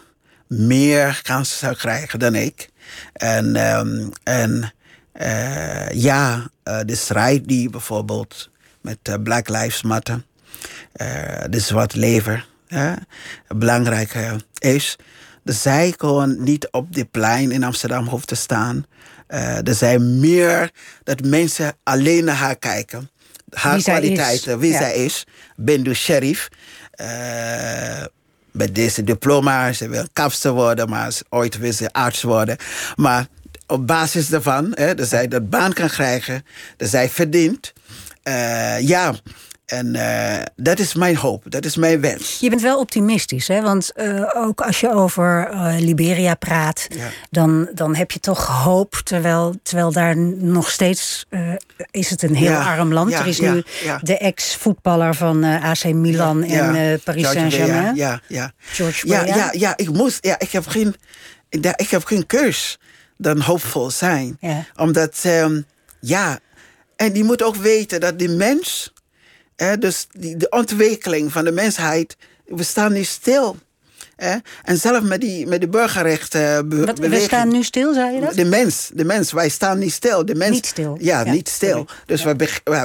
meer 0.52 1.20
kansen 1.24 1.58
zou 1.58 1.76
krijgen 1.76 2.20
dan 2.20 2.36
ik. 2.36 2.70
En, 3.14 3.76
um, 3.76 4.12
en 4.24 4.74
uh, 5.22 5.90
ja, 5.90 6.50
uh, 6.64 6.80
de 6.86 6.96
strijd 6.96 7.48
die 7.48 7.70
bijvoorbeeld 7.70 8.50
met 8.82 8.98
uh, 9.10 9.16
Black 9.24 9.50
Lives 9.50 9.82
Matter, 9.82 10.24
de 11.50 11.60
zwart 11.60 11.96
lever, 11.96 12.48
belangrijk 13.48 14.16
is. 14.58 14.96
Dat 15.44 15.56
zij 15.56 15.94
gewoon 15.98 16.44
niet 16.44 16.68
op 16.72 16.94
de 16.94 17.06
plein 17.06 17.52
in 17.52 17.64
Amsterdam 17.64 18.08
hoeft 18.08 18.28
te 18.28 18.36
staan. 18.36 18.86
er 19.28 19.76
zijn 19.76 20.20
meer 20.20 20.72
dat 21.04 21.24
mensen 21.24 21.74
alleen 21.84 22.24
naar 22.24 22.36
haar 22.36 22.56
kijken. 22.56 23.10
Haar 23.50 23.74
wie 23.74 23.84
kwaliteiten, 23.84 24.60
wie 24.60 24.72
ja. 24.72 24.78
zij 24.78 24.94
is. 24.94 25.28
Bindu 25.56 25.94
Sheriff 25.94 26.50
met 28.52 28.76
deze 28.76 29.04
diploma. 29.04 29.74
Ze 29.74 29.90
wil 29.90 30.06
kapster 30.14 30.52
worden, 30.52 30.90
maar 30.90 31.14
ooit 31.30 31.58
wil 31.58 31.74
ze 31.74 31.94
arts 31.94 32.22
worden. 32.22 32.58
Maar 32.96 33.28
op 33.68 33.88
basis 33.88 34.28
daarvan, 34.28 34.72
hè, 34.74 34.96
dat 34.96 35.08
zij 35.08 35.28
dat 35.28 35.50
baan 35.50 35.74
kan 35.74 35.88
krijgen, 35.90 36.46
dat 36.78 36.90
zij 36.90 37.10
verdient. 37.10 37.74
Uh, 38.24 38.80
ja, 38.80 39.14
en 39.72 39.96
uh, 39.96 40.38
dat 40.56 40.80
is 40.80 40.94
mijn 40.94 41.16
hoop, 41.16 41.44
dat 41.48 41.66
is 41.66 41.76
mijn 41.76 42.02
wens. 42.02 42.38
Je 42.40 42.50
bent 42.50 42.62
wel 42.62 42.80
optimistisch, 42.80 43.48
hè? 43.48 43.62
Want 43.62 43.92
uh, 43.96 44.30
ook 44.34 44.62
als 44.62 44.80
je 44.80 44.94
over 44.94 45.50
uh, 45.54 45.76
Liberia 45.80 46.36
praat, 46.36 46.88
ja. 46.90 47.08
dan, 47.30 47.70
dan 47.74 47.96
heb 47.96 48.12
je 48.12 48.20
toch 48.20 48.48
hoop. 48.48 49.02
Terwijl, 49.04 49.56
terwijl 49.64 49.92
daar 49.92 50.18
nog 50.18 50.70
steeds 50.70 51.26
is 51.92 52.10
het 52.10 52.22
een 52.22 52.36
heel 52.36 52.52
ja. 52.52 52.76
arm 52.76 52.94
land. 52.94 53.12
Ja, 53.12 53.20
er 53.20 53.28
is 53.28 53.40
nu 53.40 53.64
de 54.02 54.18
ex-voetballer 54.18 55.16
van 55.16 55.44
AC 55.44 55.84
Milan 55.84 56.44
en 56.44 57.02
Paris 57.04 57.30
Saint-Germain. 57.30 57.96
Ja, 57.96 58.22
ja. 58.28 58.52
George 58.60 59.08
ja, 59.08 59.26
ja, 59.26 59.50
ja, 59.52 59.78
ik 59.78 59.90
moest. 59.90 60.26
Ja, 60.26 60.40
ik 60.40 60.52
heb 60.52 60.68
geen, 60.68 60.96
ik 61.76 61.90
heb 61.90 62.06
geen 62.06 62.26
keus 62.26 62.80
dan 63.18 63.40
hoopvol 63.42 63.90
zijn. 63.90 64.40
Omdat, 64.76 65.24
um, 65.26 65.66
ja, 66.00 66.40
en 66.96 67.12
die 67.12 67.24
moet 67.24 67.44
ook 67.44 67.56
weten 67.56 68.00
dat 68.00 68.20
die 68.20 68.30
mens. 68.30 68.94
Dus 69.80 70.08
die, 70.12 70.38
de 70.38 70.50
ontwikkeling 70.50 71.32
van 71.32 71.44
de 71.44 71.52
mensheid, 71.52 72.18
we 72.46 72.64
staan 72.64 72.94
niet 72.94 73.08
stil. 73.08 73.58
Hè? 74.16 74.36
En 74.64 74.78
zelf 74.78 75.04
met 75.04 75.22
die, 75.22 75.48
met 75.48 75.62
de 75.62 75.68
burgerrechten. 75.68 76.86
Wat, 76.86 77.00
we 77.00 77.20
staan 77.20 77.48
nu 77.48 77.64
stil, 77.64 77.94
zei 77.94 78.16
je 78.16 78.22
dat? 78.22 78.34
De 78.34 78.46
mens, 78.46 78.90
de 78.94 79.06
mens, 79.06 79.32
wij 79.32 79.50
staan 79.50 79.80
niet 79.80 79.92
stil. 79.92 80.26
De 80.26 80.36
mens, 80.36 80.52
niet 80.52 80.66
stil. 80.66 80.98
Ja, 81.00 81.22
ja 81.26 81.32
niet 81.32 81.50
stil. 81.50 81.86
Dus, 82.06 82.24
ja. 82.24 82.36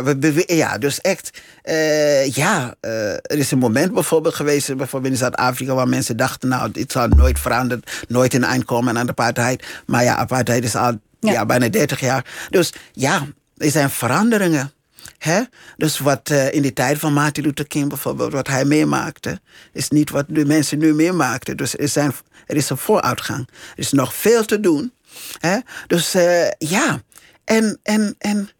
we, 0.03 0.19
we, 0.19 0.45
ja, 0.47 0.79
dus 0.79 1.01
echt, 1.01 1.31
uh, 1.65 2.27
ja, 2.27 2.75
uh, 2.81 3.13
er 3.13 3.39
is 3.39 3.51
een 3.51 3.59
moment 3.59 3.93
bijvoorbeeld 3.93 4.35
geweest, 4.35 4.77
bijvoorbeeld 4.77 5.13
in 5.13 5.19
Zuid-Afrika, 5.19 5.75
waar 5.75 5.89
mensen 5.89 6.17
dachten, 6.17 6.49
nou, 6.49 6.71
dit 6.71 6.93
zal 6.93 7.09
nooit 7.09 7.39
veranderen, 7.39 7.85
nooit 8.09 8.35
een 8.35 8.45
eind 8.45 8.65
komen 8.65 8.99
aan 8.99 9.07
de 9.07 9.13
apartheid. 9.13 9.65
Maar 9.87 10.05
ja, 10.05 10.17
apartheid 10.17 10.65
is 10.65 10.75
al 10.75 10.99
ja. 11.21 11.33
ja 11.33 11.47
bijna 11.47 11.69
30 11.69 12.01
jaar. 12.01 12.25
Dus 12.51 12.73
ja, 12.93 13.27
er 13.57 13.71
zijn 13.71 13.91
veranderingen. 13.91 14.73
Hè? 15.19 15.41
Dus 15.77 15.99
wat 15.99 16.31
uh, 16.31 16.55
in 16.55 16.63
de 16.63 16.73
tijd 16.73 16.99
van 16.99 17.13
Martin 17.13 17.45
Luther 17.45 17.67
King 17.67 17.89
bijvoorbeeld, 17.89 18.33
wat 18.33 18.49
hij 18.49 18.65
meemaakte, 18.65 19.41
is 19.73 19.89
niet 19.89 20.11
wat 20.11 20.25
de 20.29 20.45
mensen 20.45 20.79
nu 20.79 20.95
meemaakten. 20.95 21.57
Dus 21.57 21.79
er, 21.79 21.89
zijn, 21.89 22.13
er 22.47 22.57
is 22.57 22.71
een 22.71 22.77
vooruitgang. 22.77 23.49
Er 23.49 23.79
is 23.79 23.93
nog 23.93 24.15
veel 24.15 24.45
te 24.45 24.61
doen. 24.61 24.93
Hè? 25.39 25.59
Dus 25.87 26.15
uh, 26.15 26.51
ja, 26.59 27.03
en, 27.45 27.79
en, 27.83 28.15
en 28.19 28.51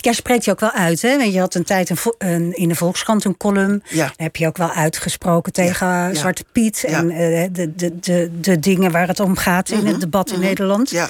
Jij 0.00 0.12
spreekt 0.12 0.44
je 0.44 0.50
ook 0.50 0.60
wel 0.60 0.72
uit, 0.72 1.02
hè? 1.02 1.18
Want 1.18 1.32
je 1.32 1.38
had 1.38 1.54
een 1.54 1.64
tijd 1.64 1.90
een, 1.90 1.96
een, 2.18 2.56
in 2.56 2.68
de 2.68 2.74
Volkskrant 2.74 3.24
een 3.24 3.36
column. 3.36 3.82
Ja. 3.88 3.96
Daar 3.96 4.12
heb 4.16 4.36
je 4.36 4.46
ook 4.46 4.56
wel 4.56 4.72
uitgesproken 4.72 5.52
tegen 5.52 5.86
ja. 5.86 6.14
Zwarte 6.14 6.44
Piet. 6.52 6.84
Ja. 6.88 6.98
En 6.98 7.10
uh, 7.10 7.46
de, 7.52 7.74
de, 7.74 7.98
de, 7.98 8.30
de 8.40 8.58
dingen 8.58 8.90
waar 8.90 9.08
het 9.08 9.20
om 9.20 9.36
gaat 9.36 9.68
in 9.68 9.76
mm 9.76 9.82
-hmm. 9.82 9.92
het 9.92 10.00
debat 10.00 10.28
in 10.28 10.34
mm 10.34 10.40
-hmm. 10.40 10.48
Nederland. 10.48 10.90
Ja. 10.90 11.08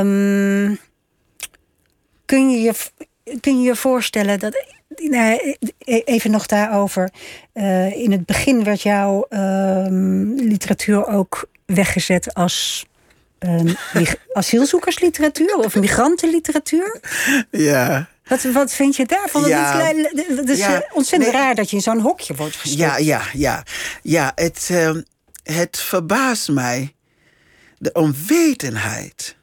Um, 0.00 0.78
kun 2.24 2.50
je 2.50 2.58
je 2.60 2.74
kun 3.40 3.60
je 3.60 3.68
je 3.68 3.76
voorstellen 3.76 4.38
dat. 4.38 4.64
Nou, 4.96 5.56
even 5.84 6.30
nog 6.30 6.46
daarover. 6.46 7.10
Uh, 7.54 7.96
in 7.96 8.12
het 8.12 8.26
begin 8.26 8.64
werd 8.64 8.82
jouw 8.82 9.26
uh, 9.30 9.86
literatuur 10.36 11.06
ook 11.06 11.48
weggezet 11.66 12.34
als. 12.34 12.86
Uh, 13.38 13.72
asielzoekersliteratuur 14.32 15.56
of 15.56 15.74
migrantenliteratuur? 15.74 17.00
Ja. 17.50 18.08
Wat, 18.24 18.42
wat 18.42 18.72
vind 18.72 18.96
je 18.96 19.06
daarvan? 19.06 19.48
Ja. 19.48 19.92
Het 20.14 20.48
is 20.48 20.58
ja. 20.58 20.86
ontzettend 20.92 21.32
nee. 21.32 21.42
raar 21.42 21.54
dat 21.54 21.70
je 21.70 21.76
in 21.76 21.82
zo'n 21.82 22.00
hokje 22.00 22.34
wordt 22.34 22.56
gestopt. 22.56 22.80
Ja, 22.80 22.96
ja, 22.96 23.22
ja. 23.32 23.62
ja 24.02 24.32
het, 24.34 24.68
uh, 24.72 24.90
het 25.42 25.78
verbaast 25.80 26.48
mij 26.48 26.94
de 27.78 27.92
onwetendheid 27.92 29.36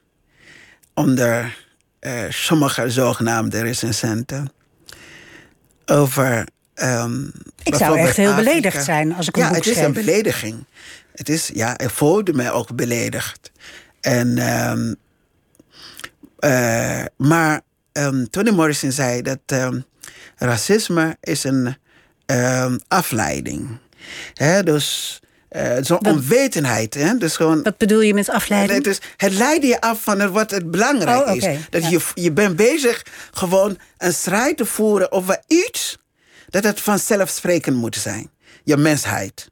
onder 0.94 1.63
uh, 2.04 2.24
sommige 2.30 2.90
zogenaamde 2.90 3.62
recensenten 3.62 4.52
over. 5.86 6.48
Um, 6.76 7.32
ik 7.64 7.76
zou 7.76 7.98
echt 7.98 8.18
heel 8.18 8.32
Afrika. 8.32 8.50
beledigd 8.50 8.84
zijn 8.84 9.14
als 9.14 9.28
ik 9.28 9.36
een 9.36 9.42
ja, 9.42 9.48
boek 9.48 9.58
het 9.58 9.68
is 9.68 9.78
een 9.78 9.94
belediging. 9.94 10.66
Het 11.16 11.30
is, 11.30 11.52
ja, 11.54 11.78
ik 11.78 11.90
voelde 11.90 12.34
mij 12.34 12.52
ook 12.52 12.76
beledigd. 12.76 13.52
En, 14.02 14.38
um, 14.70 14.96
uh, 16.40 17.06
maar 17.18 17.62
um, 17.94 18.30
Toni 18.30 18.52
Morrison 18.52 18.92
zei 18.92 19.22
dat 19.22 19.40
racisme 20.38 21.18
is 21.20 21.44
een 21.44 21.76
afleiding. 22.88 23.78
Hè, 24.34 24.64
dus 24.64 25.20
uh, 25.56 25.74
zo'n 25.82 26.06
onwetendheid. 26.06 26.94
Hè? 26.94 27.18
Dus 27.18 27.36
gewoon, 27.36 27.64
wat 27.64 27.78
bedoel 27.78 28.02
je 28.02 28.14
met 28.14 28.30
afleiding? 28.30 28.78
Het, 28.78 28.88
is, 28.88 29.00
het 29.18 29.34
leidt 29.34 29.66
je 29.66 29.82
af 29.82 30.04
van 30.04 30.32
wat 30.32 30.52
het 30.52 30.72
belangrijk 30.72 31.28
oh, 31.28 31.34
okay. 31.34 31.54
is. 31.54 31.60
Dat 31.70 31.82
ja. 31.82 31.90
je, 31.90 32.00
je 32.14 32.32
bent 32.32 32.56
bezig 32.56 33.06
gewoon 33.32 33.78
een 33.98 34.14
strijd 34.14 34.58
te 34.58 34.66
voeren 34.66 35.12
over 35.12 35.42
iets 35.48 35.98
dat 36.50 36.64
het 36.64 36.82
vanzelfsprekend 36.82 37.78
moet 37.78 37.96
zijn. 37.96 38.30
Je 38.64 38.78
mensheid. 38.78 39.52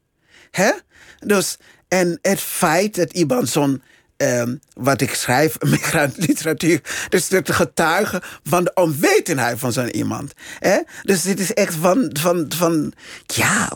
Hè? 0.52 0.72
Dus, 1.20 1.58
en 1.88 2.20
het 2.22 2.40
feit 2.40 2.96
dat 2.96 3.14
iemand 3.14 3.50
zo'n 3.50 3.82
Um, 4.22 4.60
wat 4.74 5.02
ik 5.02 5.14
schrijf, 5.14 5.56
migrantliteratuur. 5.76 6.82
Dus 7.10 7.30
het 7.30 7.52
getuigen 7.52 8.22
van 8.44 8.64
de 8.64 8.72
onwetendheid 8.74 9.60
van 9.60 9.72
zo'n 9.72 9.96
iemand. 9.96 10.34
Hè? 10.60 10.78
Dus 11.04 11.22
dit 11.22 11.40
is 11.40 11.54
echt 11.54 11.76
van, 11.76 12.10
van, 12.20 12.46
van 12.56 12.94
ja, 13.26 13.72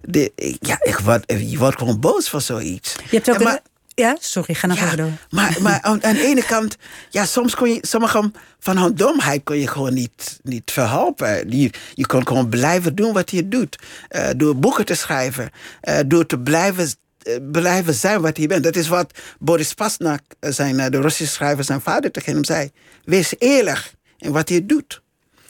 de, 0.00 0.32
ja 0.60 0.78
ik 0.82 0.98
word, 0.98 1.32
je 1.50 1.58
wordt 1.58 1.78
gewoon 1.78 2.00
boos 2.00 2.28
van 2.28 2.40
zoiets. 2.40 2.94
Je 3.10 3.16
hebt 3.16 3.30
ook 3.30 3.42
maar, 3.42 3.52
een, 3.52 3.60
Ja, 3.94 4.16
sorry, 4.20 4.54
ga 4.54 4.66
nog 4.66 4.78
Ja, 4.78 4.84
even 4.84 4.96
door. 4.96 5.10
maar, 5.30 5.56
maar 5.60 5.78
aan, 5.82 6.04
aan 6.04 6.14
de 6.14 6.24
ene 6.24 6.44
kant, 6.44 6.76
ja, 7.10 7.24
soms 7.24 7.54
kon 7.54 7.72
je, 7.72 7.78
sommige 7.80 8.30
van 8.58 8.78
hun 8.78 8.94
domheid 8.94 9.42
kon 9.44 9.58
je 9.58 9.66
gewoon 9.68 9.94
niet, 9.94 10.40
niet 10.42 10.70
verhelpen. 10.70 11.50
Je, 11.50 11.70
je 11.94 12.06
kon 12.06 12.26
gewoon 12.26 12.48
blijven 12.48 12.94
doen 12.94 13.12
wat 13.12 13.30
je 13.30 13.48
doet. 13.48 13.78
Eh, 14.08 14.28
door 14.36 14.56
boeken 14.56 14.84
te 14.84 14.94
schrijven, 14.94 15.50
eh, 15.80 15.98
door 16.06 16.26
te 16.26 16.38
blijven, 16.38 16.88
blijven 17.50 17.94
zijn 17.94 18.20
wat 18.20 18.36
je 18.36 18.46
bent. 18.46 18.64
Dat 18.64 18.76
is 18.76 18.88
wat 18.88 19.18
Boris 19.38 19.74
Pasnak, 19.74 20.20
eh, 20.40 20.50
zijn, 20.52 20.80
eh, 20.80 20.90
de 20.90 21.00
Russische 21.00 21.32
schrijver, 21.32 21.64
zijn 21.64 21.80
vader 21.80 22.10
tegen 22.10 22.32
hem 22.32 22.44
zei. 22.44 22.70
Wees 23.04 23.34
eerlijk 23.38 23.92
in 24.18 24.32
wat 24.32 24.48
je 24.48 24.66
doet. 24.66 25.02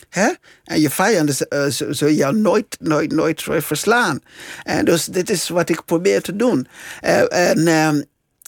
Hè? 0.09 0.31
En 0.65 0.81
je 0.81 0.91
vijanden 0.91 1.35
uh, 1.49 2.17
jou 2.17 2.37
nooit, 2.37 2.77
nooit, 2.81 3.13
nooit 3.13 3.43
verslaan. 3.43 4.21
En 4.63 4.85
dus 4.85 5.05
dit 5.05 5.31
is 5.31 5.49
wat 5.49 5.69
ik 5.69 5.85
probeer 5.85 6.23
te 6.23 6.37
doen. 6.37 6.67
En, 7.01 7.59
uh, 7.59 7.87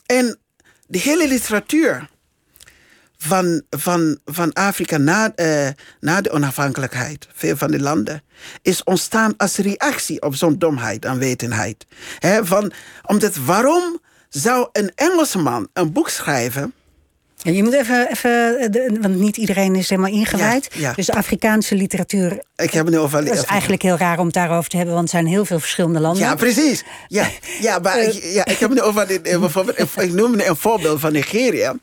en 0.07 0.39
de 0.87 0.99
hele 0.99 1.29
literatuur 1.29 2.09
van, 3.23 3.63
van, 3.71 4.19
van 4.25 4.53
Afrika 4.53 4.97
na, 4.97 5.33
uh, 5.37 5.69
na 6.01 6.21
de 6.21 6.31
onafhankelijkheid, 6.31 7.29
veel 7.33 7.57
van 7.57 7.71
die 7.71 7.81
landen, 7.81 8.23
is 8.63 8.85
ontstaan 8.85 9.37
als 9.37 9.57
reactie 9.57 10.23
op 10.23 10.35
zo'n 10.35 10.59
domheid 10.59 11.05
en 11.05 11.19
wetenheid. 11.19 11.87
He, 12.19 12.47
van, 12.47 12.73
omdat 13.03 13.37
waarom 13.37 14.01
zou 14.29 14.69
een 14.73 14.93
Engelsman 14.95 15.69
een 15.73 15.93
boek 15.93 16.09
schrijven? 16.09 16.75
Ja, 17.43 17.51
je 17.51 17.63
moet 17.63 17.73
even, 17.73 18.11
even 18.11 18.73
de, 18.73 18.99
want 19.01 19.19
niet 19.19 19.37
iedereen 19.37 19.75
is 19.75 19.89
helemaal 19.89 20.11
ingewijd. 20.11 20.69
Ja, 20.75 20.81
ja. 20.81 20.93
Dus 20.93 21.11
Afrikaanse 21.11 21.75
literatuur. 21.75 22.43
Ik 22.57 22.71
heb 22.71 22.85
het 22.85 22.95
nu 22.95 23.01
over. 23.01 23.25
Dat 23.25 23.35
is 23.35 23.45
eigenlijk 23.45 23.83
heel 23.83 23.97
raar 23.97 24.19
om 24.19 24.25
het 24.25 24.35
daarover 24.35 24.71
te 24.71 24.77
hebben, 24.77 24.95
want 24.95 25.11
het 25.11 25.21
zijn 25.21 25.33
heel 25.33 25.45
veel 25.45 25.61
verschillende 25.61 26.01
landen. 26.01 26.23
Ja, 26.23 26.35
precies. 26.35 26.85
Ja, 27.09 27.29
ja 27.61 27.79
maar 27.79 28.03
ik, 28.03 28.13
ja, 28.13 28.45
ik 28.45 28.59
heb 28.59 28.71
het 28.71 28.79
nu 28.79 28.85
over. 28.85 29.07
Dit, 29.07 29.23
bijvoorbeeld, 29.23 29.79
ik 29.97 30.13
noem 30.13 30.41
een 30.41 30.57
voorbeeld 30.57 31.01
van 31.01 31.13
Nigeria. 31.13 31.75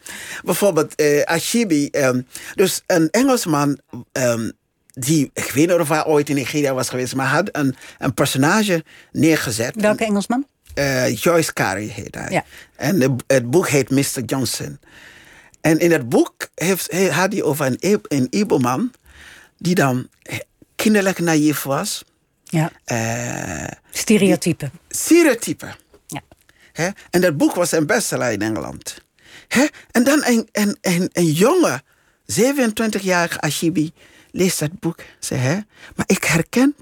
Bijvoorbeeld 0.43 1.01
uh, 1.01 1.23
Ashibi. 1.23 1.89
Um, 1.91 2.27
dus 2.55 2.81
een 2.85 3.09
Engelsman. 3.11 3.79
Um, 4.11 4.51
die, 4.93 5.31
ik 5.33 5.51
weet 5.51 5.67
niet 5.67 5.79
of 5.79 5.89
hij 5.89 6.05
ooit 6.05 6.29
in 6.29 6.35
Nigeria 6.35 6.73
was 6.73 6.89
geweest, 6.89 7.15
maar 7.15 7.27
had 7.27 7.49
een, 7.51 7.75
een 7.97 8.13
personage 8.13 8.83
neergezet. 9.11 9.75
Welke 9.75 10.05
Engelsman? 10.05 10.45
Uh, 10.75 11.15
Joyce 11.15 11.53
Carey 11.53 11.83
heet 11.83 12.15
hij. 12.15 12.29
Ja. 12.29 12.43
En 12.75 13.17
het 13.27 13.49
boek 13.49 13.69
heet 13.69 13.89
Mr. 13.89 14.23
Johnson. 14.25 14.79
En 15.61 15.79
in 15.79 15.91
het 15.91 16.09
boek 16.09 16.49
heeft, 16.55 17.09
had 17.11 17.31
hij 17.31 17.43
over 17.43 17.65
een, 17.65 18.01
een 18.07 18.27
Ibo-man 18.29 18.91
die 19.57 19.75
dan 19.75 20.09
kinderlijk 20.75 21.19
naïef 21.19 21.63
was. 21.63 22.03
Ja. 22.43 22.71
Uh, 22.85 23.77
Stereotype. 23.91 24.71
Stereotype. 24.89 25.75
Ja. 26.07 26.21
Hè? 26.71 26.89
En 27.09 27.21
dat 27.21 27.37
boek 27.37 27.55
was 27.55 27.71
een 27.71 27.85
bestseller 27.85 28.31
in 28.31 28.41
Engeland. 28.41 29.03
Hè? 29.47 29.65
En 29.91 30.03
dan 30.03 30.23
een, 30.25 30.49
een, 30.51 30.77
een, 30.81 31.09
een 31.11 31.31
jonge, 31.31 31.81
27-jarige 32.31 33.39
Ashibi 33.39 33.91
leest 34.31 34.59
dat 34.59 34.79
boek. 34.79 34.99
Zei, 35.19 35.39
hè? 35.39 35.53
Maar 35.95 36.05
ik 36.05 36.23
herken 36.23 36.75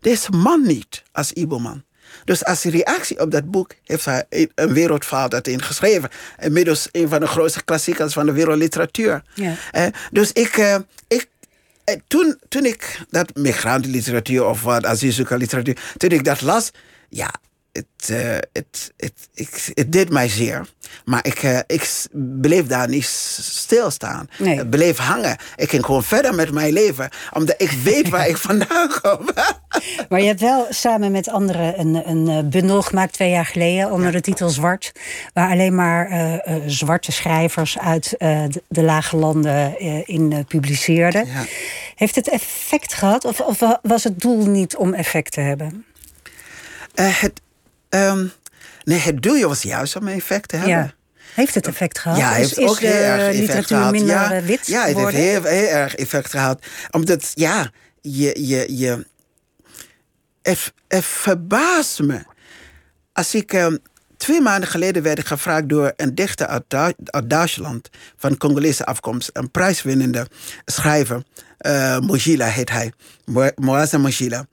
deze 0.00 0.30
man 0.30 0.62
niet 0.62 1.02
als 1.12 1.32
Ibo-man. 1.32 1.84
Dus 2.26 2.44
als 2.44 2.62
reactie 2.70 3.20
op 3.20 3.30
dat 3.30 3.50
boek 3.50 3.70
heeft 3.84 4.04
hij 4.04 4.24
een 4.54 4.72
wereldverhaal 4.72 5.28
dat 5.28 5.46
geschreven. 5.62 6.08
Inmiddels 6.38 6.88
een 6.92 7.08
van 7.08 7.20
de 7.20 7.26
grootste 7.26 7.64
klassiekers 7.64 8.12
van 8.12 8.26
de 8.26 8.32
wereldliteratuur. 8.32 9.22
Ja. 9.34 9.54
Dus 10.10 10.32
ik, 10.32 10.56
uh, 10.56 10.76
ik 11.08 11.28
uh, 11.90 11.96
toen, 12.06 12.38
toen 12.48 12.64
ik 12.64 13.00
dat 13.10 13.34
migrantenliteratuur 13.34 14.44
of 14.44 14.62
wat 14.62 14.86
asielzoekerliteratuur, 14.86 15.78
toen 15.96 16.10
ik 16.10 16.24
dat 16.24 16.40
las, 16.42 16.70
ja, 17.08 17.30
het, 17.76 18.08
het, 18.52 18.92
het, 18.96 19.28
het, 19.34 19.70
het 19.74 19.92
deed 19.92 20.10
mij 20.10 20.28
zeer. 20.28 20.66
Maar 21.04 21.26
ik, 21.26 21.42
uh, 21.42 21.58
ik 21.66 22.06
bleef 22.40 22.66
daar 22.66 22.88
niet 22.88 23.04
stilstaan. 23.04 24.28
Nee. 24.38 24.60
Ik 24.60 24.70
bleef 24.70 24.96
hangen. 24.96 25.36
Ik 25.56 25.70
ging 25.70 25.84
gewoon 25.84 26.02
verder 26.02 26.34
met 26.34 26.52
mijn 26.52 26.72
leven. 26.72 27.08
Omdat 27.32 27.54
ik 27.58 27.70
weet 27.70 28.08
waar 28.08 28.28
ik 28.32 28.36
vandaan 28.36 28.90
kom. 29.02 29.28
maar 30.08 30.20
je 30.20 30.26
hebt 30.26 30.40
wel 30.40 30.66
samen 30.70 31.12
met 31.12 31.28
anderen 31.28 31.80
een, 31.80 32.08
een 32.08 32.50
bundel 32.50 32.82
gemaakt 32.82 33.12
twee 33.12 33.30
jaar 33.30 33.46
geleden... 33.46 33.90
onder 33.90 34.12
de 34.12 34.20
titel 34.20 34.48
Zwart. 34.48 34.92
Waar 35.32 35.50
alleen 35.50 35.74
maar 35.74 36.10
uh, 36.10 36.54
zwarte 36.66 37.12
schrijvers 37.12 37.78
uit 37.78 38.14
de, 38.18 38.62
de, 38.68 38.82
lage 38.82 39.16
landen 39.16 39.80
in 40.06 40.44
publiceerden. 40.48 41.26
Ja. 41.26 41.44
Heeft 41.94 42.14
het 42.14 42.28
effect 42.28 42.94
gehad? 42.94 43.24
Of, 43.24 43.40
of, 43.40 43.78
was 43.82 44.04
het 44.04 44.20
doel 44.20 44.46
niet 44.46 44.76
om 44.76 44.94
effect 44.94 45.32
te 45.32 45.40
hebben? 45.40 45.84
het, 46.94 47.40
um, 47.90 48.32
nee, 48.84 48.98
het 48.98 49.22
doel 49.22 49.48
was 49.48 49.62
juist 49.62 49.96
om 49.96 50.08
effect 50.08 50.48
te 50.48 50.56
hebben. 50.56 50.94
Heeft 51.34 51.54
het 51.54 51.66
effect 51.66 51.98
gehad? 51.98 52.18
Ja, 52.18 52.32
heeft 52.32 52.58
is 52.58 52.68
ook 52.68 52.78
heel 52.78 52.90
erg 52.90 53.20
effect 53.20 53.38
literatuur 53.38 53.76
gehad. 53.76 53.92
minder 53.92 54.34
ja, 54.34 54.42
wit 54.42 54.66
Ja, 54.66 54.86
het 54.86 54.96
heeft 54.96 55.10
heel, 55.10 55.42
heel 55.42 55.68
erg 55.68 55.94
effect 55.94 56.30
gehad. 56.30 56.66
Omdat, 56.90 57.32
ja, 57.34 57.70
je, 58.00 58.46
je, 58.46 58.76
je, 58.76 59.06
het, 60.42 60.72
het 60.88 61.04
verbaast 61.04 62.00
me. 62.00 62.22
Als 63.12 63.34
ik 63.34 63.52
um, 63.52 63.78
twee 64.16 64.40
maanden 64.40 64.68
geleden 64.68 65.02
werd 65.02 65.18
ik 65.18 65.26
gevraagd 65.26 65.68
door 65.68 65.92
een 65.96 66.14
dichter 66.14 66.46
uit, 66.46 66.64
du 66.68 66.76
uit 67.04 67.30
Duitsland, 67.30 67.88
van 68.16 68.36
Congolese 68.36 68.84
afkomst, 68.84 69.30
een 69.32 69.50
prijswinnende 69.50 70.26
schrijver, 70.64 71.22
uh, 71.60 71.98
Mojila 71.98 72.46
heet 72.46 72.70
hij, 72.70 72.92
Mo 73.24 73.50
Moaza 73.54 73.98
Mojila. 73.98 74.46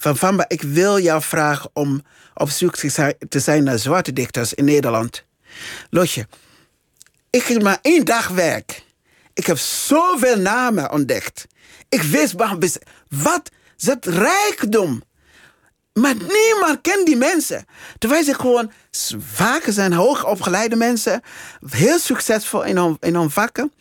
Van 0.00 0.16
Vamba, 0.16 0.44
ik 0.48 0.62
wil 0.62 0.98
jou 0.98 1.22
vragen 1.22 1.70
om 1.72 2.02
op 2.34 2.50
zoek 2.50 2.76
te 3.28 3.38
zijn 3.40 3.64
naar 3.64 3.78
zwarte 3.78 4.12
dichters 4.12 4.54
in 4.54 4.64
Nederland. 4.64 5.24
Lotje, 5.90 6.26
ik 7.30 7.42
ging 7.42 7.62
maar 7.62 7.78
één 7.82 8.04
dag 8.04 8.28
werk. 8.28 8.84
Ik 9.34 9.46
heb 9.46 9.58
zoveel 9.58 10.36
namen 10.36 10.90
ontdekt. 10.90 11.46
Ik 11.88 12.02
wist 12.02 12.34
wat 13.08 13.50
het 13.76 14.06
rijkdom. 14.06 15.02
Maar 15.92 16.14
niemand 16.14 16.80
kent 16.82 17.06
die 17.06 17.16
mensen. 17.16 17.64
Terwijl 17.98 18.24
ze 18.24 18.34
gewoon 18.34 18.72
vaker 19.18 19.72
zijn 19.72 19.92
hoogopgeleide 19.92 20.76
mensen, 20.76 21.22
heel 21.70 21.98
succesvol 21.98 22.62
in 22.62 22.76
hun, 22.76 22.96
in 23.00 23.14
hun 23.14 23.30
vakken. 23.30 23.72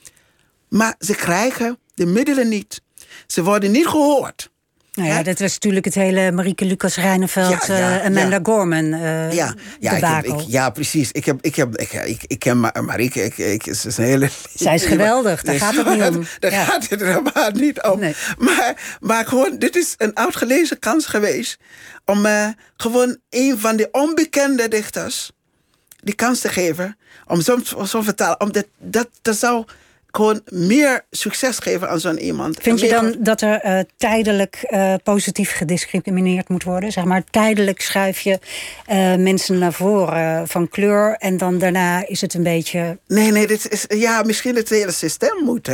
Maar 0.70 0.96
ze 1.00 1.16
krijgen 1.16 1.80
de 1.94 2.06
middelen 2.06 2.50
niet. 2.50 2.82
Ze 3.28 3.44
worden 3.44 3.72
niet 3.72 3.88
gehoord. 3.88 4.50
Nou 4.94 5.10
ja, 5.10 5.24
dat 5.24 5.40
was 5.40 5.54
natuurlijk 5.54 5.86
het 5.86 5.94
hele 5.96 6.32
Marieke 6.32 6.66
Lucas 6.66 6.96
Reineveld 6.96 7.66
Ja, 7.66 7.78
ja, 7.78 8.00
uh, 8.00 8.06
Amanda 8.06 8.36
ja. 8.36 8.40
Gorman 8.44 8.86
uh, 8.86 9.32
Ja, 9.32 9.54
ja, 9.80 9.92
ik 9.92 10.04
heb, 10.04 10.26
ik, 10.26 10.40
ja, 10.48 10.70
precies. 10.70 11.12
Ik, 11.12 11.26
heb, 11.26 11.42
ik, 11.42 11.56
heb, 11.56 11.78
ik, 11.78 11.94
ik, 11.94 12.24
ik 12.28 12.40
ken 12.40 12.60
Ma- 12.60 12.82
Marieke. 12.82 13.24
Ik, 13.24 13.38
ik, 13.38 13.64
ze 13.64 13.88
is 13.88 13.98
een 13.98 14.04
hele... 14.04 14.30
Zij 14.54 14.76
is 14.76 14.86
geweldig, 14.96 15.42
daar 15.42 15.54
Nee, 15.54 15.64
gaat 15.64 15.76
het 15.76 15.90
niet 15.90 16.16
om. 16.16 16.26
Daar 16.40 16.52
gaat 16.52 16.90
het 16.90 17.00
helemaal 17.02 17.52
niet 17.52 17.82
om. 17.82 18.00
Nee. 18.00 18.16
Maar, 18.38 18.98
maar 19.00 19.26
gewoon, 19.26 19.58
dit 19.58 19.76
is 19.76 19.94
een 19.98 20.18
uitgelezen 20.18 20.80
kans 20.80 21.06
geweest... 21.06 21.58
om 22.06 22.26
eh, 22.26 22.48
gewoon 22.78 23.18
een 23.30 23.60
van 23.60 23.76
de 23.76 23.88
onbekende 23.92 24.68
dichters... 24.68 25.32
die 26.04 26.16
kans 26.16 26.40
te 26.40 26.50
geven 26.50 26.98
om 27.28 27.42
zo'n 27.42 27.66
zo 27.88 28.02
vertalen. 28.02 28.40
Omdat 28.42 28.66
dat, 28.78 29.08
dat 29.22 29.38
zou 29.38 29.66
gewoon 30.12 30.42
meer 30.46 31.06
succes 31.12 31.58
geven 31.58 31.90
aan 31.90 32.00
zo'n 32.00 32.20
iemand. 32.20 32.58
Vind 32.62 32.80
je 32.80 32.90
dan 32.90 33.16
dat 33.20 33.42
er 33.42 33.60
eh, 33.60 33.80
tijdelijk 33.98 34.56
eh, 34.56 34.94
positief 35.04 35.52
gediscrimineerd 35.52 36.50
moet 36.50 36.64
worden? 36.64 36.92
Zeg 36.92 37.04
maar, 37.04 37.24
tijdelijk 37.24 37.82
schuif 37.82 38.20
je 38.20 38.40
eh, 38.86 39.16
mensen 39.16 39.58
naar 39.58 39.74
voren 39.74 40.48
van 40.48 40.70
kleur... 40.70 41.16
en 41.16 41.38
dan 41.38 41.58
daarna 41.58 42.08
is 42.08 42.22
het 42.22 42.34
een 42.34 42.44
beetje... 42.44 42.98
Nee, 43.08 43.32
nee, 43.32 43.48
dit 43.48 43.72
is, 43.72 43.86
ja, 43.88 44.22
misschien 44.24 44.56
het 44.56 44.70
hele 44.70 44.92
systeem 44.92 45.44
moet 45.44 45.70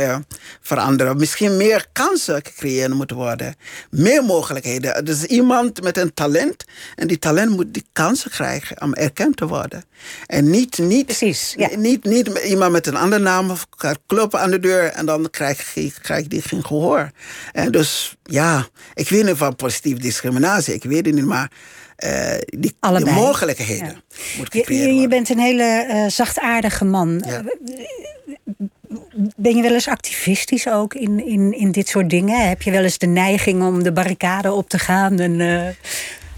veranderen. 0.60 1.16
Misschien 1.16 1.56
meer 1.56 1.86
kansen 1.92 2.40
gecreëerd 2.44 2.94
moeten 2.94 3.16
worden. 3.16 3.54
Meer 3.90 4.24
mogelijkheden. 4.24 5.04
Dus 5.04 5.24
iemand 5.24 5.82
met 5.82 5.96
een 5.96 6.14
talent. 6.14 6.64
En 6.94 7.06
die 7.06 7.18
talent 7.18 7.50
moet 7.50 7.74
die 7.74 7.84
kansen 7.92 8.30
krijgen 8.30 8.82
om 8.82 8.94
erkend 8.94 9.36
te 9.36 9.46
worden. 9.46 9.84
En 10.26 10.50
niet, 10.50 10.78
niet, 10.78 11.06
Precies, 11.06 11.54
ja. 11.56 11.68
niet, 11.76 12.04
niet 12.04 12.28
iemand 12.28 12.72
met 12.72 12.86
een 12.86 12.96
andere 12.96 13.22
naam 13.22 13.50
of 13.50 13.66
gaat 13.70 13.98
kloppen 14.06 14.40
aan 14.40 14.50
de 14.50 14.60
deur. 14.60 14.84
En 14.84 15.06
dan 15.06 15.30
krijg 15.30 15.74
je 15.74 15.92
krijg 16.02 16.26
die 16.26 16.42
geen 16.42 16.66
gehoor. 16.66 17.10
En 17.52 17.70
dus 17.72 18.16
ja, 18.22 18.66
ik 18.94 19.08
weet 19.08 19.24
niet 19.24 19.36
van 19.36 19.56
positieve 19.56 20.00
discriminatie. 20.00 20.74
Ik 20.74 20.82
weet 20.82 21.06
het 21.06 21.14
niet, 21.14 21.24
maar 21.24 21.50
eh, 21.96 22.38
die, 22.46 22.76
mogelijkheden 23.04 23.86
Ja. 23.86 23.94
moet 24.38 24.52
Je, 24.52 24.74
je, 24.74 24.94
je 24.94 25.08
bent 25.08 25.28
een 25.28 25.38
hele 25.38 25.86
eh, 25.88 26.06
zachtaardige 26.06 26.84
man. 26.84 27.22
Ja. 27.26 27.42
Ben 29.36 29.56
je 29.56 29.62
wel 29.62 29.72
eens 29.72 29.88
activistisch 29.88 30.68
ook 30.68 30.94
in, 30.94 31.26
in, 31.26 31.52
in 31.58 31.70
dit 31.70 31.88
soort 31.88 32.10
dingen? 32.10 32.48
Heb 32.48 32.62
je 32.62 32.70
wel 32.70 32.82
eens 32.82 32.98
de 32.98 33.06
neiging 33.06 33.62
om 33.62 33.82
de 33.82 33.92
barricade 33.92 34.52
op 34.52 34.68
te 34.68 34.78
gaan? 34.78 35.18
En, 35.18 35.40
eh, 35.40 35.68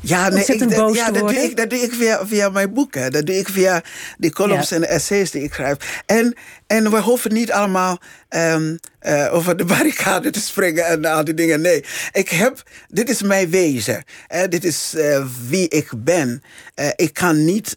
Ja, 0.01 0.29
nee, 0.29 0.45
ik, 0.45 0.77
boos 0.77 0.97
ja 0.97 1.11
dat, 1.11 1.29
doe 1.29 1.37
ik, 1.37 1.57
dat 1.57 1.71
doe 1.71 1.79
ik 1.79 1.93
via, 1.93 2.27
via 2.27 2.49
mijn 2.49 2.73
boeken. 2.73 3.13
Dat 3.13 3.27
doe 3.27 3.37
ik 3.37 3.49
via 3.49 3.83
die 4.19 4.33
columns 4.33 4.69
Ja. 4.69 4.77
en 4.77 4.89
essays 4.89 5.31
die 5.31 5.43
ik 5.43 5.55
schrijf. 5.55 6.03
En, 6.07 6.35
en 6.67 6.91
we 6.91 7.01
hoeven 7.01 7.33
niet 7.33 7.53
allemaal 7.53 7.99
ehm, 8.29 8.77
eh, 8.99 9.35
over 9.35 9.57
de 9.57 9.65
barricade 9.75 10.31
te 10.31 10.41
springen 10.41 10.87
en 10.87 11.05
al 11.05 11.25
die 11.25 11.35
dingen. 11.35 11.61
Nee, 11.61 11.85
ik 12.13 12.29
heb, 12.29 12.63
dit 12.89 13.09
is 13.11 13.23
mijn 13.23 13.51
wezen. 13.51 14.05
Eh, 14.27 14.43
dit 14.49 14.65
is 14.65 14.95
eh, 14.95 15.25
wie 15.49 15.69
ik 15.69 15.91
ben. 15.97 16.43
Eh, 16.75 16.89
ik 16.97 17.13
kan 17.13 17.45
niet 17.45 17.77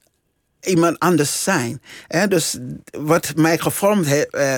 iemand 0.62 1.00
anders 1.00 1.44
zijn. 1.44 1.82
Dus 2.28 2.58
wat 2.92 3.34
mij 3.36 3.58
gevormd 3.58 4.08
he, 4.08 4.24
uh, 4.32 4.56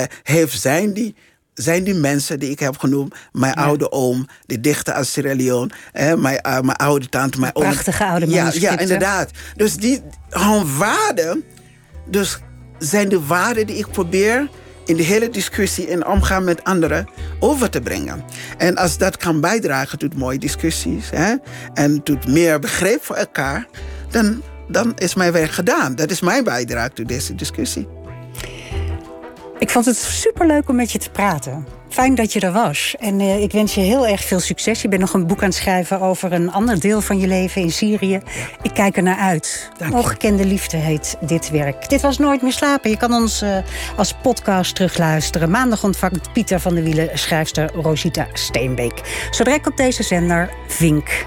uh, 0.00 0.04
heeft, 0.22 0.60
zijn 0.60 0.92
die 0.92 1.14
zijn 1.54 1.84
die 1.84 1.94
mensen 1.94 2.38
die 2.38 2.50
ik 2.50 2.58
heb 2.58 2.78
genoemd. 2.78 3.14
Mijn 3.32 3.54
oude 3.54 3.92
oom, 3.92 4.26
de 4.46 4.60
dichter 4.60 4.94
uit 4.94 5.06
Sierra 5.06 5.34
Leone. 5.34 5.70
mijn, 5.92 6.40
uh, 6.46 6.60
mijn 6.60 6.76
oude 6.76 7.08
tante, 7.08 7.40
mijn 7.40 7.56
oom. 7.56 7.62
Prachtige 7.62 8.04
oude 8.04 8.28
ja, 8.28 8.50
ja, 8.54 8.78
inderdaad. 8.78 9.30
Dus 9.56 9.76
die 9.76 10.02
hun 10.28 10.76
waarden, 10.76 11.44
dus 12.06 12.38
zijn 12.78 13.08
de 13.08 13.26
waarden 13.26 13.66
die 13.66 13.76
ik 13.76 13.90
probeer 13.90 14.48
in 14.84 14.96
de 14.96 15.02
hele 15.02 15.28
discussie 15.28 15.86
en 15.88 16.06
omgaan 16.06 16.44
met 16.44 16.64
anderen 16.64 17.08
over 17.40 17.70
te 17.70 17.80
brengen. 17.80 18.24
En 18.58 18.76
als 18.76 18.98
dat 18.98 19.16
kan 19.16 19.40
bijdragen 19.40 19.98
tot 19.98 20.16
mooie 20.16 20.38
discussies 20.38 21.10
hè, 21.10 21.34
en 21.74 22.02
tot 22.02 22.26
meer 22.26 22.58
begrip 22.58 23.04
voor 23.04 23.16
elkaar, 23.16 23.66
dan, 24.10 24.42
dan 24.68 24.92
is 24.96 25.14
mijn 25.14 25.32
werk 25.32 25.50
gedaan. 25.50 25.94
Dat 25.94 26.10
is 26.10 26.20
mijn 26.20 26.44
bijdrage 26.44 26.92
tot 26.92 27.08
deze 27.08 27.34
discussie. 27.34 27.88
Ik 29.60 29.70
vond 29.70 29.84
het 29.84 29.96
superleuk 29.96 30.68
om 30.68 30.76
met 30.76 30.92
je 30.92 30.98
te 30.98 31.10
praten. 31.10 31.66
Fijn 31.88 32.14
dat 32.14 32.32
je 32.32 32.40
er 32.40 32.52
was. 32.52 32.94
En 32.98 33.20
uh, 33.20 33.42
ik 33.42 33.52
wens 33.52 33.74
je 33.74 33.80
heel 33.80 34.06
erg 34.06 34.24
veel 34.24 34.40
succes. 34.40 34.82
Je 34.82 34.88
bent 34.88 35.00
nog 35.00 35.14
een 35.14 35.26
boek 35.26 35.42
aan 35.42 35.48
het 35.48 35.54
schrijven 35.54 36.00
over 36.00 36.32
een 36.32 36.52
ander 36.52 36.80
deel 36.80 37.00
van 37.00 37.18
je 37.18 37.26
leven 37.26 37.62
in 37.62 37.70
Syrië. 37.70 38.20
Ik 38.62 38.74
kijk 38.74 38.96
er 38.96 39.02
naar 39.02 39.16
uit. 39.16 39.70
Ongekende 39.92 40.44
liefde 40.44 40.76
heet 40.76 41.16
dit 41.20 41.50
werk. 41.50 41.88
Dit 41.88 42.00
was 42.00 42.18
Nooit 42.18 42.42
meer 42.42 42.52
slapen. 42.52 42.90
Je 42.90 42.96
kan 42.96 43.12
ons 43.12 43.42
uh, 43.42 43.56
als 43.96 44.14
podcast 44.22 44.74
terugluisteren. 44.74 45.50
Maandag 45.50 45.84
ontvangt 45.84 46.32
Pieter 46.32 46.60
van 46.60 46.74
der 46.74 46.84
Wielen 46.84 47.18
schrijfster 47.18 47.70
Rosita 47.74 48.26
Steenbeek. 48.32 49.28
Zo 49.30 49.44
direct 49.44 49.66
op 49.66 49.76
deze 49.76 50.02
zender 50.02 50.50
Vink. 50.66 51.26